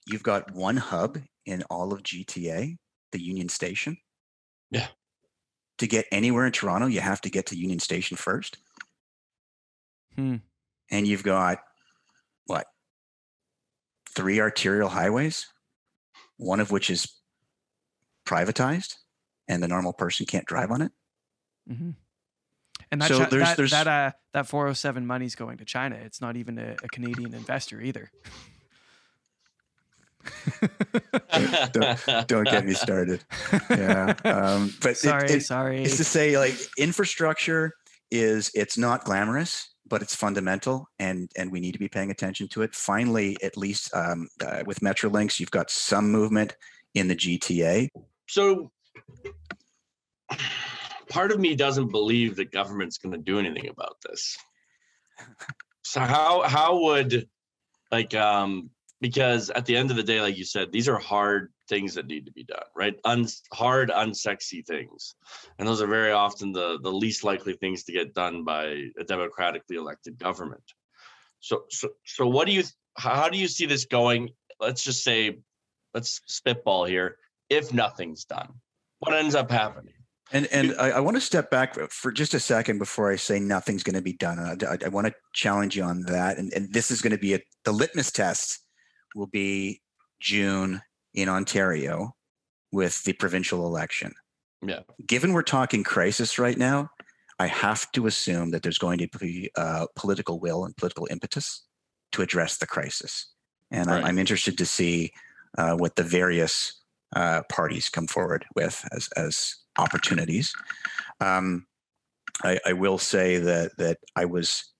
you've 0.07 0.23
got 0.23 0.53
one 0.53 0.77
hub 0.77 1.19
in 1.45 1.63
all 1.63 1.93
of 1.93 2.03
GTA 2.03 2.77
the 3.11 3.21
Union 3.21 3.49
Station 3.49 3.97
yeah. 4.71 4.87
To 5.79 5.87
get 5.87 6.05
anywhere 6.11 6.45
in 6.45 6.51
Toronto, 6.51 6.87
you 6.87 6.99
have 6.99 7.21
to 7.21 7.29
get 7.29 7.47
to 7.47 7.57
Union 7.57 7.79
Station 7.79 8.17
first. 8.17 8.57
Hmm. 10.15 10.37
And 10.91 11.07
you've 11.07 11.23
got 11.23 11.59
what? 12.45 12.65
Three 14.15 14.39
arterial 14.39 14.89
highways, 14.89 15.47
one 16.37 16.59
of 16.59 16.71
which 16.71 16.89
is 16.89 17.07
privatized, 18.27 18.95
and 19.47 19.63
the 19.63 19.67
normal 19.67 19.93
person 19.93 20.25
can't 20.25 20.45
drive 20.45 20.71
on 20.71 20.81
it. 20.81 20.91
Mm-hmm. 21.69 21.91
And 22.91 23.01
that, 23.01 23.07
so 23.07 23.19
there's, 23.19 23.43
that, 23.43 23.57
there's, 23.57 23.71
that, 23.71 23.87
uh, 23.87 24.11
that 24.33 24.47
407 24.47 25.05
money's 25.05 25.35
going 25.35 25.57
to 25.57 25.65
China. 25.65 25.95
It's 25.95 26.21
not 26.21 26.37
even 26.37 26.57
a, 26.57 26.75
a 26.83 26.87
Canadian 26.87 27.33
investor 27.33 27.79
either. 27.79 28.11
don't, 31.71 32.27
don't, 32.27 32.43
get 32.45 32.65
me 32.65 32.73
started. 32.73 33.23
Yeah, 33.69 34.13
um, 34.25 34.73
but 34.81 34.97
sorry, 34.97 35.25
it, 35.25 35.35
it, 35.35 35.43
sorry. 35.43 35.83
It's 35.83 35.97
to 35.97 36.03
say, 36.03 36.37
like 36.37 36.55
infrastructure 36.77 37.73
is 38.11 38.51
it's 38.55 38.77
not 38.77 39.05
glamorous, 39.05 39.69
but 39.87 40.01
it's 40.01 40.15
fundamental, 40.15 40.89
and 40.99 41.31
and 41.37 41.51
we 41.51 41.59
need 41.59 41.73
to 41.73 41.79
be 41.79 41.89
paying 41.89 42.11
attention 42.11 42.47
to 42.49 42.61
it. 42.61 42.75
Finally, 42.75 43.37
at 43.43 43.57
least 43.57 43.93
um, 43.95 44.27
uh, 44.45 44.63
with 44.65 44.79
Metrolinx, 44.79 45.39
you've 45.39 45.51
got 45.51 45.69
some 45.69 46.11
movement 46.11 46.55
in 46.93 47.07
the 47.07 47.15
GTA. 47.15 47.89
So, 48.27 48.71
part 51.09 51.31
of 51.31 51.39
me 51.39 51.55
doesn't 51.55 51.91
believe 51.91 52.35
the 52.35 52.45
government's 52.45 52.97
going 52.97 53.13
to 53.13 53.17
do 53.17 53.39
anything 53.39 53.69
about 53.69 53.97
this. 54.07 54.37
So 55.83 56.01
how 56.01 56.43
how 56.43 56.83
would 56.83 57.27
like 57.91 58.13
um 58.13 58.69
because 59.01 59.49
at 59.51 59.65
the 59.65 59.75
end 59.75 59.91
of 59.91 59.97
the 59.97 60.03
day, 60.03 60.21
like 60.21 60.37
you 60.37 60.43
said, 60.43 60.71
these 60.71 60.89
are 60.89 60.97
hard 60.97 61.51
things 61.67 61.93
that 61.93 62.07
need 62.07 62.25
to 62.25 62.31
be 62.31 62.43
done, 62.43 62.63
right? 62.75 62.95
Un- 63.05 63.27
hard, 63.53 63.89
unsexy 63.89 64.65
things, 64.65 65.15
and 65.57 65.67
those 65.67 65.81
are 65.81 65.87
very 65.87 66.11
often 66.11 66.51
the 66.51 66.79
the 66.81 66.91
least 66.91 67.23
likely 67.23 67.53
things 67.53 67.83
to 67.83 67.93
get 67.93 68.13
done 68.13 68.43
by 68.43 68.85
a 68.99 69.03
democratically 69.03 69.77
elected 69.77 70.17
government. 70.17 70.63
So, 71.39 71.63
so, 71.69 71.89
so, 72.05 72.27
what 72.27 72.47
do 72.47 72.53
you? 72.53 72.63
How 72.97 73.29
do 73.29 73.37
you 73.37 73.47
see 73.47 73.65
this 73.65 73.85
going? 73.85 74.29
Let's 74.59 74.83
just 74.83 75.03
say, 75.03 75.39
let's 75.93 76.19
spitball 76.27 76.85
here. 76.85 77.17
If 77.49 77.73
nothing's 77.73 78.25
done, 78.25 78.49
what 78.99 79.13
ends 79.13 79.35
up 79.35 79.49
happening? 79.49 79.93
And 80.31 80.47
and 80.47 80.75
I, 80.77 80.91
I, 80.91 80.99
want 80.99 81.17
to 81.17 81.21
step 81.21 81.49
back 81.49 81.75
for 81.89 82.11
just 82.11 82.35
a 82.35 82.39
second 82.39 82.77
before 82.77 83.11
I 83.11 83.15
say 83.15 83.39
nothing's 83.39 83.81
going 83.81 83.95
to 83.95 84.01
be 84.01 84.13
done. 84.13 84.37
I, 84.37 84.73
I, 84.73 84.77
I, 84.85 84.89
want 84.89 85.07
to 85.07 85.13
challenge 85.33 85.75
you 85.75 85.81
on 85.81 86.03
that. 86.03 86.37
And, 86.37 86.53
and 86.53 86.71
this 86.71 86.91
is 86.91 87.01
going 87.01 87.13
to 87.13 87.17
be 87.17 87.33
a, 87.33 87.39
the 87.65 87.71
litmus 87.71 88.11
test 88.11 88.59
will 89.15 89.27
be 89.27 89.81
June 90.19 90.81
in 91.13 91.29
Ontario 91.29 92.15
with 92.71 93.03
the 93.03 93.13
provincial 93.13 93.65
election. 93.65 94.13
Yeah. 94.65 94.81
Given 95.05 95.33
we're 95.33 95.41
talking 95.41 95.83
crisis 95.83 96.37
right 96.37 96.57
now, 96.57 96.89
I 97.39 97.47
have 97.47 97.89
to 97.93 98.05
assume 98.05 98.51
that 98.51 98.63
there's 98.63 98.77
going 98.77 98.99
to 98.99 99.07
be 99.19 99.49
uh, 99.55 99.87
political 99.95 100.39
will 100.39 100.65
and 100.65 100.75
political 100.75 101.07
impetus 101.09 101.63
to 102.11 102.21
address 102.21 102.57
the 102.57 102.67
crisis. 102.67 103.31
And 103.71 103.87
right. 103.87 104.03
I'm, 104.03 104.17
interested 104.17 104.57
to 104.57 104.65
see 104.65 105.13
uh, 105.57 105.75
what 105.75 105.95
the 105.95 106.03
various 106.03 106.81
uh, 107.15 107.43
parties 107.49 107.87
come 107.87 108.07
forward 108.07 108.45
with 108.55 108.83
as, 108.91 109.07
as 109.15 109.55
opportunities. 109.77 110.53
Um, 111.21 111.65
I, 112.43 112.59
I, 112.65 112.73
will 112.73 112.97
say 112.97 113.37
that 113.37 113.77
that 113.77 113.97
I 114.15 114.25
was 114.25 114.71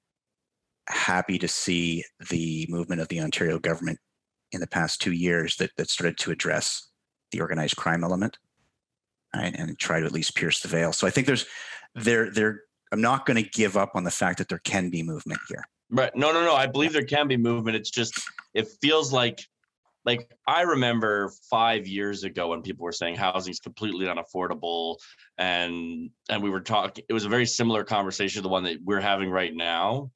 happy 0.88 1.38
to 1.40 1.48
see 1.48 2.04
the 2.30 2.66
movement 2.70 3.02
of 3.02 3.08
the 3.08 3.22
Ontario 3.22 3.60
government 3.60 4.00
in 4.52 4.60
the 4.60 4.68
past 4.68 5.02
two 5.02 5.12
years 5.12 5.56
that, 5.58 5.72
that 5.78 5.90
started 5.90 6.18
to 6.18 6.32
address 6.32 6.90
the 7.32 7.42
organized 7.42 7.76
crime 7.76 8.04
element 8.04 8.38
right, 9.36 9.56
and 9.56 9.78
try 9.78 10.00
to 10.00 10.06
at 10.06 10.12
least 10.12 10.36
pierce 10.36 10.62
the 10.62 10.68
veil. 10.68 10.94
So 10.94 11.08
I 11.08 11.10
think 11.10 11.28
there's 11.28 11.46
there 11.96 12.32
there 12.32 12.62
I'm 12.92 13.02
not 13.02 13.26
going 13.26 13.42
to 13.42 13.50
give 13.50 13.78
up 13.78 13.92
on 13.96 14.04
the 14.04 14.12
fact 14.12 14.40
that 14.40 14.50
there 14.50 14.62
can 14.64 14.90
be 14.90 15.04
movement 15.04 15.40
here. 15.48 15.64
Right. 15.92 16.16
No, 16.16 16.32
no, 16.32 16.44
no. 16.44 16.56
I 16.56 16.68
believe 16.68 16.94
there 16.94 17.04
can 17.04 17.28
be 17.28 17.38
movement. 17.38 17.76
It's 17.76 17.92
just 17.92 18.20
it 18.54 18.68
feels 18.82 19.14
like 19.14 19.40
like 20.06 20.32
I 20.48 20.62
remember 20.62 21.32
five 21.50 21.86
years 21.88 22.24
ago 22.24 22.50
when 22.50 22.62
people 22.62 22.84
were 22.84 22.92
saying 22.92 23.16
housing 23.16 23.52
is 23.52 23.60
completely 23.60 24.06
unaffordable, 24.06 24.98
and 25.38 26.10
and 26.30 26.42
we 26.42 26.50
were 26.50 26.62
talking. 26.62 27.04
It 27.08 27.14
was 27.14 27.26
a 27.26 27.30
very 27.30 27.46
similar 27.46 27.84
conversation 27.84 28.40
to 28.40 28.44
the 28.44 28.50
one 28.50 28.64
that 28.64 28.80
we're 28.84 29.02
having 29.02 29.30
right 29.30 29.54
now 29.54 30.12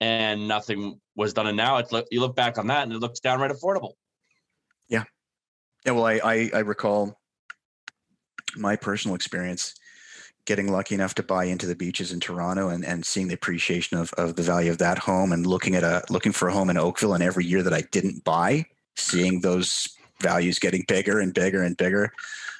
and 0.00 0.46
nothing 0.46 1.00
was 1.16 1.32
done. 1.32 1.46
And 1.46 1.56
now 1.56 1.78
it's 1.78 1.92
you 2.10 2.20
look 2.20 2.36
back 2.36 2.58
on 2.58 2.68
that 2.68 2.84
and 2.84 2.92
it 2.92 2.98
looks 2.98 3.20
downright 3.20 3.50
affordable. 3.50 3.92
Yeah. 4.88 5.04
Yeah. 5.84 5.92
Well, 5.92 6.06
I, 6.06 6.20
I, 6.22 6.50
I 6.54 6.58
recall 6.60 7.18
my 8.56 8.76
personal 8.76 9.14
experience 9.14 9.74
getting 10.46 10.70
lucky 10.70 10.94
enough 10.94 11.14
to 11.16 11.22
buy 11.22 11.44
into 11.44 11.66
the 11.66 11.74
beaches 11.74 12.12
in 12.12 12.20
Toronto 12.20 12.68
and, 12.68 12.84
and 12.84 13.04
seeing 13.04 13.28
the 13.28 13.34
appreciation 13.34 13.98
of, 13.98 14.12
of 14.14 14.36
the 14.36 14.42
value 14.42 14.70
of 14.70 14.78
that 14.78 14.98
home 14.98 15.32
and 15.32 15.46
looking 15.46 15.74
at 15.74 15.82
a 15.82 16.02
looking 16.08 16.32
for 16.32 16.48
a 16.48 16.52
home 16.52 16.70
in 16.70 16.78
Oakville 16.78 17.14
and 17.14 17.22
every 17.22 17.44
year 17.44 17.62
that 17.62 17.74
I 17.74 17.82
didn't 17.90 18.24
buy, 18.24 18.64
seeing 18.94 19.40
those 19.40 19.88
values 20.22 20.58
getting 20.58 20.84
bigger 20.86 21.18
and 21.18 21.34
bigger 21.34 21.62
and 21.62 21.76
bigger, 21.76 22.12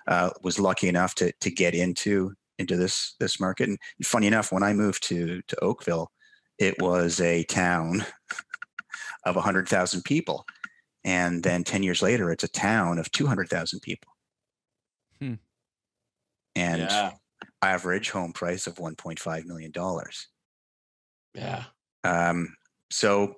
uh, 0.09 0.30
was 0.42 0.59
lucky 0.59 0.88
enough 0.88 1.14
to 1.16 1.32
to 1.40 1.50
get 1.50 1.74
into 1.74 2.34
into 2.59 2.76
this 2.76 3.14
this 3.20 3.38
market. 3.38 3.68
And 3.68 3.78
funny 4.02 4.26
enough, 4.26 4.50
when 4.50 4.64
I 4.64 4.72
moved 4.72 5.04
to 5.04 5.40
to 5.42 5.64
Oakville, 5.64 6.11
it 6.59 6.80
was 6.80 7.20
a 7.20 7.44
town 7.44 8.04
of 9.27 9.35
100,000 9.35 10.03
people. 10.03 10.47
And 11.05 11.43
then 11.43 11.64
10 11.64 11.83
years 11.83 12.01
later, 12.01 12.31
it's 12.31 12.45
a 12.45 12.49
town 12.49 12.99
of 12.99 13.11
200,000 13.12 13.81
people. 13.81 14.12
Hmm. 15.20 15.35
And 16.55 16.83
yeah. 16.83 17.12
average 17.61 18.11
home 18.11 18.33
price 18.33 18.66
of 18.66 18.77
$1.5 18.77 19.45
million. 19.45 19.72
Yeah. 21.35 21.64
Um, 22.03 22.57
so 22.91 23.35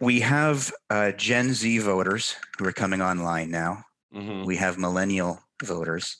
we 0.00 0.20
have 0.20 0.72
uh, 0.90 1.12
Gen 1.12 1.52
Z 1.52 1.78
voters 1.78 2.36
who 2.58 2.66
are 2.66 2.72
coming 2.72 3.00
online 3.00 3.50
now. 3.50 3.84
Mm-hmm. 4.14 4.44
We 4.44 4.56
have 4.56 4.78
millennial 4.78 5.40
voters. 5.62 6.16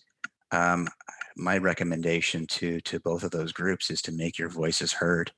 Um, 0.51 0.89
my 1.37 1.59
recommendation 1.59 2.47
to 2.47 2.81
to 2.81 3.01
both 3.01 3.23
of 3.23 3.31
those 3.31 3.53
groups 3.53 3.91
is 3.91 4.03
to 4.03 4.13
make 4.13 4.39
your 4.39 4.49
voices 4.49 4.93
heard 4.93 5.33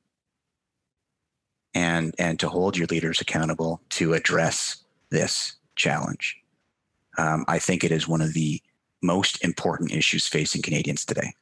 and 1.75 2.15
and 2.19 2.39
to 2.41 2.49
hold 2.49 2.77
your 2.77 2.87
leaders 2.89 3.21
accountable 3.21 3.81
to 3.91 4.15
address 4.15 4.85
this 5.11 5.57
challenge. 5.77 6.37
Um, 7.19 7.45
I 7.49 7.59
think 7.59 7.85
it 7.85 7.93
is 7.93 8.09
one 8.09 8.21
of 8.21 8.35
the 8.35 8.61
most 9.03 9.43
important 9.45 9.93
issues 9.93 10.27
facing 10.27 10.63
Canadians 10.63 11.05
today. 11.05 11.35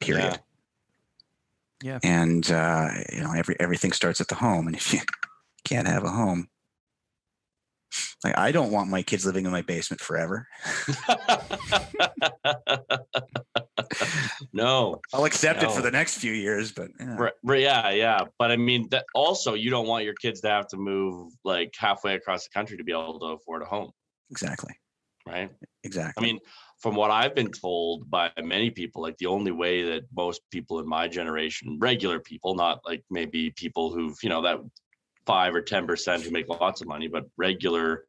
Period. 0.00 0.40
Yeah. 1.82 1.92
yeah. 1.92 1.98
And 2.02 2.50
uh, 2.50 2.88
you 3.12 3.20
know, 3.20 3.32
every 3.32 3.56
everything 3.60 3.92
starts 3.92 4.20
at 4.20 4.28
the 4.28 4.34
home, 4.34 4.66
and 4.66 4.76
if 4.76 4.92
you 4.92 5.00
can't 5.64 5.88
have 5.88 6.04
a 6.04 6.10
home, 6.10 6.48
like 8.24 8.38
I 8.38 8.52
don't 8.52 8.70
want 8.70 8.90
my 8.90 9.02
kids 9.02 9.26
living 9.26 9.46
in 9.46 9.52
my 9.52 9.62
basement 9.62 10.00
forever. 10.00 10.46
no, 14.58 15.00
I'll 15.12 15.24
accept 15.24 15.62
no. 15.62 15.68
it 15.68 15.74
for 15.74 15.82
the 15.82 15.90
next 15.90 16.18
few 16.18 16.32
years, 16.32 16.72
but 16.72 16.88
yeah. 16.98 17.30
Right, 17.42 17.60
yeah, 17.60 17.90
yeah. 17.90 18.24
But 18.38 18.50
I 18.50 18.56
mean, 18.56 18.88
that 18.90 19.04
also 19.14 19.54
you 19.54 19.70
don't 19.70 19.86
want 19.86 20.04
your 20.04 20.14
kids 20.14 20.40
to 20.42 20.48
have 20.48 20.68
to 20.68 20.76
move 20.76 21.32
like 21.44 21.74
halfway 21.76 22.14
across 22.14 22.44
the 22.44 22.50
country 22.50 22.76
to 22.76 22.84
be 22.84 22.92
able 22.92 23.18
to 23.20 23.26
afford 23.26 23.62
a 23.62 23.66
home. 23.66 23.90
Exactly. 24.30 24.74
Right. 25.26 25.50
Exactly. 25.84 26.22
I 26.22 26.26
mean, 26.26 26.38
from 26.80 26.94
what 26.94 27.10
I've 27.10 27.34
been 27.34 27.50
told 27.50 28.08
by 28.10 28.30
many 28.42 28.70
people, 28.70 29.02
like 29.02 29.18
the 29.18 29.26
only 29.26 29.50
way 29.50 29.82
that 29.82 30.04
most 30.14 30.42
people 30.50 30.78
in 30.78 30.88
my 30.88 31.08
generation, 31.08 31.78
regular 31.80 32.20
people, 32.20 32.54
not 32.54 32.80
like 32.86 33.02
maybe 33.10 33.50
people 33.50 33.92
who've 33.92 34.16
you 34.22 34.28
know 34.28 34.42
that 34.42 34.58
five 35.26 35.54
or 35.54 35.60
ten 35.60 35.86
percent 35.86 36.22
who 36.22 36.30
make 36.30 36.48
lots 36.48 36.80
of 36.80 36.88
money, 36.88 37.08
but 37.08 37.24
regular 37.36 38.04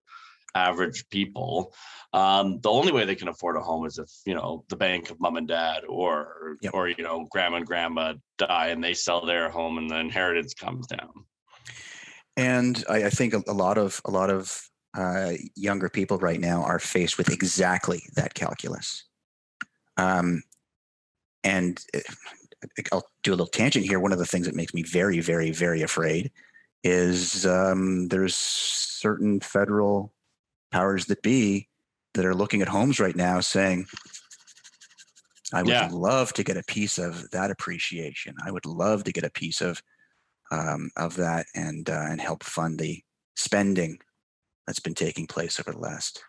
average 0.56 1.08
people 1.10 1.74
um, 2.14 2.60
the 2.62 2.72
only 2.72 2.92
way 2.92 3.06
they 3.06 3.16
can 3.16 3.28
afford 3.28 3.56
a 3.56 3.62
home 3.62 3.86
is 3.86 4.00
if 4.00 4.10
you 4.26 4.34
know 4.34 4.66
the 4.70 4.76
bank 4.76 5.12
of 5.12 5.20
mom 5.20 5.38
and 5.38 5.48
dad 5.48 5.84
or 5.88 6.58
yep. 6.62 6.74
or 6.74 6.88
you 6.88 7.04
know 7.04 7.28
grandma 7.30 7.58
and 7.58 7.66
grandma 7.68 8.14
die 8.38 8.68
and 8.68 8.84
they 8.84 8.94
sell 8.94 9.26
their 9.26 9.50
home 9.50 9.78
and 9.78 9.90
the 9.90 10.00
inheritance 10.00 10.54
comes 10.54 10.88
down. 10.88 11.12
And 12.36 12.84
i, 12.90 13.06
I 13.06 13.10
think 13.10 13.34
a, 13.34 13.54
lot 13.54 13.78
of 13.78 14.02
a 14.06 14.12
lot 14.12 14.32
of 14.32 14.70
uh, 14.98 15.34
younger 15.56 15.88
people 15.88 16.18
right 16.18 16.40
now 16.40 16.64
are 16.64 16.80
faced 16.80 17.20
with 17.20 17.30
exactly 17.30 18.02
that 18.16 18.34
calculus. 18.34 19.06
Um, 19.98 20.42
and 21.44 21.80
eh, 21.94 22.02
i'll 22.92 23.06
do 23.22 23.32
a 23.32 23.34
little 23.34 23.46
tangent 23.46 23.86
here. 23.86 24.00
One 24.00 24.14
of 24.14 24.20
the 24.20 24.26
things 24.26 24.48
that 24.48 24.56
makes 24.56 24.74
me 24.74 24.82
very 24.82 25.20
very 25.20 25.52
very 25.52 25.84
afraid 25.84 26.32
is 26.84 27.46
um, 27.46 28.08
there's 28.08 28.36
certain 28.36 29.42
federal 29.42 30.14
powers 30.72 31.06
that 31.06 31.22
be 31.22 31.68
that 32.14 32.26
are 32.26 32.36
looking 32.36 32.62
at 32.62 32.68
homes 32.68 33.00
right 33.00 33.16
now 33.16 33.40
saying, 33.40 33.86
I 35.54 35.64
would 35.64 35.72
yeah. 35.72 35.90
love 35.92 36.34
to 36.34 36.44
get 36.44 36.58
a 36.58 36.64
piece 36.64 36.98
of 36.98 37.30
that 37.32 37.52
appreciation. 37.52 38.36
I 38.44 38.52
would 38.52 38.66
love 38.66 39.04
to 39.06 39.12
get 39.12 39.24
a 39.24 39.32
piece 39.32 39.62
of 39.62 39.82
um, 40.52 40.90
of 40.96 41.16
that 41.18 41.46
and 41.56 41.90
uh, 41.90 42.06
and 42.10 42.22
help 42.22 42.44
fund 42.44 42.80
the 42.80 43.04
spending 43.36 44.00
that's 44.68 44.80
been 44.80 44.96
taking 44.96 45.28
place 45.28 45.60
over 45.60 45.72
the 45.72 45.80
last 45.80 46.24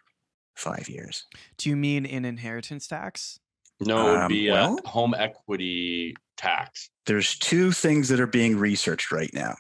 five 0.55 0.89
years. 0.89 1.27
Do 1.59 1.69
you 1.71 1.77
mean 1.77 2.07
in 2.07 2.25
inheritance 2.25 2.87
tax? 2.87 3.41
No, 3.81 4.01
it 4.01 4.11
would 4.11 4.21
um, 4.21 4.29
be 4.29 4.51
well, 4.51 4.79
a 4.85 4.89
home 4.89 5.15
equity 5.15 6.15
tax. 6.37 6.91
There's 7.07 7.39
two 7.39 7.73
things 7.73 8.09
that 8.09 8.21
are 8.21 8.27
being 8.27 8.59
researched 8.59 9.11
right 9.11 9.33
now, 9.33 9.57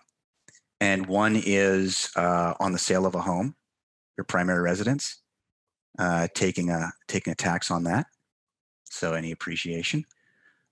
and 0.80 1.06
one 1.06 1.40
is 1.42 2.10
uh, 2.16 2.54
on 2.60 2.72
the 2.72 2.78
sale 2.78 3.06
of 3.06 3.14
a 3.14 3.20
home, 3.20 3.54
your 4.16 4.24
primary 4.24 4.60
residence, 4.60 5.20
uh, 5.98 6.28
taking 6.34 6.70
a 6.70 6.92
taking 7.08 7.32
a 7.32 7.36
tax 7.36 7.70
on 7.70 7.84
that. 7.84 8.06
So 8.84 9.14
any 9.14 9.32
appreciation. 9.32 10.04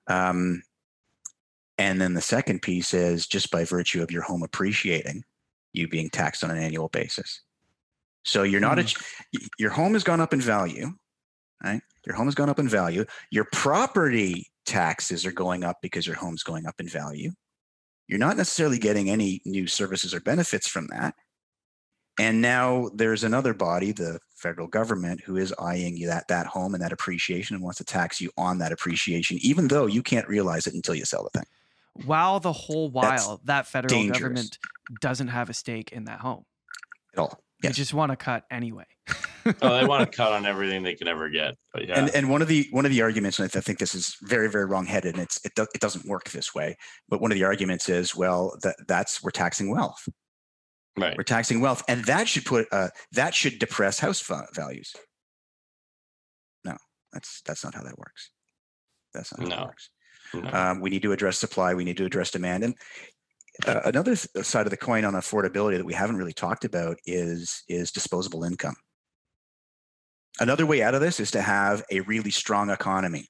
Um, 0.09 0.63
and 1.77 2.01
then 2.01 2.15
the 2.15 2.21
second 2.21 2.63
piece 2.63 2.93
is 2.93 3.27
just 3.27 3.51
by 3.51 3.65
virtue 3.65 4.03
of 4.03 4.11
your 4.11 4.23
home 4.23 4.43
appreciating, 4.43 5.25
you 5.73 5.87
being 5.87 6.11
taxed 6.11 6.43
on 6.43 6.51
an 6.51 6.59
annual 6.59 6.89
basis. 6.89 7.43
So 8.25 8.43
you're 8.43 8.61
not 8.61 8.79
mm. 8.79 8.97
a, 9.35 9.39
your 9.59 9.71
home 9.71 9.93
has 9.93 10.03
gone 10.03 10.21
up 10.21 10.33
in 10.33 10.41
value, 10.41 10.93
right? 11.63 11.81
Your 12.05 12.17
home 12.17 12.27
has 12.27 12.35
gone 12.35 12.51
up 12.51 12.59
in 12.59 12.69
value. 12.69 13.05
Your 13.31 13.47
property 13.53 14.47
taxes 14.67 15.25
are 15.25 15.33
going 15.33 15.63
up 15.63 15.79
because 15.81 16.07
your 16.07 16.17
home's 16.17 16.43
going 16.43 16.67
up 16.67 16.81
in 16.81 16.89
value. 16.89 17.31
You're 18.09 18.19
not 18.19 18.37
necessarily 18.37 18.79
getting 18.79 19.09
any 19.09 19.41
new 19.45 19.67
services 19.67 20.15
or 20.15 20.21
benefits 20.21 20.67
from 20.67 20.89
that. 20.89 21.15
And 22.19 22.41
now 22.41 22.91
there's 22.95 23.25
another 23.25 23.55
body, 23.55 23.93
the 23.93 24.19
federal 24.35 24.67
government, 24.67 25.21
who 25.21 25.37
is 25.37 25.55
eyeing 25.59 25.97
you 25.97 26.09
that 26.09 26.29
that 26.29 26.47
home 26.47 26.75
and 26.75 26.83
that 26.83 26.93
appreciation 26.93 27.55
and 27.55 27.63
wants 27.63 27.79
to 27.79 27.85
tax 27.85 28.21
you 28.21 28.31
on 28.37 28.59
that 28.59 28.73
appreciation, 28.73 29.39
even 29.41 29.69
though 29.69 29.87
you 29.87 30.03
can't 30.03 30.29
realize 30.29 30.67
it 30.67 30.75
until 30.75 30.95
you 30.95 31.05
sell 31.05 31.23
the 31.25 31.39
thing. 31.39 31.47
While 32.07 32.41
the 32.41 32.53
whole 32.53 32.91
while 32.91 33.11
That's 33.11 33.45
that 33.45 33.67
federal 33.67 33.89
dangerous. 33.89 34.21
government 34.21 34.59
doesn't 35.01 35.29
have 35.29 35.51
a 35.51 35.55
stake 35.55 35.93
in 35.93 36.05
that 36.05 36.21
home 36.21 36.45
at 37.15 37.21
all. 37.21 37.41
Yes. 37.63 37.73
They 37.73 37.77
just 37.77 37.95
want 37.95 38.13
to 38.13 38.17
cut 38.17 38.45
anyway. 38.51 38.85
oh, 39.63 39.81
they 39.81 39.87
want 39.87 40.11
to 40.11 40.17
cut 40.17 40.33
on 40.33 40.47
everything 40.47 40.83
they 40.83 40.95
can 40.95 41.09
ever 41.09 41.29
get. 41.29 41.57
But 41.73 41.89
yeah. 41.89 41.99
And 41.99 42.11
and 42.11 42.31
one 42.31 42.43
of 42.43 42.49
the 42.49 42.69
one 42.71 42.85
of 42.85 42.93
the 42.93 43.03
arguments, 43.03 43.39
and 43.39 43.51
I 43.53 43.61
think 43.61 43.79
this 43.79 43.95
is 43.95 44.17
very 44.23 44.49
very 44.49 44.67
wrongheaded, 44.67 45.15
and 45.15 45.23
it's 45.23 45.45
it 45.45 45.55
do, 45.55 45.67
it 45.75 45.81
doesn't 45.81 46.07
work 46.07 46.31
this 46.31 46.55
way. 46.55 46.77
But 47.09 47.21
one 47.21 47.33
of 47.33 47.37
the 47.37 47.45
arguments 47.45 47.89
is, 47.89 48.15
well, 48.15 48.57
that 48.63 48.77
that's 48.87 49.23
we're 49.23 49.31
taxing 49.31 49.71
wealth. 49.71 50.09
Right. 50.97 51.17
We're 51.17 51.25
taxing 51.25 51.61
wealth, 51.61 51.85
and 51.89 52.05
that 52.07 52.29
should 52.29 52.45
put 52.45 52.67
uh, 52.73 52.89
that 53.13 53.35
should 53.35 53.59
depress 53.59 54.01
house 54.01 54.21
values. 54.55 54.95
No, 56.65 56.77
that's 57.13 57.41
that's 57.43 57.63
not 57.63 57.75
how 57.75 57.83
that 57.83 57.99
works. 57.99 58.31
That's 59.15 59.33
not 59.37 59.43
how 59.43 59.49
no. 59.49 59.57
that 59.57 59.67
works. 59.67 59.91
No. 60.35 60.51
Um, 60.53 60.81
we 60.81 60.91
need 60.91 61.03
to 61.03 61.13
address 61.13 61.39
supply. 61.39 61.75
We 61.75 61.85
need 61.85 61.97
to 61.99 62.05
address 62.05 62.33
demand, 62.33 62.65
and 62.65 62.75
uh, 63.67 63.81
another 63.85 64.17
side 64.17 64.67
of 64.67 64.71
the 64.71 64.77
coin 64.77 65.05
on 65.05 65.15
affordability 65.15 65.77
that 65.77 65.87
we 65.87 65.95
haven't 65.95 66.17
really 66.17 66.33
talked 66.33 66.65
about 66.65 66.99
is 67.07 67.63
is 67.69 67.93
disposable 67.93 68.45
income. 68.45 68.77
Another 70.41 70.67
way 70.67 70.83
out 70.83 70.95
of 70.95 71.01
this 71.01 71.19
is 71.19 71.31
to 71.33 71.43
have 71.43 71.85
a 71.91 72.01
really 72.01 72.31
strong 72.31 72.71
economy, 72.71 73.29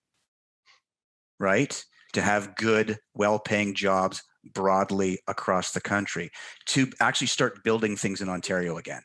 right? 1.39 1.83
To 2.15 2.23
have 2.23 2.57
good, 2.57 2.99
well-paying 3.15 3.75
jobs 3.75 4.23
broadly 4.53 5.21
across 5.27 5.73
the 5.73 5.81
country, 5.81 6.31
to 6.67 6.91
actually 7.01 7.27
start 7.27 7.65
building 7.65 7.97
things 7.97 8.21
in 8.21 8.29
Ontario 8.29 8.79
again, 8.79 9.03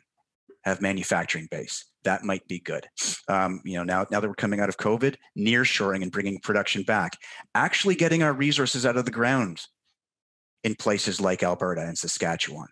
have 0.64 0.82
manufacturing 0.82 1.48
base. 1.50 1.86
That 2.04 2.24
might 2.24 2.48
be 2.48 2.60
good. 2.60 2.88
Um, 3.28 3.62
you 3.64 3.78
know, 3.78 3.84
now 3.84 4.06
now 4.12 4.20
that 4.20 4.28
we're 4.28 4.36
coming 4.36 4.60
out 4.60 4.70
of 4.70 4.78
COVID, 4.78 5.16
nearshoring 5.38 6.02
and 6.02 6.12
bringing 6.12 6.40
production 6.40 6.84
back, 6.84 7.18
actually 7.56 7.96
getting 7.96 8.24
our 8.24 8.34
resources 8.34 8.86
out 8.86 8.98
of 8.98 9.06
the 9.06 9.12
ground 9.12 9.62
in 10.64 10.76
places 10.76 11.22
like 11.22 11.44
Alberta 11.44 11.82
and 11.82 11.98
Saskatchewan. 11.98 12.68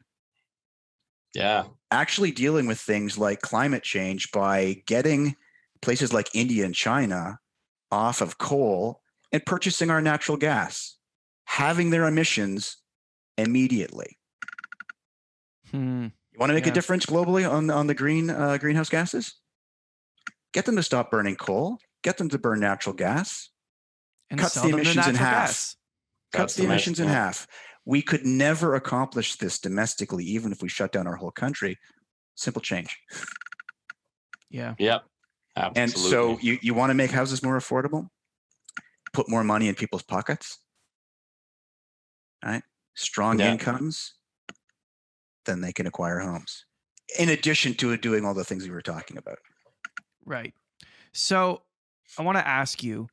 Yeah. 1.34 1.64
Actually 1.92 2.32
dealing 2.32 2.68
with 2.68 2.80
things 2.80 3.18
like 3.18 3.42
climate 3.42 3.84
change 3.84 4.32
by 4.32 4.82
getting 4.86 5.36
places 5.82 6.14
like 6.14 6.30
India 6.34 6.66
and 6.66 6.76
China 6.76 7.40
off 7.92 8.22
of 8.22 8.38
coal 8.38 9.02
and 9.32 9.46
purchasing 9.46 9.90
our 9.90 10.02
natural 10.02 10.38
gas, 10.38 10.98
having 11.52 11.90
their 11.90 12.08
emissions 12.08 12.78
immediately. 13.38 14.18
Hmm. 15.70 16.08
You 16.32 16.40
want 16.40 16.50
to 16.50 16.54
make 16.54 16.66
yeah. 16.66 16.72
a 16.72 16.74
difference 16.74 17.06
globally 17.06 17.50
on, 17.50 17.70
on 17.70 17.88
the 17.88 17.94
green 17.94 18.30
uh, 18.30 18.58
greenhouse 18.58 18.88
gases? 18.88 19.36
Get 20.54 20.66
them 20.66 20.78
to 20.78 20.84
stop 20.84 21.12
burning 21.12 21.36
coal, 21.36 21.80
get 22.04 22.18
them 22.18 22.30
to 22.30 22.40
burn 22.40 22.62
natural 22.62 22.96
gas, 22.96 23.50
and 24.30 24.40
cuts 24.40 24.62
the 24.62 24.70
emissions 24.70 25.08
in 25.08 25.16
half. 25.16 25.48
Gas. 25.48 25.76
Cuts 26.32 26.56
the 26.56 26.64
emissions 26.64 27.02
in 27.02 27.10
half. 27.10 27.48
We 27.84 28.02
could 28.02 28.26
never 28.26 28.76
accomplish 28.76 29.36
this 29.36 29.60
domestically, 29.60 30.24
even 30.24 30.54
if 30.54 30.62
we 30.62 30.70
shut 30.70 30.94
down 30.94 31.06
our 31.06 31.18
whole 31.18 31.32
country. 31.32 31.78
Simple 32.36 32.62
change. 32.62 32.98
Yeah. 34.50 34.76
Yep. 34.80 35.04
Absolutely. 35.58 35.82
And 35.82 35.92
so 35.92 36.40
you, 36.42 36.60
you 36.62 36.74
want 36.74 36.92
to 36.92 36.94
make 36.94 37.12
houses 37.12 37.44
more 37.44 37.58
affordable? 37.58 38.08
Put 39.12 39.30
more 39.30 39.44
money 39.44 39.68
in 39.68 39.76
people's 39.76 40.04
pockets. 40.04 40.61
Right? 42.44 42.64
Strong 42.96 43.40
yeah. 43.40 43.52
incomes, 43.52 44.14
then 45.46 45.62
they 45.62 45.74
can 45.74 45.88
acquire 45.88 46.20
homes. 46.20 46.66
In 47.20 47.30
addition 47.30 47.74
to 47.76 47.96
doing 47.98 48.26
all 48.26 48.34
the 48.34 48.44
things 48.44 48.64
we 48.64 48.72
were 48.72 48.82
talking 48.82 49.18
about. 49.18 49.40
Right. 50.26 50.54
So 51.14 51.64
I 52.18 52.24
want 52.24 52.38
to 52.38 52.48
ask 52.48 52.84
you, 52.84 53.08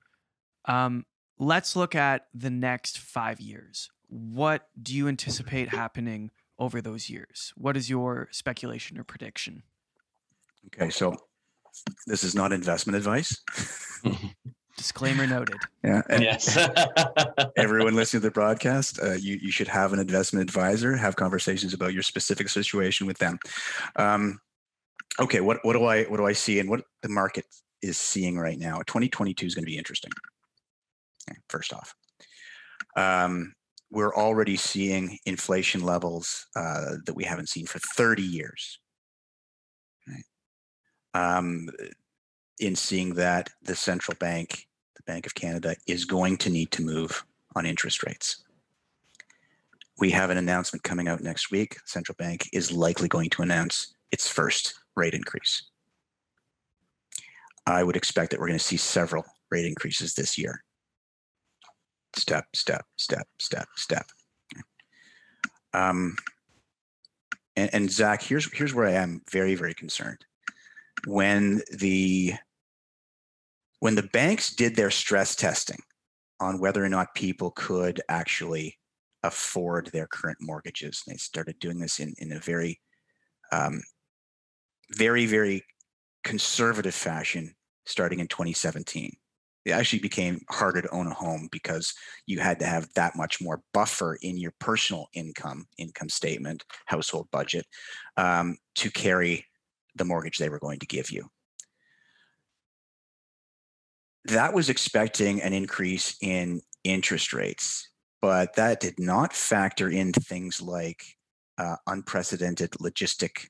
um, 0.66 1.05
let's 1.39 1.74
look 1.74 1.95
at 1.95 2.26
the 2.35 2.51
next 2.51 2.99
five 2.99 3.41
years 3.41 3.91
what 4.09 4.68
do 4.81 4.95
you 4.95 5.07
anticipate 5.07 5.68
happening 5.68 6.31
over 6.59 6.81
those 6.81 7.11
years? 7.11 7.53
What 7.57 7.76
is 7.76 7.91
your 7.91 8.29
speculation 8.31 8.99
or 8.99 9.05
prediction? 9.05 9.62
Okay, 10.66 10.91
so 10.91 11.14
this 12.07 12.24
is 12.24 12.35
not 12.35 12.53
investment 12.53 12.97
advice. 12.97 13.43
Disclaimer 14.79 15.26
noted. 15.26 15.59
Yeah. 15.83 16.03
And 16.09 16.22
yes. 16.22 16.57
everyone 17.57 17.97
listening 17.97 18.22
to 18.22 18.29
the 18.29 18.33
broadcast, 18.33 19.01
uh, 19.03 19.14
you 19.14 19.37
you 19.43 19.51
should 19.51 19.66
have 19.66 19.93
an 19.93 19.99
investment 19.99 20.49
advisor. 20.49 20.97
Have 20.97 21.16
conversations 21.16 21.74
about 21.74 21.93
your 21.93 22.05
specific 22.05 22.49
situation 22.49 23.05
with 23.09 23.18
them. 23.18 23.41
Um, 23.97 24.41
okay, 25.18 25.41
what 25.41 25.59
what 25.64 25.72
do 25.72 25.85
I 25.85 26.05
what 26.05 26.18
do 26.18 26.26
I 26.26 26.33
see 26.33 26.61
and 26.61 26.70
what 26.70 26.85
the 27.03 27.09
market 27.09 27.45
is 27.83 27.99
seeing 27.99 28.39
right 28.39 28.57
now? 28.57 28.79
2022 28.87 29.47
is 29.47 29.55
going 29.57 29.64
to 29.64 29.70
be 29.70 29.76
interesting. 29.76 30.12
Okay, 31.29 31.39
first 31.49 31.72
off, 31.72 31.93
um, 32.97 33.55
we're 33.91 34.14
already 34.14 34.55
seeing 34.55 35.18
inflation 35.26 35.83
levels 35.83 36.47
uh, 36.55 36.99
that 37.05 37.16
we 37.16 37.24
haven't 37.24 37.49
seen 37.49 37.66
for 37.66 37.81
30 37.81 38.22
years. 38.22 38.79
Right? 40.07 41.37
Um, 41.37 41.68
in 42.61 42.76
seeing 42.76 43.14
that 43.14 43.51
the 43.62 43.76
central 43.76 44.16
bank, 44.18 44.51
the 44.51 44.68
Bank 45.09 45.27
of 45.27 45.35
Canada, 45.35 45.75
is 45.89 46.05
going 46.05 46.37
to 46.37 46.51
need 46.51 46.71
to 46.73 46.83
move 46.83 47.25
on 47.57 47.67
interest 47.67 48.05
rates. 48.05 48.45
We 49.99 50.11
have 50.11 50.31
an 50.31 50.37
announcement 50.37 50.85
coming 50.85 51.09
out 51.09 51.23
next 51.23 51.51
week. 51.51 51.79
Central 51.87 52.15
bank 52.17 52.49
is 52.53 52.71
likely 52.71 53.09
going 53.09 53.31
to 53.31 53.43
announce 53.43 53.95
its 54.13 54.29
first 54.29 54.75
rate 54.95 55.15
increase. 55.15 55.65
I 57.67 57.83
would 57.83 57.97
expect 57.97 58.31
that 58.31 58.39
we're 58.39 58.47
going 58.47 58.59
to 58.59 58.65
see 58.65 58.77
several 58.77 59.25
rate 59.51 59.67
increases 59.67 60.15
this 60.15 60.39
year 60.39 60.63
step, 62.15 62.47
step, 62.55 62.85
step, 62.97 63.27
step, 63.39 63.69
step. 63.77 64.07
Um, 65.73 66.17
and, 67.57 67.71
and 67.73 67.91
Zach, 67.91 68.23
here's 68.23 68.51
here's 68.53 68.75
where 68.75 68.87
I 68.87 68.93
am 68.93 69.23
very 69.31 69.55
very 69.55 69.75
concerned. 69.75 70.25
When 71.07 71.63
the 71.77 72.35
when 73.81 73.95
the 73.95 74.03
banks 74.03 74.55
did 74.55 74.76
their 74.76 74.91
stress 74.91 75.37
testing 75.37 75.81
on 76.41 76.59
whether 76.59 76.85
or 76.85 76.89
not 76.89 77.14
people 77.14 77.51
could 77.51 78.01
actually 78.09 78.79
afford 79.22 79.91
their 79.93 80.07
current 80.07 80.39
mortgages, 80.41 81.03
they 81.07 81.16
started 81.16 81.59
doing 81.59 81.79
this 81.79 81.99
in 81.99 82.14
in 82.18 82.33
a 82.33 82.39
very 82.41 82.81
um, 83.53 83.83
very 84.97 85.26
very 85.26 85.64
conservative 86.24 86.95
fashion 86.95 87.55
starting 87.87 88.18
in 88.18 88.29
2017 88.29 89.12
it 89.64 89.72
actually 89.72 89.99
became 89.99 90.41
harder 90.51 90.83
to 90.83 90.91
own 90.91 91.07
a 91.07 91.14
home 91.14 91.49
because 91.53 91.95
you 92.26 92.41
had 92.41 92.59
to 92.59 92.66
have 92.66 92.89
that 92.95 93.16
much 93.16 93.41
more 93.41 93.62
buffer 93.72 94.18
in 94.22 94.37
your 94.37 94.53
personal 94.59 95.09
income 95.14 95.66
income 95.79 96.09
statement 96.09 96.64
household 96.87 97.29
budget 97.31 97.66
um, 98.16 98.57
to 98.74 98.91
carry 98.91 99.45
the 99.95 100.05
mortgage 100.05 100.39
they 100.39 100.49
were 100.49 100.59
going 100.59 100.79
to 100.79 100.87
give 100.87 101.11
you 101.11 101.29
that 104.29 104.55
was 104.55 104.68
expecting 104.68 105.43
an 105.43 105.53
increase 105.53 106.16
in 106.20 106.61
interest 106.85 107.33
rates 107.33 107.91
but 108.20 108.55
that 108.57 108.81
did 108.81 108.99
not 108.99 109.33
factor 109.33 109.91
in 109.91 110.12
things 110.12 110.61
like 110.61 111.05
uh, 111.59 111.76
unprecedented 111.87 112.70
logistic 112.72 113.49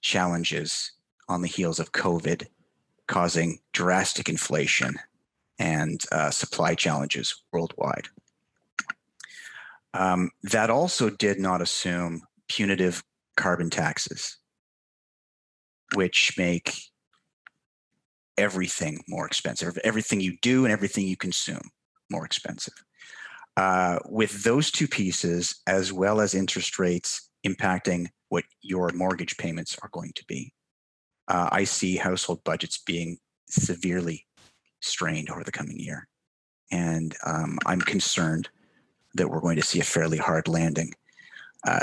challenges 0.00 0.92
on 1.28 1.42
the 1.42 1.48
heels 1.48 1.78
of 1.78 1.92
covid 1.92 2.46
causing 3.10 3.58
drastic 3.72 4.28
inflation 4.28 4.94
and 5.58 6.02
uh, 6.10 6.30
supply 6.30 6.74
challenges 6.74 7.42
worldwide. 7.52 8.06
Um, 9.92 10.30
that 10.44 10.70
also 10.70 11.10
did 11.10 11.38
not 11.38 11.60
assume 11.60 12.22
punitive 12.48 13.04
carbon 13.36 13.68
taxes, 13.68 14.38
which 15.94 16.34
make 16.38 16.89
everything 18.40 19.04
more 19.06 19.26
expensive, 19.26 19.78
everything 19.84 20.20
you 20.20 20.36
do 20.40 20.64
and 20.64 20.72
everything 20.72 21.06
you 21.06 21.16
consume 21.16 21.70
more 22.10 22.24
expensive. 22.24 22.74
Uh, 23.56 23.98
with 24.08 24.42
those 24.42 24.70
two 24.70 24.88
pieces, 24.88 25.60
as 25.66 25.92
well 25.92 26.20
as 26.20 26.34
interest 26.34 26.78
rates 26.78 27.30
impacting 27.46 28.06
what 28.30 28.44
your 28.62 28.90
mortgage 28.94 29.36
payments 29.36 29.76
are 29.82 29.90
going 29.92 30.12
to 30.14 30.24
be, 30.26 30.52
uh, 31.28 31.48
I 31.52 31.64
see 31.64 31.96
household 31.96 32.42
budgets 32.42 32.78
being 32.78 33.18
severely 33.50 34.26
strained 34.80 35.30
over 35.30 35.44
the 35.44 35.52
coming 35.52 35.78
year. 35.78 36.08
And 36.72 37.14
um, 37.26 37.58
I'm 37.66 37.80
concerned 37.80 38.48
that 39.14 39.28
we're 39.28 39.40
going 39.40 39.56
to 39.56 39.62
see 39.62 39.80
a 39.80 39.84
fairly 39.84 40.18
hard 40.18 40.48
landing. 40.48 40.92
Uh, 41.66 41.80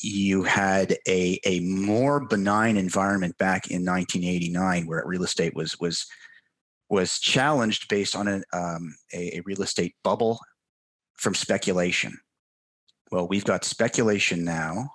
you 0.00 0.42
had 0.42 0.96
a, 1.08 1.38
a 1.44 1.60
more 1.60 2.20
benign 2.26 2.76
environment 2.76 3.36
back 3.38 3.70
in 3.70 3.84
1989 3.84 4.86
where 4.86 5.02
real 5.06 5.24
estate 5.24 5.54
was 5.54 5.78
was 5.80 6.06
was 6.90 7.18
challenged 7.18 7.88
based 7.88 8.14
on 8.14 8.28
an, 8.28 8.44
um, 8.52 8.94
a, 9.12 9.38
a 9.38 9.42
real 9.46 9.62
estate 9.62 9.94
bubble 10.04 10.38
from 11.14 11.34
speculation. 11.34 12.16
Well, 13.10 13.26
we've 13.26 13.44
got 13.44 13.64
speculation 13.64 14.44
now, 14.44 14.90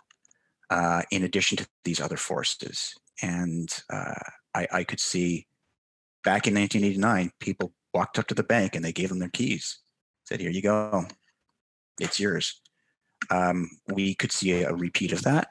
uh, 0.70 1.02
in 1.12 1.24
addition 1.24 1.58
to 1.58 1.68
these 1.84 2.00
other 2.00 2.18
forces. 2.18 2.93
And 3.22 3.70
uh, 3.91 4.14
I, 4.54 4.68
I, 4.72 4.84
could 4.84 5.00
see 5.00 5.47
back 6.24 6.47
in 6.47 6.54
1989, 6.54 7.32
people 7.39 7.74
walked 7.93 8.20
up 8.20 8.28
to 8.28 8.36
the 8.36 8.43
bank 8.43 8.76
and 8.76 8.86
they 8.86 8.91
gave 8.91 9.10
them 9.10 9.20
their 9.20 9.30
keys, 9.30 9.80
said, 10.26 10.39
"Here 10.39 10.52
you 10.52 10.62
go, 10.62 11.06
it's 12.00 12.20
yours." 12.20 12.62
Um, 13.30 13.69
we 13.88 14.15
could 14.15 14.32
see 14.32 14.61
a, 14.61 14.69
a, 14.69 14.73
repeat 14.73 15.11
of 15.11 15.23
that. 15.23 15.49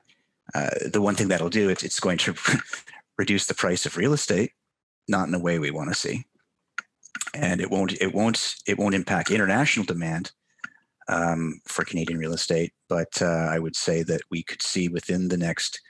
Uh, 0.55 0.70
the 0.93 1.01
one 1.01 1.14
thing 1.14 1.29
that'll 1.29 1.51
do 1.51 1.68
it's 1.68 1.83
it's 1.83 2.01
going 2.01 2.18
to 2.18 2.35
reduce 3.18 3.47
the 3.47 3.55
price 3.55 3.87
of 3.87 3.97
real 3.97 4.12
estate, 4.12 4.53
not 5.07 5.26
in 5.26 5.33
the 5.33 5.39
way 5.39 5.59
we 5.59 5.70
want 5.70 5.89
to 5.91 5.95
see, 5.95 6.24
and 7.35 7.61
it 7.61 7.70
won't 7.70 7.93
it 8.01 8.14
won't 8.14 8.57
it 8.66 8.79
won't 8.79 8.95
impact 8.95 9.31
international 9.31 9.87
demand 9.87 10.33
um, 11.09 11.61
for 11.66 11.85
Canadian 11.85 12.18
real 12.18 12.33
estate. 12.33 12.72
But 12.89 13.20
uh, 13.20 13.49
I 13.51 13.59
would 13.59 13.76
say 13.76 14.03
that 14.05 14.22
we 14.31 14.43
could 14.43 14.62
see 14.62 14.89
within 14.89 15.29
the 15.29 15.37
next 15.37 15.81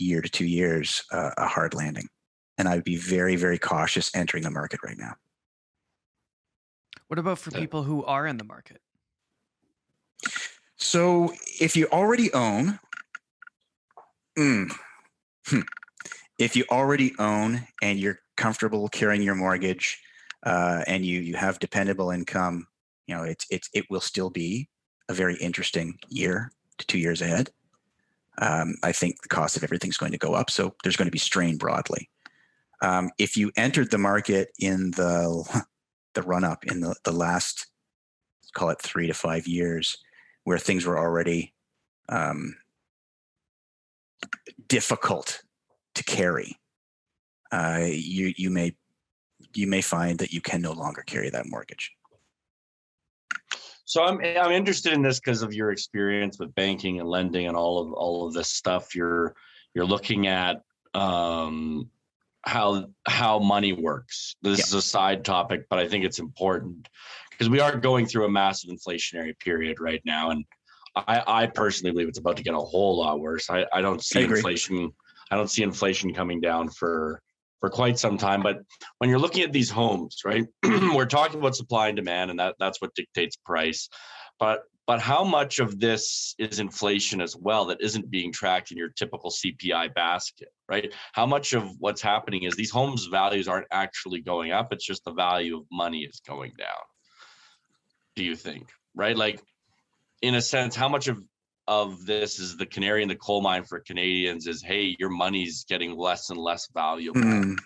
year 0.00 0.20
to 0.20 0.28
two 0.28 0.46
years 0.46 1.04
uh, 1.12 1.30
a 1.36 1.46
hard 1.46 1.74
landing. 1.74 2.08
And 2.58 2.68
I 2.68 2.74
would 2.74 2.84
be 2.84 2.96
very, 2.96 3.36
very 3.36 3.58
cautious 3.58 4.10
entering 4.14 4.42
the 4.42 4.50
market 4.50 4.80
right 4.84 4.98
now. 4.98 5.14
What 7.08 7.18
about 7.18 7.38
for 7.38 7.50
people 7.50 7.82
who 7.82 8.04
are 8.04 8.26
in 8.26 8.36
the 8.36 8.44
market? 8.44 8.80
So 10.80 11.32
if 11.60 11.76
you 11.76 11.86
already 11.92 12.32
own, 12.32 12.80
mm, 14.36 14.72
hmm, 15.46 15.60
if 16.38 16.56
you 16.56 16.64
already 16.70 17.12
own 17.18 17.66
and 17.82 17.98
you're 17.98 18.20
comfortable 18.36 18.88
carrying 18.88 19.22
your 19.22 19.34
mortgage 19.34 20.00
uh, 20.42 20.82
and 20.86 21.04
you 21.04 21.20
you 21.20 21.34
have 21.36 21.58
dependable 21.58 22.10
income, 22.10 22.66
you 23.06 23.14
know, 23.14 23.24
it's 23.24 23.46
it's 23.50 23.68
it 23.74 23.84
will 23.90 24.00
still 24.00 24.30
be 24.30 24.68
a 25.10 25.14
very 25.14 25.36
interesting 25.36 25.98
year 26.08 26.50
to 26.78 26.86
two 26.86 26.98
years 26.98 27.20
ahead. 27.20 27.50
Um, 28.38 28.76
I 28.82 28.92
think 28.92 29.20
the 29.20 29.28
cost 29.28 29.58
of 29.58 29.64
everything's 29.64 29.98
going 29.98 30.12
to 30.12 30.18
go 30.18 30.32
up, 30.32 30.50
so 30.50 30.74
there's 30.82 30.96
going 30.96 31.08
to 31.08 31.12
be 31.12 31.18
strain 31.18 31.58
broadly. 31.58 32.08
Um, 32.80 33.10
if 33.18 33.36
you 33.36 33.52
entered 33.54 33.90
the 33.90 33.98
market 33.98 34.48
in 34.58 34.92
the 34.92 35.66
the 36.14 36.22
run 36.22 36.42
up 36.42 36.64
in 36.64 36.80
the, 36.80 36.96
the 37.04 37.12
last 37.12 37.66
call 38.54 38.70
it 38.70 38.80
three 38.80 39.06
to 39.06 39.14
five 39.14 39.46
years, 39.46 39.98
where 40.44 40.58
things 40.58 40.86
were 40.86 40.98
already 40.98 41.52
um, 42.08 42.56
difficult 44.68 45.42
to 45.94 46.04
carry, 46.04 46.56
uh, 47.52 47.86
you 47.88 48.32
you 48.36 48.50
may 48.50 48.74
you 49.54 49.66
may 49.66 49.80
find 49.80 50.18
that 50.18 50.32
you 50.32 50.40
can 50.40 50.62
no 50.62 50.72
longer 50.72 51.02
carry 51.02 51.30
that 51.30 51.46
mortgage. 51.48 51.92
So 53.84 54.04
I'm 54.04 54.20
I'm 54.20 54.52
interested 54.52 54.92
in 54.92 55.02
this 55.02 55.18
because 55.18 55.42
of 55.42 55.52
your 55.52 55.72
experience 55.72 56.38
with 56.38 56.54
banking 56.54 57.00
and 57.00 57.08
lending 57.08 57.48
and 57.48 57.56
all 57.56 57.80
of 57.80 57.92
all 57.92 58.26
of 58.26 58.34
this 58.34 58.48
stuff. 58.48 58.94
You're 58.94 59.34
you're 59.74 59.86
looking 59.86 60.26
at 60.28 60.62
um, 60.94 61.90
how 62.42 62.86
how 63.06 63.40
money 63.40 63.72
works. 63.72 64.36
This 64.42 64.66
is 64.66 64.74
a 64.74 64.82
side 64.82 65.24
topic, 65.24 65.66
but 65.68 65.78
I 65.78 65.88
think 65.88 66.04
it's 66.04 66.20
important 66.20 66.88
because 67.40 67.50
we 67.50 67.58
are 67.58 67.74
going 67.74 68.04
through 68.04 68.26
a 68.26 68.30
massive 68.30 68.68
inflationary 68.68 69.32
period 69.38 69.80
right 69.80 70.02
now, 70.04 70.28
and 70.30 70.44
I, 70.94 71.22
I 71.26 71.46
personally 71.46 71.90
believe 71.90 72.08
it's 72.08 72.18
about 72.18 72.36
to 72.36 72.42
get 72.42 72.52
a 72.52 72.58
whole 72.58 72.98
lot 72.98 73.18
worse. 73.18 73.48
I, 73.48 73.64
I 73.72 73.80
don't 73.80 74.04
see 74.04 74.20
I 74.20 74.22
inflation. 74.24 74.92
I 75.30 75.36
don't 75.36 75.48
see 75.48 75.62
inflation 75.62 76.12
coming 76.12 76.42
down 76.42 76.68
for 76.68 77.22
for 77.60 77.70
quite 77.70 77.98
some 77.98 78.18
time. 78.18 78.42
But 78.42 78.58
when 78.98 79.08
you're 79.08 79.18
looking 79.18 79.42
at 79.42 79.54
these 79.54 79.70
homes, 79.70 80.18
right, 80.22 80.44
we're 80.62 81.06
talking 81.06 81.40
about 81.40 81.56
supply 81.56 81.88
and 81.88 81.96
demand, 81.96 82.30
and 82.30 82.38
that 82.38 82.56
that's 82.58 82.82
what 82.82 82.94
dictates 82.94 83.36
price. 83.36 83.88
But 84.38 84.64
but 84.86 85.00
how 85.00 85.24
much 85.24 85.60
of 85.60 85.80
this 85.80 86.34
is 86.38 86.58
inflation 86.58 87.22
as 87.22 87.36
well 87.36 87.64
that 87.66 87.80
isn't 87.80 88.10
being 88.10 88.32
tracked 88.32 88.70
in 88.70 88.76
your 88.76 88.90
typical 88.90 89.30
CPI 89.30 89.94
basket, 89.94 90.48
right? 90.68 90.92
How 91.14 91.24
much 91.24 91.54
of 91.54 91.70
what's 91.78 92.02
happening 92.02 92.42
is 92.42 92.54
these 92.54 92.70
homes' 92.70 93.06
values 93.06 93.48
aren't 93.48 93.68
actually 93.70 94.20
going 94.20 94.52
up; 94.52 94.74
it's 94.74 94.84
just 94.84 95.06
the 95.06 95.12
value 95.12 95.56
of 95.56 95.64
money 95.72 96.00
is 96.00 96.20
going 96.26 96.52
down. 96.58 96.76
Do 98.20 98.26
you 98.26 98.36
think, 98.36 98.68
right? 98.94 99.16
Like, 99.16 99.40
in 100.20 100.34
a 100.34 100.42
sense, 100.42 100.76
how 100.76 100.90
much 100.90 101.08
of 101.08 101.22
of 101.66 102.04
this 102.04 102.38
is 102.38 102.58
the 102.58 102.66
canary 102.66 103.02
in 103.02 103.08
the 103.08 103.16
coal 103.16 103.40
mine 103.40 103.64
for 103.64 103.80
Canadians 103.80 104.46
is 104.46 104.60
hey, 104.60 104.94
your 104.98 105.08
money's 105.08 105.64
getting 105.64 105.96
less 105.96 106.28
and 106.28 106.38
less 106.38 106.68
valuable. 106.74 107.22
Mm. 107.22 107.56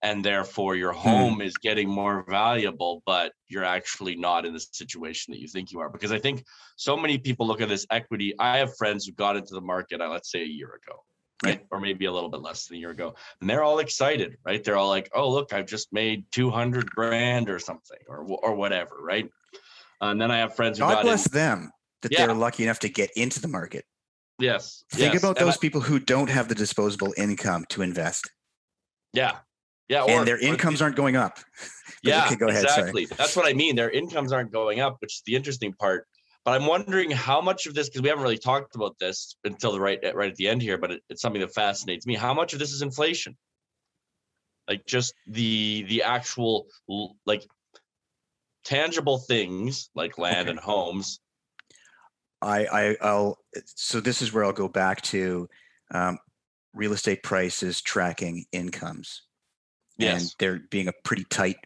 And 0.00 0.24
therefore, 0.24 0.76
your 0.76 0.94
hmm. 0.94 0.98
home 0.98 1.38
mm. 1.40 1.44
is 1.44 1.58
getting 1.58 1.90
more 1.90 2.24
valuable, 2.26 3.02
but 3.04 3.32
you're 3.48 3.64
actually 3.64 4.16
not 4.16 4.46
in 4.46 4.54
the 4.54 4.60
situation 4.60 5.32
that 5.32 5.40
you 5.40 5.48
think 5.48 5.72
you 5.72 5.80
are. 5.80 5.90
Because 5.90 6.10
I 6.10 6.18
think 6.18 6.42
so 6.76 6.96
many 6.96 7.18
people 7.18 7.46
look 7.46 7.60
at 7.60 7.68
this 7.68 7.86
equity. 7.90 8.32
I 8.38 8.58
have 8.58 8.74
friends 8.78 9.04
who 9.04 9.12
got 9.12 9.36
into 9.36 9.52
the 9.52 9.60
market, 9.60 10.00
uh, 10.00 10.08
let's 10.08 10.32
say 10.32 10.40
a 10.40 10.46
year 10.46 10.80
ago, 10.82 11.04
right? 11.44 11.66
Or 11.70 11.80
maybe 11.80 12.06
a 12.06 12.12
little 12.12 12.30
bit 12.30 12.40
less 12.40 12.66
than 12.66 12.78
a 12.78 12.80
year 12.80 12.92
ago. 12.92 13.14
And 13.42 13.50
they're 13.50 13.64
all 13.64 13.80
excited, 13.80 14.38
right? 14.46 14.64
They're 14.64 14.78
all 14.78 14.88
like, 14.88 15.10
oh, 15.14 15.28
look, 15.28 15.52
I've 15.52 15.66
just 15.66 15.92
made 15.92 16.24
200 16.32 16.90
grand 16.90 17.50
or 17.50 17.58
something 17.58 17.98
or, 18.08 18.22
or 18.22 18.54
whatever, 18.54 18.96
right? 19.02 19.28
Uh, 20.00 20.06
and 20.06 20.20
then 20.20 20.30
I 20.30 20.38
have 20.38 20.54
friends 20.54 20.78
who 20.78 20.84
God 20.84 21.02
bless 21.02 21.26
in, 21.26 21.32
them 21.32 21.70
that 22.02 22.12
yeah. 22.12 22.26
they're 22.26 22.34
lucky 22.34 22.62
enough 22.62 22.78
to 22.80 22.88
get 22.88 23.10
into 23.16 23.40
the 23.40 23.48
market. 23.48 23.84
Yes. 24.38 24.84
Think 24.92 25.14
yes. 25.14 25.22
about 25.22 25.38
those 25.38 25.56
I, 25.56 25.58
people 25.58 25.80
who 25.80 25.98
don't 25.98 26.30
have 26.30 26.48
the 26.48 26.54
disposable 26.54 27.12
income 27.16 27.64
to 27.70 27.82
invest. 27.82 28.30
Yeah. 29.12 29.36
Yeah. 29.88 30.02
Or, 30.02 30.10
and 30.10 30.28
their 30.28 30.38
incomes 30.38 30.80
aren't 30.80 30.96
going 30.96 31.16
up. 31.16 31.38
yeah. 32.02 32.26
Okay, 32.26 32.36
go 32.36 32.48
ahead. 32.48 32.64
Exactly. 32.64 33.06
Sorry. 33.06 33.16
That's 33.16 33.34
what 33.34 33.46
I 33.46 33.52
mean. 33.52 33.74
Their 33.74 33.90
incomes 33.90 34.32
aren't 34.32 34.52
going 34.52 34.80
up, 34.80 34.98
which 35.00 35.14
is 35.14 35.22
the 35.26 35.34
interesting 35.34 35.72
part. 35.72 36.06
But 36.44 36.54
I'm 36.54 36.66
wondering 36.66 37.10
how 37.10 37.40
much 37.40 37.66
of 37.66 37.74
this, 37.74 37.88
because 37.88 38.02
we 38.02 38.08
haven't 38.08 38.22
really 38.22 38.38
talked 38.38 38.76
about 38.76 38.96
this 39.00 39.36
until 39.44 39.72
the 39.72 39.80
right 39.80 39.98
right 40.14 40.30
at 40.30 40.36
the 40.36 40.48
end 40.48 40.62
here, 40.62 40.78
but 40.78 40.92
it, 40.92 41.02
it's 41.10 41.20
something 41.20 41.40
that 41.40 41.52
fascinates 41.52 42.06
me. 42.06 42.14
How 42.14 42.32
much 42.32 42.52
of 42.52 42.58
this 42.58 42.72
is 42.72 42.80
inflation? 42.80 43.36
Like 44.68 44.86
just 44.86 45.14
the 45.26 45.84
the 45.88 46.02
actual 46.02 46.66
like 47.26 47.44
tangible 48.68 49.18
things 49.18 49.88
like 49.94 50.18
land 50.18 50.48
okay. 50.48 50.50
and 50.50 50.58
homes 50.58 51.20
I, 52.40 52.66
I 52.66 52.96
I'll 53.00 53.38
so 53.64 54.00
this 54.00 54.22
is 54.22 54.32
where 54.32 54.44
I'll 54.44 54.52
go 54.52 54.68
back 54.68 55.02
to 55.02 55.48
um, 55.92 56.18
real 56.74 56.92
estate 56.92 57.22
prices 57.22 57.80
tracking 57.80 58.44
incomes. 58.52 59.22
Yes. 59.96 60.22
And 60.22 60.34
there 60.38 60.60
being 60.70 60.88
a 60.88 60.92
pretty 61.04 61.24
tight 61.24 61.56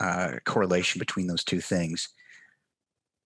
uh, 0.00 0.34
correlation 0.44 0.98
between 0.98 1.26
those 1.26 1.44
two 1.44 1.60
things. 1.60 2.08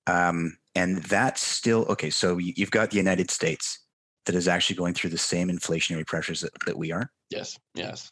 Um, 0.06 0.56
and 0.74 1.02
that's 1.04 1.46
still 1.46 1.84
okay. 1.90 2.10
So 2.10 2.38
you've 2.38 2.70
got 2.70 2.90
the 2.90 2.96
United 2.96 3.30
States 3.30 3.80
that 4.26 4.34
is 4.34 4.48
actually 4.48 4.76
going 4.76 4.94
through 4.94 5.10
the 5.10 5.18
same 5.18 5.48
inflationary 5.48 6.06
pressures 6.06 6.40
that, 6.40 6.52
that 6.66 6.76
we 6.76 6.90
are. 6.92 7.10
Yes. 7.30 7.58
Yes. 7.74 8.10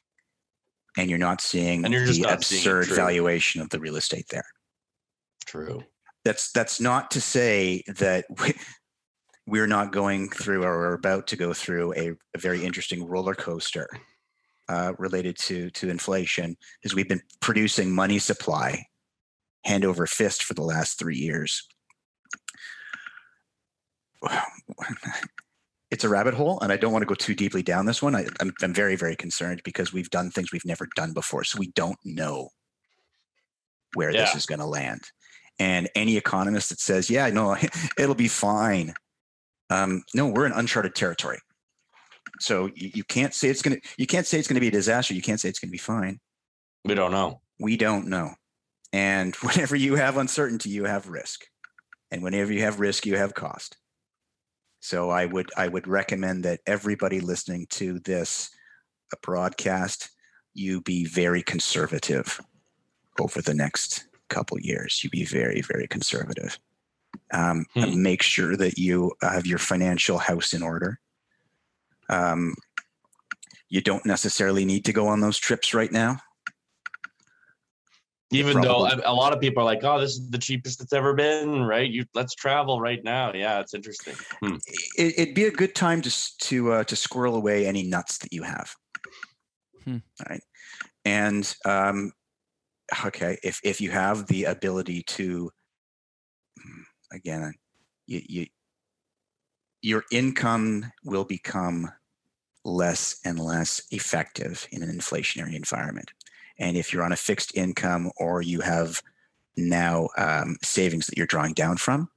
And 0.99 1.09
you're 1.09 1.18
not 1.18 1.41
seeing 1.41 1.91
you're 1.91 2.07
the 2.07 2.26
absurd 2.28 2.89
valuation 2.89 3.62
of 3.62 3.70
the 3.70 3.80
real 3.80 3.97
estate 3.97 4.26
there. 4.30 4.45
True 5.45 5.84
that's 6.24 6.53
that's 6.53 6.80
not 6.80 7.11
to 7.12 7.20
say 7.20 7.82
that 7.88 8.24
we, 8.40 8.55
we're 9.47 9.66
not 9.66 9.93
going 9.93 10.30
through 10.30 10.62
or 10.62 10.72
are 10.72 10.95
about 10.95 11.26
to 11.28 11.36
go 11.36 11.53
through 11.53 11.95
a, 11.95 12.12
a 12.34 12.38
very 12.38 12.64
interesting 12.64 13.07
roller 13.07 13.34
coaster 13.34 13.88
uh, 14.68 14.93
related 14.99 15.36
to 15.36 15.70
to 15.70 15.90
inflation, 15.90 16.57
because 16.80 16.95
we've 16.95 17.09
been 17.09 17.22
producing 17.40 17.93
money 17.93 18.18
supply 18.18 18.84
hand 19.64 19.84
over 19.84 20.07
fist 20.07 20.43
for 20.43 20.55
the 20.55 20.62
last 20.62 20.99
three 20.99 21.16
years. 21.16 21.66
It's 25.90 26.05
a 26.05 26.09
rabbit 26.09 26.32
hole, 26.32 26.59
and 26.61 26.72
I 26.72 26.78
don't 26.78 26.90
want 26.90 27.03
to 27.03 27.07
go 27.07 27.14
too 27.14 27.34
deeply 27.34 27.62
down 27.62 27.84
this 27.84 28.01
one. 28.01 28.16
I, 28.16 28.24
I'm, 28.40 28.51
I'm 28.62 28.72
very, 28.72 28.97
very 28.97 29.14
concerned 29.14 29.61
because 29.62 29.93
we've 29.93 30.09
done 30.09 30.30
things 30.30 30.51
we've 30.51 30.64
never 30.64 30.88
done 30.97 31.12
before, 31.12 31.45
so 31.45 31.59
we 31.59 31.70
don't 31.72 31.99
know 32.03 32.49
where 33.93 34.11
yeah. 34.11 34.22
this 34.22 34.34
is 34.34 34.47
going 34.47 34.61
to 34.61 34.64
land. 34.64 35.03
And 35.62 35.88
any 35.94 36.16
economist 36.16 36.70
that 36.70 36.80
says, 36.80 37.08
yeah, 37.08 37.28
no, 37.28 37.56
it'll 37.96 38.16
be 38.16 38.26
fine. 38.26 38.94
Um, 39.70 40.02
no, 40.12 40.26
we're 40.26 40.44
in 40.44 40.50
uncharted 40.50 40.96
territory. 40.96 41.38
So 42.40 42.66
you, 42.74 42.90
you 42.94 43.04
can't 43.04 43.32
say 43.32 43.48
it's 43.48 43.62
going 43.62 43.80
to, 43.80 43.88
you 43.96 44.08
can't 44.08 44.26
say 44.26 44.40
it's 44.40 44.48
going 44.48 44.56
to 44.56 44.60
be 44.60 44.66
a 44.66 44.72
disaster. 44.72 45.14
You 45.14 45.22
can't 45.22 45.38
say 45.38 45.48
it's 45.48 45.60
going 45.60 45.68
to 45.68 45.72
be 45.72 45.78
fine. 45.78 46.18
We 46.84 46.96
don't 46.96 47.12
know. 47.12 47.42
We 47.60 47.76
don't 47.76 48.08
know. 48.08 48.34
And 48.92 49.36
whenever 49.42 49.76
you 49.76 49.94
have 49.94 50.16
uncertainty, 50.16 50.70
you 50.70 50.84
have 50.84 51.06
risk. 51.06 51.44
And 52.10 52.24
whenever 52.24 52.52
you 52.52 52.62
have 52.62 52.80
risk, 52.80 53.06
you 53.06 53.16
have 53.16 53.34
cost. 53.34 53.76
So 54.80 55.10
I 55.10 55.26
would 55.26 55.48
I 55.56 55.68
would 55.68 55.86
recommend 55.86 56.42
that 56.42 56.58
everybody 56.66 57.20
listening 57.20 57.68
to 57.70 58.00
this 58.00 58.50
broadcast, 59.22 60.10
you 60.54 60.80
be 60.80 61.04
very 61.04 61.40
conservative 61.40 62.40
over 63.20 63.40
the 63.40 63.54
next 63.54 64.06
couple 64.33 64.59
years. 64.61 65.03
You 65.05 65.11
be 65.11 65.24
very, 65.24 65.61
very 65.61 65.87
conservative. 65.87 66.59
Um, 67.33 67.66
hmm. 67.74 68.03
Make 68.03 68.22
sure 68.22 68.57
that 68.57 68.78
you 68.78 69.12
have 69.20 69.47
your 69.47 69.59
financial 69.59 70.18
house 70.18 70.53
in 70.53 70.62
order. 70.62 70.99
Um, 72.09 72.55
you 73.68 73.80
don't 73.80 74.05
necessarily 74.05 74.64
need 74.64 74.85
to 74.87 74.93
go 74.93 75.07
on 75.09 75.20
those 75.20 75.39
trips 75.39 75.74
right 75.74 75.93
now. 75.93 76.18
Even 78.30 78.55
probably. 78.55 78.97
though 78.97 79.03
a 79.05 79.12
lot 79.12 79.35
of 79.35 79.41
people 79.41 79.62
are 79.62 79.66
like, 79.66 79.85
"Oh, 79.85 80.01
this 80.01 80.12
is 80.12 80.30
the 80.30 80.39
cheapest 80.39 80.80
it's 80.80 80.95
ever 80.95 81.12
been," 81.12 81.64
right? 81.64 81.89
You 81.89 82.07
let's 82.14 82.35
travel 82.35 82.80
right 82.80 83.03
now. 83.05 83.33
Yeah, 83.35 83.61
it's 83.61 83.74
interesting. 83.74 84.14
Hmm. 84.41 84.57
It, 84.97 85.14
would 85.18 85.35
be 85.35 85.45
a 85.45 85.51
good 85.51 85.74
time 85.74 86.01
to 86.01 86.39
to 86.39 86.72
uh, 86.72 86.85
to 86.85 86.97
squirrel 86.97 87.35
away 87.35 87.66
any 87.66 87.83
nuts 87.83 88.18
that 88.18 88.33
you 88.33 88.43
have. 88.43 88.74
Hmm. 89.85 89.99
Right, 90.26 90.43
and 91.05 91.55
um, 91.66 92.12
okay, 93.07 93.38
if 93.43 93.61
if 93.64 93.80
you 93.80 93.90
have 93.90 94.26
the 94.26 94.45
ability 94.45 95.03
to, 95.03 95.51
hmm, 96.61 96.82
again, 97.12 97.55
you, 98.07 98.22
you 98.28 98.47
your 99.82 100.05
income 100.11 100.90
will 101.05 101.24
become 101.24 101.90
less 102.64 103.20
and 103.24 103.38
less 103.38 103.82
effective 103.90 104.68
in 104.70 104.82
an 104.82 104.90
inflationary 104.90 105.55
environment. 105.55 106.12
And 106.59 106.76
if 106.76 106.93
you're 106.93 107.03
on 107.03 107.12
a 107.12 107.16
fixed 107.16 107.57
income 107.57 108.12
or 108.16 108.43
you 108.43 108.61
have 108.61 109.03
now 109.57 110.09
um, 110.16 110.57
savings 110.62 111.07
that 111.07 111.16
you're 111.16 111.26
drawing 111.26 111.55
down 111.55 111.76
from, 111.76 112.09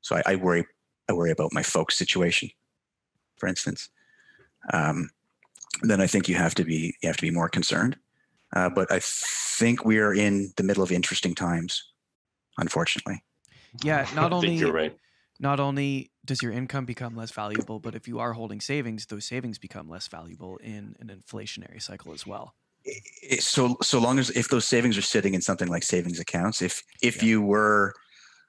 so 0.00 0.16
I, 0.16 0.22
I, 0.26 0.36
worry, 0.36 0.66
I 1.08 1.12
worry 1.12 1.30
about 1.30 1.52
my 1.52 1.62
folks' 1.62 1.96
situation, 1.96 2.50
for 3.36 3.46
instance. 3.46 3.88
Um, 4.72 5.10
then 5.82 6.00
I 6.00 6.06
think 6.06 6.28
you 6.28 6.34
have 6.34 6.54
to 6.56 6.64
be 6.64 6.96
you 7.00 7.08
have 7.08 7.16
to 7.16 7.22
be 7.22 7.30
more 7.30 7.48
concerned. 7.48 7.96
Uh, 8.54 8.68
but 8.68 8.90
I 8.92 9.00
think 9.02 9.84
we 9.84 9.98
are 9.98 10.14
in 10.14 10.52
the 10.56 10.62
middle 10.62 10.82
of 10.82 10.92
interesting 10.92 11.34
times, 11.34 11.82
unfortunately. 12.58 13.22
Yeah, 13.82 14.06
not 14.14 14.32
only 14.32 14.54
you're 14.54 14.72
right. 14.72 14.96
Not 15.40 15.58
only 15.58 16.12
does 16.24 16.40
your 16.40 16.52
income 16.52 16.84
become 16.84 17.16
less 17.16 17.32
valuable, 17.32 17.80
but 17.80 17.94
if 17.94 18.06
you 18.06 18.20
are 18.20 18.32
holding 18.32 18.60
savings, 18.60 19.06
those 19.06 19.24
savings 19.24 19.58
become 19.58 19.88
less 19.88 20.06
valuable 20.06 20.56
in 20.58 20.94
an 21.00 21.10
inflationary 21.10 21.82
cycle 21.82 22.12
as 22.12 22.24
well. 22.26 22.54
So, 23.40 23.76
so 23.82 23.98
long 23.98 24.18
as 24.18 24.30
if 24.30 24.48
those 24.48 24.68
savings 24.68 24.96
are 24.98 25.02
sitting 25.02 25.34
in 25.34 25.40
something 25.40 25.68
like 25.68 25.82
savings 25.82 26.20
accounts, 26.20 26.62
if 26.62 26.82
if 27.02 27.22
yeah. 27.22 27.28
you 27.30 27.42
were 27.42 27.94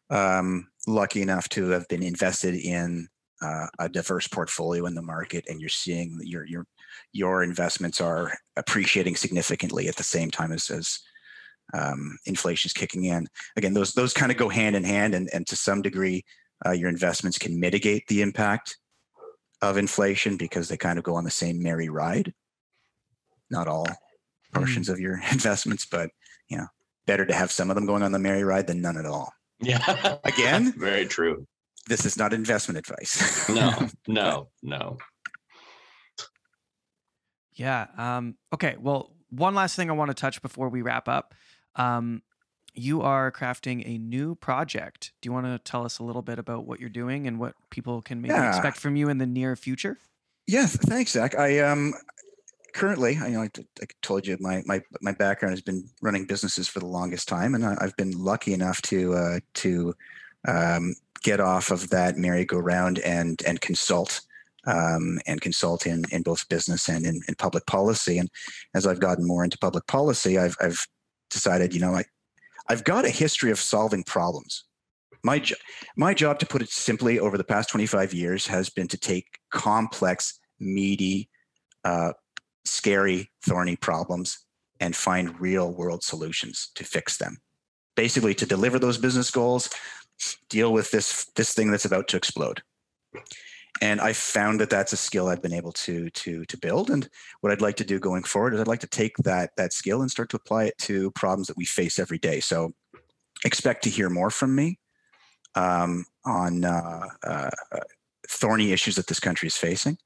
um, 0.10 0.68
lucky 0.86 1.22
enough 1.22 1.50
to 1.50 1.70
have 1.70 1.88
been 1.88 2.04
invested 2.04 2.56
in 2.56 3.08
uh, 3.42 3.68
a 3.80 3.90
diverse 3.90 4.28
portfolio 4.28 4.86
in 4.86 4.94
the 4.94 5.02
market, 5.02 5.46
and 5.50 5.60
you're 5.60 5.70
seeing 5.70 6.20
your 6.24 6.46
your 6.46 6.66
your 7.12 7.44
investments 7.44 8.02
are 8.02 8.34
appreciating 8.56 9.16
significantly 9.16 9.88
at 9.88 9.96
the 9.96 10.04
same 10.04 10.32
time 10.32 10.52
as 10.52 10.70
as 10.70 11.00
um, 11.74 12.18
inflation 12.26 12.68
is 12.68 12.74
kicking 12.74 13.06
in. 13.06 13.28
Again, 13.56 13.74
those 13.74 13.94
those 13.94 14.14
kind 14.14 14.32
of 14.32 14.38
go 14.38 14.50
hand 14.50 14.76
in 14.76 14.84
hand, 14.84 15.16
and 15.16 15.30
and 15.34 15.48
to 15.48 15.56
some 15.56 15.82
degree, 15.82 16.24
uh, 16.66 16.72
your 16.72 16.90
investments 16.90 17.38
can 17.38 17.60
mitigate 17.60 18.08
the 18.08 18.22
impact 18.22 18.78
of 19.62 19.78
inflation 19.78 20.38
because 20.38 20.68
they 20.68 20.78
kind 20.78 20.98
of 20.98 21.06
go 21.06 21.16
on 21.16 21.24
the 21.24 21.32
same 21.32 21.62
merry 21.62 21.90
ride. 21.90 22.34
Not 23.50 23.68
all 23.68 23.88
portions 24.54 24.90
mm. 24.90 24.94
of 24.94 25.00
your 25.00 25.22
investments, 25.32 25.86
but 25.86 26.10
you 26.50 26.58
know, 26.58 26.68
better 27.08 27.26
to 27.26 27.34
have 27.34 27.52
some 27.52 27.70
of 27.70 27.76
them 27.76 27.86
going 27.86 28.04
on 28.04 28.12
the 28.12 28.20
merry 28.20 28.44
ride 28.44 28.68
than 28.68 28.82
none 28.82 28.98
at 28.98 29.06
all. 29.06 29.32
Yeah. 29.60 30.18
Again, 30.24 30.74
very 30.78 31.06
true. 31.06 31.48
This 31.88 32.06
is 32.06 32.18
not 32.18 32.34
investment 32.34 32.78
advice. 32.78 33.50
no, 33.50 33.90
no, 34.08 34.50
no. 34.62 34.98
Yeah. 37.56 37.88
Um, 37.98 38.36
okay. 38.54 38.76
Well, 38.80 39.12
one 39.30 39.56
last 39.56 39.76
thing 39.76 39.90
I 39.90 39.94
want 39.94 40.10
to 40.10 40.16
touch 40.16 40.42
before 40.42 40.70
we 40.70 40.82
wrap 40.82 41.08
up. 41.08 41.34
Um, 41.76 42.22
you 42.76 43.02
are 43.02 43.32
crafting 43.32 43.84
a 43.86 43.98
new 43.98 44.36
project. 44.36 45.12
Do 45.22 45.28
you 45.28 45.34
want 45.34 45.46
to 45.46 45.60
tell 45.60 45.86
us 45.86 46.00
a 46.00 46.04
little 46.04 46.22
bit 46.22 46.40
about 46.40 46.66
what 46.66 46.80
you're 46.80 46.90
doing 46.90 47.28
and 47.28 47.40
what 47.40 47.54
people 47.70 48.02
can 48.02 48.22
maybe 48.22 48.34
yeah. 48.34 48.50
expect 48.50 48.78
from 48.78 48.96
you 48.96 49.10
in 49.10 49.20
the 49.20 49.28
near 49.28 49.56
future? 49.56 50.00
Yes, 50.48 50.76
thanks, 50.76 51.12
Zach. 51.12 51.38
I 51.38 51.60
um 51.60 51.94
currently, 52.74 53.18
I, 53.22 53.28
you 53.28 53.34
know, 53.36 53.42
I, 53.44 53.50
I 53.82 53.86
told 54.02 54.28
you 54.28 54.38
my 54.40 54.62
my 54.66 54.82
my 55.02 55.14
background 55.14 55.54
has 55.54 55.62
been 55.62 55.88
running 56.02 56.26
businesses 56.26 56.68
for 56.68 56.80
the 56.80 56.88
longest 56.88 57.28
time, 57.28 57.56
and 57.56 57.66
I, 57.66 57.78
have 57.80 57.96
been 57.96 58.12
lucky 58.12 58.54
enough 58.54 58.82
to 58.84 59.14
uh, 59.14 59.40
to 59.56 59.94
um, 60.48 60.96
get 61.22 61.40
off 61.40 61.72
of 61.72 61.90
that 61.92 62.18
merry-go-round 62.18 63.00
and 63.00 63.42
and 63.48 63.62
consult 63.62 64.22
um, 64.66 65.20
and 65.28 65.42
consult 65.42 65.86
in 65.86 66.06
in 66.12 66.22
both 66.22 66.48
business 66.50 66.90
and 66.90 67.06
in, 67.06 67.22
in 67.28 67.36
public 67.36 67.66
policy. 67.66 68.18
And 68.18 68.30
as 68.74 68.88
I've 68.88 69.00
gotten 69.00 69.28
more 69.28 69.44
into 69.44 69.58
public 69.58 69.88
policy, 69.88 70.38
I've 70.38 70.56
I've 70.62 70.86
decided, 71.30 71.74
you 71.74 71.82
know, 71.82 71.96
I 71.96 72.06
I've 72.70 72.84
got 72.84 73.06
a 73.06 73.10
history 73.10 73.52
of 73.52 73.60
solving 73.60 74.04
problems. 74.04 74.64
My, 75.24 75.40
jo- 75.40 75.56
my 75.96 76.14
job, 76.14 76.40
to 76.40 76.46
put 76.46 76.62
it 76.62 76.70
simply, 76.70 77.20
over 77.20 77.38
the 77.38 77.44
past 77.44 77.70
25 77.70 78.14
years 78.14 78.48
has 78.48 78.70
been 78.70 78.88
to 78.90 78.98
take 78.98 79.40
complex, 79.52 80.40
meaty, 80.60 81.30
uh, 81.84 82.14
scary, 82.66 83.32
thorny 83.46 83.76
problems 83.76 84.40
and 84.80 84.96
find 84.96 85.40
real 85.40 85.72
world 85.72 86.04
solutions 86.04 86.72
to 86.76 86.84
fix 86.84 87.18
them. 87.18 87.38
Basically, 87.96 88.34
to 88.34 88.46
deliver 88.46 88.80
those 88.80 88.98
business 88.98 89.30
goals, 89.30 89.70
deal 90.50 90.74
with 90.74 90.92
this, 90.92 91.26
this 91.36 91.54
thing 91.54 91.72
that's 91.72 91.86
about 91.86 92.08
to 92.10 92.18
explode 92.18 92.62
and 93.82 94.00
I 94.00 94.14
found 94.14 94.60
that 94.60 94.70
that's 94.70 94.94
a 94.94 94.98
skill 94.98 95.28
I've 95.28 95.42
been 95.42 95.54
able 95.54 95.72
to 95.74 96.10
to 96.10 96.46
to 96.46 96.58
build. 96.58 96.90
And 96.90 97.10
what 97.42 97.52
I'd 97.52 97.62
like 97.62 97.78
to 97.78 97.86
do 97.86 98.00
going 98.00 98.24
forward 98.24 98.54
is 98.54 98.62
I'd 98.62 98.68
like 98.68 98.80
to 98.82 98.88
take 98.88 99.18
that 99.18 99.52
that 99.58 99.74
skill 99.74 100.02
and 100.02 100.12
start 100.12 100.30
to 100.30 100.38
apply 100.38 100.66
it 100.66 100.78
to 100.80 101.12
problems 101.12 101.48
that 101.48 101.58
we 101.58 101.66
face 101.66 102.00
every 102.00 102.20
day. 102.20 102.40
So 102.40 102.74
expect 103.46 103.84
to 103.84 103.90
hear 103.90 104.10
more 104.10 104.30
from 104.30 104.56
me 104.56 104.80
um, 105.56 106.06
on 106.26 106.64
uh, 106.64 107.08
uh, 107.26 107.50
thorny 108.30 108.72
issues 108.72 108.96
that 108.96 109.08
this 109.08 109.20
country 109.20 109.48
is 109.48 109.58
facing. 109.58 109.98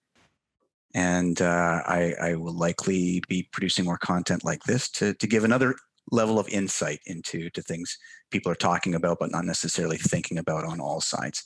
And 0.93 1.41
uh, 1.41 1.81
I, 1.85 2.13
I 2.19 2.35
will 2.35 2.57
likely 2.57 3.21
be 3.27 3.47
producing 3.51 3.85
more 3.85 3.97
content 3.97 4.43
like 4.43 4.63
this 4.63 4.89
to, 4.91 5.13
to 5.15 5.27
give 5.27 5.43
another 5.43 5.75
level 6.11 6.39
of 6.39 6.47
insight 6.47 6.99
into 7.05 7.49
to 7.51 7.61
things 7.61 7.97
people 8.31 8.51
are 8.51 8.55
talking 8.55 8.95
about, 8.95 9.19
but 9.19 9.31
not 9.31 9.45
necessarily 9.45 9.97
thinking 9.97 10.37
about 10.37 10.63
on 10.63 10.79
all 10.79 11.01
sides. 11.01 11.43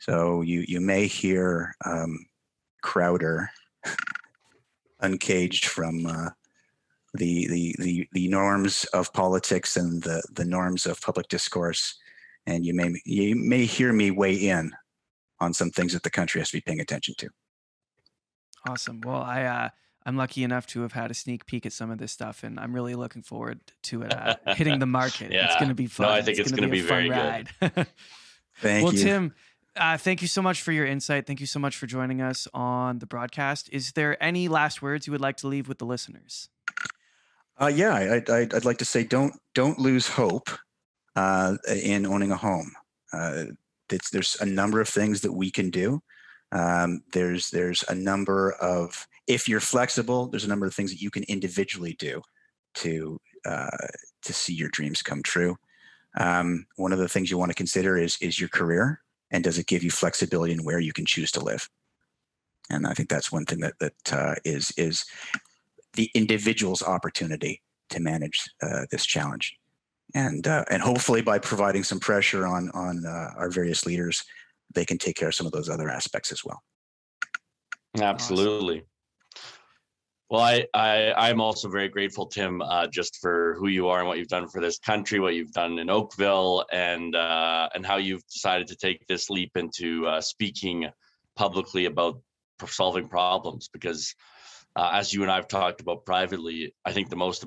So 0.00 0.40
you 0.40 0.64
you 0.66 0.80
may 0.80 1.06
hear 1.06 1.74
um, 1.84 2.26
Crowder 2.82 3.50
uncaged 5.00 5.66
from 5.66 6.06
uh, 6.06 6.30
the, 7.14 7.46
the 7.48 7.76
the 7.78 8.08
the 8.12 8.28
norms 8.28 8.84
of 8.92 9.12
politics 9.12 9.76
and 9.76 10.02
the 10.02 10.22
the 10.32 10.44
norms 10.44 10.86
of 10.86 11.00
public 11.00 11.28
discourse, 11.28 11.98
and 12.46 12.64
you 12.64 12.74
may 12.74 12.92
you 13.04 13.36
may 13.36 13.64
hear 13.64 13.92
me 13.92 14.10
weigh 14.10 14.34
in 14.34 14.72
on 15.38 15.52
some 15.52 15.70
things 15.70 15.92
that 15.92 16.02
the 16.02 16.10
country 16.10 16.40
has 16.40 16.50
to 16.50 16.56
be 16.56 16.62
paying 16.62 16.80
attention 16.80 17.14
to. 17.18 17.28
Awesome. 18.66 19.00
Well, 19.02 19.22
I 19.22 19.44
uh, 19.44 19.68
I'm 20.06 20.16
lucky 20.16 20.44
enough 20.44 20.66
to 20.68 20.80
have 20.80 20.92
had 20.92 21.10
a 21.10 21.14
sneak 21.14 21.44
peek 21.44 21.66
at 21.66 21.74
some 21.74 21.90
of 21.90 21.98
this 21.98 22.12
stuff, 22.12 22.42
and 22.42 22.58
I'm 22.58 22.74
really 22.74 22.94
looking 22.94 23.22
forward 23.22 23.60
to 23.84 24.02
it 24.02 24.14
uh, 24.14 24.36
hitting 24.54 24.78
the 24.78 24.86
market. 25.00 25.30
yeah. 25.30 25.46
It's 25.46 25.56
going 25.56 25.68
to 25.68 25.74
be 25.74 25.86
fun. 25.86 26.06
No, 26.06 26.12
I 26.12 26.22
think 26.22 26.38
it's, 26.38 26.50
it's 26.50 26.58
going 26.58 26.68
to 26.68 26.72
be, 26.72 26.80
be 26.80 26.86
very 26.86 27.10
ride. 27.10 27.50
good. 27.60 27.86
Thank 28.60 28.84
well, 28.84 28.94
you. 28.94 29.02
Tim, 29.02 29.34
uh, 29.76 29.96
thank 29.96 30.22
you 30.22 30.28
so 30.28 30.42
much 30.42 30.62
for 30.62 30.72
your 30.72 30.86
insight. 30.86 31.26
Thank 31.26 31.40
you 31.40 31.46
so 31.46 31.58
much 31.58 31.76
for 31.76 31.86
joining 31.86 32.20
us 32.20 32.48
on 32.52 32.98
the 32.98 33.06
broadcast. 33.06 33.68
Is 33.72 33.92
there 33.92 34.22
any 34.22 34.48
last 34.48 34.82
words 34.82 35.06
you 35.06 35.12
would 35.12 35.20
like 35.20 35.36
to 35.38 35.46
leave 35.46 35.68
with 35.68 35.78
the 35.78 35.86
listeners? 35.86 36.48
Uh, 37.60 37.66
yeah, 37.66 37.94
I, 38.28 38.48
would 38.52 38.64
like 38.64 38.78
to 38.78 38.84
say 38.84 39.04
don't 39.04 39.34
don't 39.54 39.78
lose 39.78 40.08
hope 40.08 40.48
uh, 41.14 41.56
in 41.82 42.06
owning 42.06 42.32
a 42.32 42.36
home. 42.36 42.72
Uh, 43.12 43.44
there's 43.88 44.36
a 44.40 44.46
number 44.46 44.80
of 44.80 44.88
things 44.88 45.20
that 45.20 45.32
we 45.32 45.50
can 45.50 45.70
do. 45.70 46.02
Um, 46.52 47.02
there's 47.12 47.50
there's 47.50 47.84
a 47.88 47.94
number 47.94 48.52
of 48.52 49.06
if 49.26 49.48
you're 49.48 49.60
flexible, 49.60 50.26
there's 50.26 50.44
a 50.44 50.48
number 50.48 50.66
of 50.66 50.74
things 50.74 50.90
that 50.90 51.02
you 51.02 51.10
can 51.10 51.22
individually 51.24 51.94
do 51.98 52.22
to 52.76 53.20
uh, 53.44 53.68
to 54.22 54.32
see 54.32 54.54
your 54.54 54.70
dreams 54.70 55.02
come 55.02 55.22
true. 55.22 55.56
Um, 56.18 56.66
one 56.76 56.92
of 56.92 56.98
the 56.98 57.08
things 57.08 57.30
you 57.30 57.38
want 57.38 57.50
to 57.50 57.56
consider 57.56 57.96
is 57.96 58.16
is 58.20 58.40
your 58.40 58.48
career 58.48 59.00
and 59.30 59.44
does 59.44 59.58
it 59.58 59.66
give 59.66 59.82
you 59.82 59.90
flexibility 59.90 60.52
in 60.52 60.64
where 60.64 60.80
you 60.80 60.92
can 60.92 61.06
choose 61.06 61.30
to 61.32 61.40
live? 61.40 61.68
And 62.70 62.86
i 62.86 62.94
think 62.94 63.08
that's 63.08 63.32
one 63.32 63.44
thing 63.44 63.60
that 63.60 63.74
that 63.80 64.12
uh, 64.12 64.34
is 64.44 64.72
is 64.76 65.04
the 65.94 66.10
individual's 66.14 66.82
opportunity 66.82 67.62
to 67.90 68.00
manage 68.00 68.48
uh, 68.62 68.86
this 68.92 69.04
challenge. 69.04 69.56
And 70.14 70.46
uh, 70.46 70.64
and 70.70 70.82
hopefully 70.82 71.22
by 71.22 71.38
providing 71.38 71.84
some 71.84 72.00
pressure 72.00 72.46
on 72.46 72.70
on 72.70 73.04
uh, 73.06 73.30
our 73.36 73.50
various 73.50 73.86
leaders 73.86 74.24
they 74.72 74.84
can 74.84 74.98
take 74.98 75.16
care 75.16 75.28
of 75.28 75.34
some 75.34 75.46
of 75.46 75.52
those 75.52 75.68
other 75.68 75.88
aspects 75.88 76.30
as 76.30 76.44
well. 76.44 76.62
Absolutely 78.00 78.84
well, 80.30 80.42
I, 80.42 80.64
I 80.72 81.12
I'm 81.28 81.40
also 81.40 81.68
very 81.68 81.88
grateful, 81.88 82.26
Tim, 82.26 82.62
uh, 82.62 82.86
just 82.86 83.18
for 83.20 83.56
who 83.58 83.66
you 83.66 83.88
are 83.88 83.98
and 83.98 84.06
what 84.06 84.16
you've 84.16 84.28
done 84.28 84.46
for 84.46 84.60
this 84.60 84.78
country, 84.78 85.18
what 85.18 85.34
you've 85.34 85.52
done 85.52 85.80
in 85.80 85.90
Oakville, 85.90 86.64
and 86.72 87.16
uh, 87.16 87.68
and 87.74 87.84
how 87.84 87.96
you've 87.96 88.24
decided 88.28 88.68
to 88.68 88.76
take 88.76 89.04
this 89.08 89.28
leap 89.28 89.56
into 89.56 90.06
uh, 90.06 90.20
speaking 90.20 90.88
publicly 91.34 91.86
about 91.86 92.22
solving 92.64 93.08
problems. 93.08 93.68
Because 93.72 94.14
uh, 94.76 94.90
as 94.92 95.12
you 95.12 95.22
and 95.22 95.32
I've 95.32 95.48
talked 95.48 95.80
about 95.80 96.06
privately, 96.06 96.74
I 96.84 96.92
think 96.92 97.10
the 97.10 97.16
most 97.16 97.44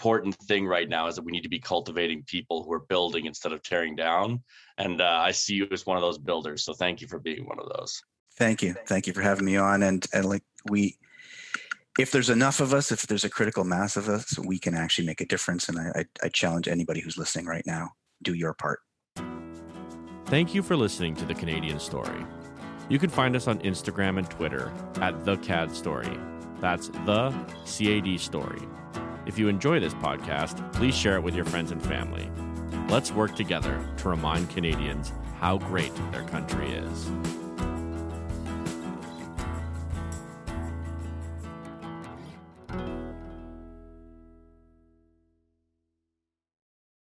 important 0.00 0.36
thing 0.48 0.66
right 0.66 0.88
now 0.88 1.08
is 1.08 1.16
that 1.16 1.24
we 1.24 1.32
need 1.32 1.42
to 1.42 1.50
be 1.50 1.60
cultivating 1.60 2.22
people 2.26 2.62
who 2.62 2.72
are 2.72 2.80
building 2.88 3.26
instead 3.26 3.52
of 3.52 3.62
tearing 3.62 3.94
down. 3.94 4.42
And 4.78 5.02
uh, 5.02 5.20
I 5.22 5.32
see 5.32 5.54
you 5.54 5.68
as 5.70 5.84
one 5.84 5.98
of 5.98 6.02
those 6.02 6.18
builders. 6.18 6.64
So 6.64 6.72
thank 6.72 7.02
you 7.02 7.08
for 7.08 7.18
being 7.18 7.46
one 7.46 7.58
of 7.58 7.68
those. 7.76 8.00
Thank 8.38 8.62
you. 8.62 8.74
Thank 8.86 9.06
you 9.06 9.12
for 9.12 9.22
having 9.22 9.44
me 9.44 9.56
on. 9.56 9.82
And 9.82 10.06
and 10.14 10.24
like 10.24 10.42
we 10.70 10.96
if 11.98 12.10
there's 12.10 12.30
enough 12.30 12.60
of 12.60 12.74
us, 12.74 12.92
if 12.92 13.02
there's 13.06 13.24
a 13.24 13.30
critical 13.30 13.64
mass 13.64 13.96
of 13.96 14.08
us, 14.08 14.38
we 14.38 14.58
can 14.58 14.74
actually 14.74 15.06
make 15.06 15.20
a 15.20 15.26
difference. 15.26 15.68
And 15.68 15.78
I, 15.78 16.04
I, 16.22 16.28
challenge 16.28 16.68
anybody 16.68 17.00
who's 17.00 17.16
listening 17.16 17.46
right 17.46 17.64
now, 17.66 17.92
do 18.22 18.34
your 18.34 18.54
part. 18.54 18.80
Thank 20.26 20.54
you 20.54 20.62
for 20.62 20.76
listening 20.76 21.14
to 21.16 21.24
the 21.24 21.34
Canadian 21.34 21.78
Story. 21.78 22.26
You 22.88 22.98
can 22.98 23.10
find 23.10 23.34
us 23.34 23.48
on 23.48 23.58
Instagram 23.60 24.18
and 24.18 24.28
Twitter 24.28 24.72
at 25.00 25.24
the 25.24 25.36
CAD 25.38 25.74
Story. 25.74 26.18
That's 26.60 26.88
the 27.04 27.30
CAD 27.64 28.20
Story. 28.20 28.62
If 29.26 29.38
you 29.38 29.48
enjoy 29.48 29.80
this 29.80 29.94
podcast, 29.94 30.72
please 30.72 30.96
share 30.96 31.16
it 31.16 31.22
with 31.22 31.34
your 31.34 31.44
friends 31.44 31.70
and 31.70 31.82
family. 31.82 32.30
Let's 32.88 33.10
work 33.10 33.34
together 33.34 33.84
to 33.98 34.08
remind 34.08 34.50
Canadians 34.50 35.12
how 35.40 35.58
great 35.58 35.92
their 36.12 36.22
country 36.24 36.70
is. 36.70 37.10